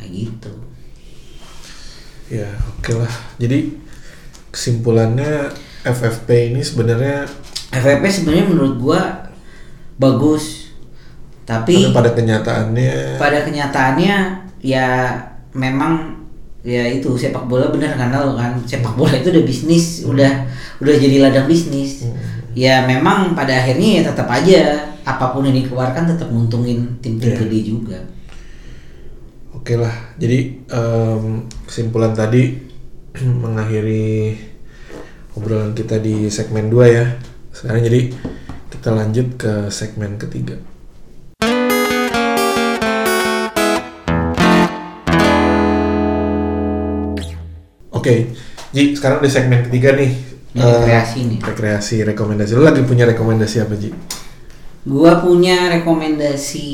Nah 0.00 0.06
gitu. 0.08 0.52
Ya, 2.32 2.48
oke 2.80 2.96
lah. 2.96 3.12
Jadi 3.36 3.76
kesimpulannya 4.48 5.52
FFP 5.84 6.56
ini 6.56 6.64
sebenarnya 6.64 7.28
FFP 7.76 8.04
sebenarnya 8.08 8.46
menurut 8.48 8.74
gua 8.80 9.00
bagus, 10.00 10.72
tapi 11.44 11.92
pada 11.92 12.16
kenyataannya 12.16 13.20
pada 13.20 13.44
kenyataannya 13.44 14.39
ya 14.60 15.16
memang 15.56 16.20
ya 16.60 16.84
itu 16.84 17.16
sepak 17.16 17.48
bola 17.48 17.72
bener 17.72 17.96
kan 17.96 18.12
lo 18.12 18.36
kan 18.36 18.60
sepak 18.68 18.92
bola 18.92 19.16
itu 19.16 19.32
udah 19.32 19.44
bisnis 19.48 20.04
udah 20.04 20.44
udah 20.84 20.94
jadi 21.00 21.16
ladang 21.24 21.48
bisnis 21.48 22.04
ya 22.52 22.84
memang 22.84 23.32
pada 23.32 23.56
akhirnya 23.64 24.00
ya 24.00 24.02
tetap 24.12 24.28
aja 24.28 24.92
apa 25.00 25.32
pun 25.32 25.48
yang 25.48 25.56
dikeluarkan 25.64 26.04
tetap 26.12 26.28
nguntungin 26.28 27.00
tim-tim 27.00 27.32
Iya. 27.32 27.38
gede 27.40 27.60
juga 27.64 27.98
Oke 29.60 29.76
lah, 29.76 29.92
jadi 30.16 30.56
em, 30.72 31.44
kesimpulan 31.68 32.16
tadi 32.16 32.56
mengakhiri 33.44 34.32
obrolan 35.36 35.76
kita 35.76 36.00
di 36.00 36.32
segmen 36.32 36.72
2 36.72 36.80
ya. 36.88 37.04
Sekarang 37.52 37.84
jadi 37.84 38.08
kita 38.72 38.88
lanjut 38.88 39.36
ke 39.36 39.68
segmen 39.68 40.16
ketiga. 40.16 40.56
Oke, 48.00 48.32
Ji, 48.72 48.96
sekarang 48.96 49.20
di 49.20 49.28
segmen 49.28 49.60
ketiga 49.68 49.92
nih. 49.92 50.12
Eh, 50.50 50.64
rekreasi 50.64 51.18
nih. 51.28 51.38
Rekreasi, 51.44 51.96
rekomendasi. 52.08 52.56
Lu 52.56 52.64
lagi 52.64 52.80
punya 52.82 53.04
rekomendasi 53.04 53.56
apa, 53.60 53.76
Ji? 53.76 53.92
gua 54.80 55.20
punya 55.20 55.68
rekomendasi 55.76 56.72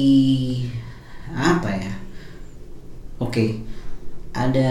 apa 1.34 1.74
ya 1.74 1.94
oke 3.18 3.66
ada 4.30 4.70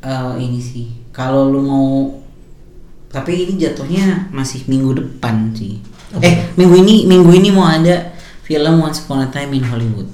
eh, 0.00 0.32
ini 0.40 0.56
sih 0.56 0.88
kalau 1.12 1.52
lu 1.52 1.60
mau 1.60 1.88
tapi 3.12 3.44
ini 3.44 3.60
jatuhnya 3.60 4.32
masih 4.32 4.64
minggu 4.64 4.96
depan 4.96 5.52
sih 5.52 5.76
eh 6.24 6.56
minggu 6.56 6.74
ini 6.80 7.04
minggu 7.04 7.30
ini 7.36 7.52
mau 7.52 7.68
ada 7.68 8.16
film 8.48 8.80
Once 8.80 9.04
Upon 9.04 9.22
a 9.22 9.28
Time 9.28 9.52
in 9.54 9.64
Hollywood 9.68 10.08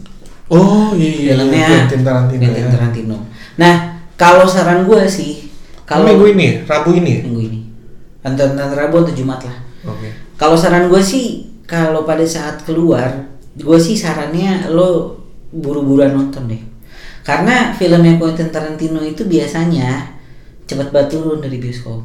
Oh, 0.50 0.90
iya 0.98 1.30
iya. 1.30 1.38
filmnya 1.38 1.66
Quentin 1.86 2.02
Tarantino. 2.02 2.42
Quentin 2.42 2.66
ya. 2.66 2.70
Tarantino. 2.74 3.16
nah 3.54 3.74
kalau 4.18 4.50
saran 4.50 4.82
gue 4.82 5.06
sih 5.06 5.49
Kalau 5.90 6.06
minggu 6.06 6.26
ini, 6.38 6.48
Rabu 6.70 6.94
ini. 6.94 7.14
minggu 7.26 7.42
ini 7.50 7.60
antara 8.22 8.54
antara 8.54 8.86
Rabu 8.86 9.02
atau 9.02 9.16
Jumat 9.16 9.42
lah 9.42 9.58
Oke. 9.90 10.12
kalau 10.38 10.54
saran 10.54 10.86
gue 10.86 11.02
sih 11.02 11.50
kalau 11.66 12.02
pada 12.02 12.26
saat 12.26 12.62
keluar, 12.66 13.30
gue 13.54 13.78
sih 13.78 13.94
sarannya 13.94 14.66
lo 14.74 15.22
buru-buruan 15.54 16.10
nonton 16.10 16.50
deh. 16.50 16.58
Karena 17.22 17.70
filmnya 17.70 18.18
Quentin 18.18 18.50
Tarantino 18.50 18.98
itu 19.06 19.22
biasanya 19.22 20.18
cepat 20.66 20.90
banget 20.90 21.14
turun 21.14 21.38
dari 21.38 21.62
bioskop. 21.62 22.02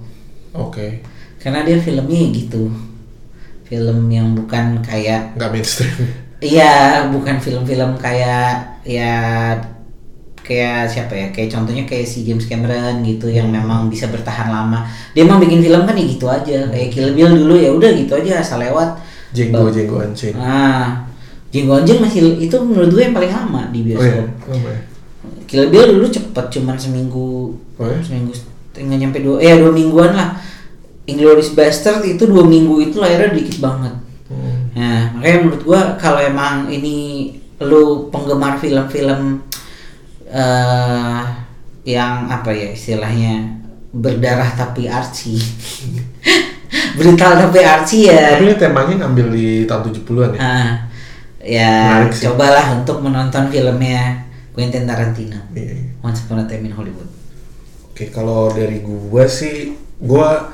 Oke. 0.54 1.02
Karena 1.42 1.66
dia 1.66 1.82
filmnya 1.82 2.30
gitu. 2.30 2.70
Film 3.66 4.06
yang 4.14 4.38
bukan 4.38 4.86
kayak 4.86 5.34
Nggak 5.34 5.50
mainstream. 5.50 5.98
iya, 6.46 7.10
bukan 7.10 7.42
film-film 7.42 7.98
kayak 7.98 8.86
ya 8.86 9.18
kayak 10.46 10.86
siapa 10.86 11.12
ya? 11.12 11.28
Kayak 11.34 11.50
contohnya 11.58 11.84
kayak 11.84 12.06
si 12.06 12.22
James 12.22 12.46
Cameron 12.46 13.02
gitu 13.02 13.26
yang 13.28 13.50
memang 13.50 13.90
bisa 13.90 14.06
bertahan 14.08 14.54
lama. 14.54 14.86
Dia 15.18 15.26
emang 15.26 15.42
bikin 15.42 15.66
film 15.66 15.82
kan 15.84 15.98
ya 15.98 16.06
gitu 16.06 16.26
aja. 16.30 16.70
Kayak 16.70 16.90
Kill 16.94 17.10
Bill 17.18 17.34
dulu 17.34 17.58
ya 17.58 17.74
udah 17.74 17.90
gitu 17.98 18.14
aja 18.14 18.40
asal 18.40 18.62
lewat 18.62 19.02
Jenggo, 19.36 19.68
jenggo 19.68 20.00
anjing. 20.00 20.32
Ah, 20.40 21.04
Jenggo 21.52 21.76
Anjing 21.76 22.00
masih 22.00 22.40
itu 22.40 22.56
menurut 22.56 22.88
gue 22.88 23.04
yang 23.04 23.12
paling 23.12 23.32
lama 23.32 23.68
di 23.68 23.80
Oh 23.96 24.00
iya, 24.00 24.24
bioskop. 24.24 24.28
lama 24.48 24.70
ya. 24.72 24.82
Kill 25.44 25.66
Bill 25.68 25.88
dulu 25.92 26.08
cepet 26.08 26.46
cuman 26.56 26.76
seminggu, 26.80 27.52
Oh 27.76 27.84
ya? 27.84 28.00
seminggu 28.00 28.32
nggak 28.76 29.00
nyampe 29.00 29.20
dua, 29.24 29.40
eh 29.40 29.56
dua 29.56 29.72
mingguan 29.72 30.12
lah. 30.16 30.36
Inglourious 31.06 31.54
Bastard 31.54 32.02
itu 32.04 32.24
dua 32.26 32.44
minggu 32.44 32.82
itu 32.82 32.98
lahirnya 32.98 33.32
dikit 33.32 33.60
banget. 33.62 33.94
Hmm. 34.28 34.74
Nah, 34.74 35.02
makanya 35.16 35.38
menurut 35.46 35.62
gua 35.64 35.82
kalau 35.96 36.18
emang 36.20 36.66
ini 36.68 37.30
lu 37.62 38.10
penggemar 38.12 38.58
film-film 38.58 39.40
eh 40.36 41.24
yang 41.86 42.28
apa 42.28 42.52
ya 42.52 42.76
istilahnya 42.76 43.56
berdarah 43.96 44.52
tapi 44.58 44.92
artsy. 44.92 45.40
Brutal 47.00 47.48
tapi 47.48 47.60
artsy 47.64 48.12
ya. 48.12 48.36
Tapi 48.36 48.52
ini 48.52 48.56
temanya 48.60 48.94
ngambil 49.06 49.28
di 49.32 49.48
tahun 49.64 49.96
70-an 49.96 50.32
ya? 50.36 50.40
Ah, 50.44 50.72
ya 51.40 51.74
Menarik 51.88 52.12
sih. 52.12 52.28
cobalah 52.28 52.66
untuk 52.76 53.00
menonton 53.00 53.48
filmnya 53.48 54.28
Quentin 54.52 54.84
Tarantino. 54.84 55.40
Iya. 55.56 55.96
Once 56.04 56.28
Upon 56.28 56.44
a 56.44 56.46
Time 56.48 56.68
in 56.68 56.74
Hollywood. 56.76 57.08
Oke, 57.92 58.12
kalau 58.12 58.52
dari 58.52 58.84
gua 58.84 59.24
sih, 59.24 59.72
gua 60.04 60.52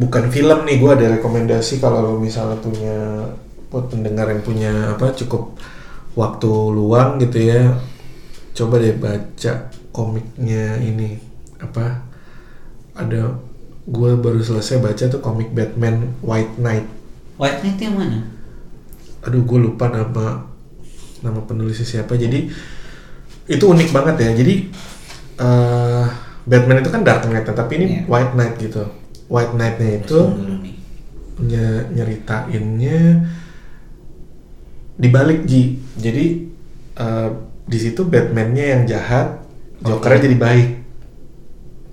bukan 0.00 0.32
film 0.32 0.64
nih, 0.64 0.80
gua 0.80 0.96
ada 0.96 1.20
rekomendasi 1.20 1.76
kalau 1.80 2.00
lo 2.00 2.12
misalnya 2.16 2.56
punya 2.64 3.28
buat 3.68 3.92
pendengar 3.92 4.32
yang 4.32 4.40
punya 4.40 4.72
apa 4.96 5.12
cukup 5.12 5.60
waktu 6.16 6.48
luang 6.72 7.20
gitu 7.20 7.42
ya, 7.42 7.74
coba 8.54 8.78
deh 8.78 8.94
baca 8.94 9.52
komiknya 9.90 10.78
ini 10.78 11.18
apa 11.58 12.06
ada 12.94 13.34
gua 13.84 14.14
baru 14.14 14.38
selesai 14.38 14.78
baca 14.78 15.04
tuh 15.04 15.18
komik 15.18 15.50
Batman 15.50 16.14
White 16.20 16.56
Knight. 16.56 16.86
White 17.34 17.60
Knight 17.60 17.78
yang 17.78 17.94
mana? 17.94 18.18
aduh 19.20 19.40
gue 19.40 19.56
lupa 19.58 19.88
nama 19.88 20.44
nama 21.18 21.40
penulisnya 21.40 21.88
siapa 21.88 22.12
jadi 22.12 22.44
itu 23.46 23.64
unik 23.64 23.88
banget 23.88 24.20
ya 24.20 24.30
jadi 24.36 24.54
eh, 25.40 26.04
Batman 26.44 26.78
itu 26.78 26.90
kan 26.90 27.00
Dark 27.00 27.24
Knight 27.24 27.48
tapi 27.48 27.72
ini 27.74 27.86
Iya. 27.88 28.00
White 28.04 28.32
Knight 28.34 28.54
gitu 28.60 28.84
White 29.26 29.56
Knight-nya 29.56 29.90
itu 29.98 30.18
nye- 31.40 31.88
nyeritainnya 31.90 33.24
dibalik 34.94 35.42
Ji 35.44 35.80
jadi 35.96 36.24
eh, 36.94 37.30
di 37.64 37.78
situ 37.80 38.04
Batman-nya 38.04 38.64
yang 38.78 38.82
jahat 38.84 39.40
Jokernya 39.84 40.20
jadi 40.28 40.36
baik 40.38 40.70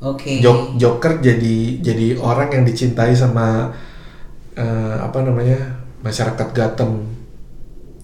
Oke. 0.01 0.41
Jok- 0.41 0.81
Joker 0.81 1.21
jadi 1.21 1.77
jadi 1.77 2.17
orang 2.17 2.49
yang 2.57 2.63
dicintai 2.65 3.13
sama 3.13 3.69
eh, 4.57 4.95
apa 4.97 5.21
namanya 5.21 5.77
masyarakat 6.01 6.47
Gotham. 6.57 7.05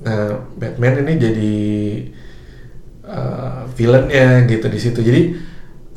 Nah, 0.05 0.37
Batman 0.61 1.01
ini 1.01 1.13
jadi 1.17 1.55
eh, 3.07 3.61
villainnya 3.75 4.45
gitu 4.49 4.67
di 4.69 4.79
situ. 4.79 4.99
Jadi 5.01 5.21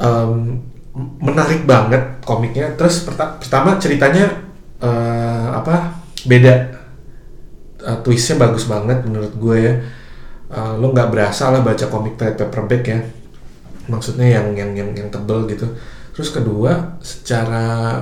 em, 0.01 0.33
menarik 1.21 1.65
banget 1.69 2.25
komiknya. 2.25 2.75
Terus 2.81 3.05
perta- 3.05 3.37
pertama 3.37 3.77
ceritanya 3.77 4.41
eh, 4.81 5.47
apa 5.53 6.01
beda. 6.25 6.55
Eh, 7.81 7.99
twistnya 8.05 8.37
bagus 8.41 8.69
banget 8.69 9.05
menurut 9.09 9.33
gue 9.37 9.57
ya. 9.57 9.75
Eh, 10.51 10.75
lo 10.83 10.91
nggak 10.91 11.15
berasa 11.15 11.55
lah 11.55 11.63
baca 11.63 11.87
komik 11.87 12.19
trade 12.19 12.35
paperback 12.35 12.83
ya. 12.91 12.99
Maksudnya 13.87 14.27
yang 14.39 14.51
yang 14.59 14.71
yang 14.75 14.91
yang 14.99 15.09
tebel 15.11 15.47
gitu. 15.47 15.67
Terus 16.11 16.31
kedua 16.35 16.99
secara 17.01 17.97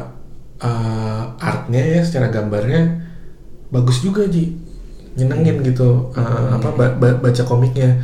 uh, 0.58 1.22
artnya 1.38 1.80
ya 1.80 2.00
secara 2.00 2.32
gambarnya 2.32 3.04
bagus 3.68 4.00
juga 4.00 4.24
ji. 4.24 4.56
Nyenengin 5.16 5.60
gitu 5.60 6.08
Uh, 6.16 6.56
apa 6.56 6.72
ba- 6.72 6.96
ba- 6.96 7.20
baca 7.20 7.42
komiknya. 7.44 8.00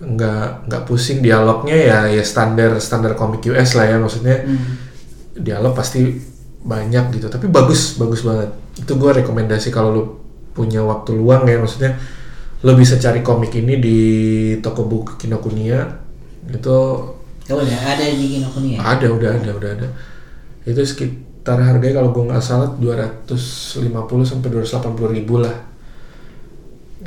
Nggak 0.00 0.70
nggak 0.70 0.82
pusing 0.88 1.20
dialognya 1.20 1.76
ya 1.76 1.98
ya 2.08 2.22
standar 2.24 2.78
standar 2.80 3.12
komik 3.20 3.44
US 3.52 3.76
lah 3.76 3.84
ya 3.84 3.96
maksudnya. 4.00 4.48
Hmm. 4.48 4.88
dialog 5.38 5.70
pasti 5.70 6.18
banyak 6.66 7.14
gitu 7.14 7.30
tapi 7.30 7.46
bagus 7.52 7.94
bagus 8.00 8.24
banget. 8.26 8.50
Itu 8.80 8.98
gue 8.98 9.10
rekomendasi 9.22 9.70
kalau 9.70 9.90
lo 9.94 10.02
punya 10.56 10.82
waktu 10.82 11.14
luang 11.14 11.46
ya 11.46 11.60
maksudnya 11.62 11.94
lo 12.66 12.74
bisa 12.74 12.98
cari 12.98 13.22
komik 13.22 13.54
ini 13.54 13.78
di 13.78 13.98
toko 14.58 14.82
buku 14.82 15.14
Kinokuniya 15.14 15.80
itu 16.50 16.78
Oh 17.48 17.64
ya, 17.64 17.80
ada 17.80 18.04
di 18.04 18.36
Kinokuniya. 18.36 18.76
ada 18.76 19.08
udah 19.08 19.30
ada 19.40 19.50
udah 19.56 19.70
ada. 19.72 19.88
Itu 20.68 20.84
sekitar 20.84 21.56
harganya 21.56 22.04
kalau 22.04 22.12
gue 22.12 22.28
nggak 22.28 22.44
salah 22.44 22.76
250 22.76 23.88
sampai 24.20 24.48
280 24.52 25.16
ribu 25.16 25.40
lah. 25.40 25.56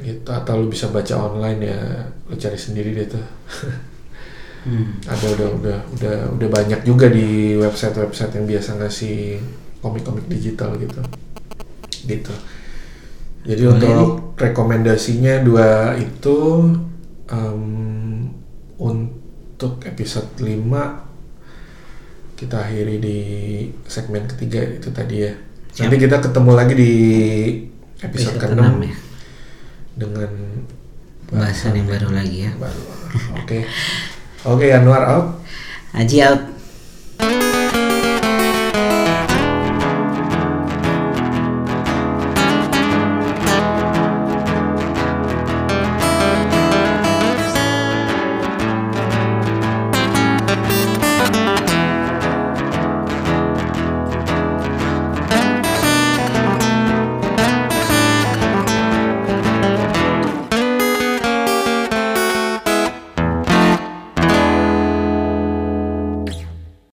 Gitu 0.01 0.25
atau 0.25 0.57
lu 0.57 0.73
bisa 0.73 0.89
baca 0.89 1.13
online 1.29 1.61
ya 1.61 1.77
lu 2.25 2.33
cari 2.39 2.57
sendiri 2.57 2.95
deh 2.97 3.07
tuh. 3.09 3.25
Hmm. 4.61 4.93
ada 5.09 5.25
udah 5.25 5.49
udah 5.57 5.77
udah 5.97 6.17
udah 6.37 6.49
banyak 6.53 6.85
juga 6.85 7.09
di 7.09 7.57
website 7.57 7.97
website 7.97 8.37
yang 8.37 8.45
biasa 8.45 8.77
ngasih 8.77 9.41
komik-komik 9.81 10.29
digital 10.29 10.77
gitu. 10.77 11.01
Gitu 12.05 12.29
jadi 13.41 13.63
Boleh 13.65 13.73
untuk 13.73 14.09
rekomendasinya 14.37 15.41
dua 15.41 15.97
itu 15.97 16.37
em, 17.29 17.63
untuk 18.77 19.81
episode 19.85 20.29
5 20.37 20.49
kita 22.37 22.57
akhiri 22.57 22.97
di 22.97 23.17
segmen 23.85 24.25
ketiga 24.25 24.61
itu 24.65 24.89
tadi 24.89 25.29
ya 25.29 25.33
Siap. 25.71 25.87
nanti 25.87 25.97
kita 26.01 26.17
ketemu 26.19 26.51
lagi 26.57 26.73
di 26.73 26.93
episode, 28.01 28.35
Episode 28.35 28.37
ke-6 28.41 28.57
ke-6 28.57 28.81
ya. 28.81 28.95
dengan 29.95 30.31
Pembahasan 31.29 31.77
yang 31.77 31.87
baru 31.87 32.09
lagi 32.11 32.37
ya. 32.49 32.51
baru 32.57 32.81
oke 33.39 33.59
oke 34.45 34.65
Anwar 34.73 35.03
out 35.05 35.27
Aji 35.91 36.23
out. 36.23 37.50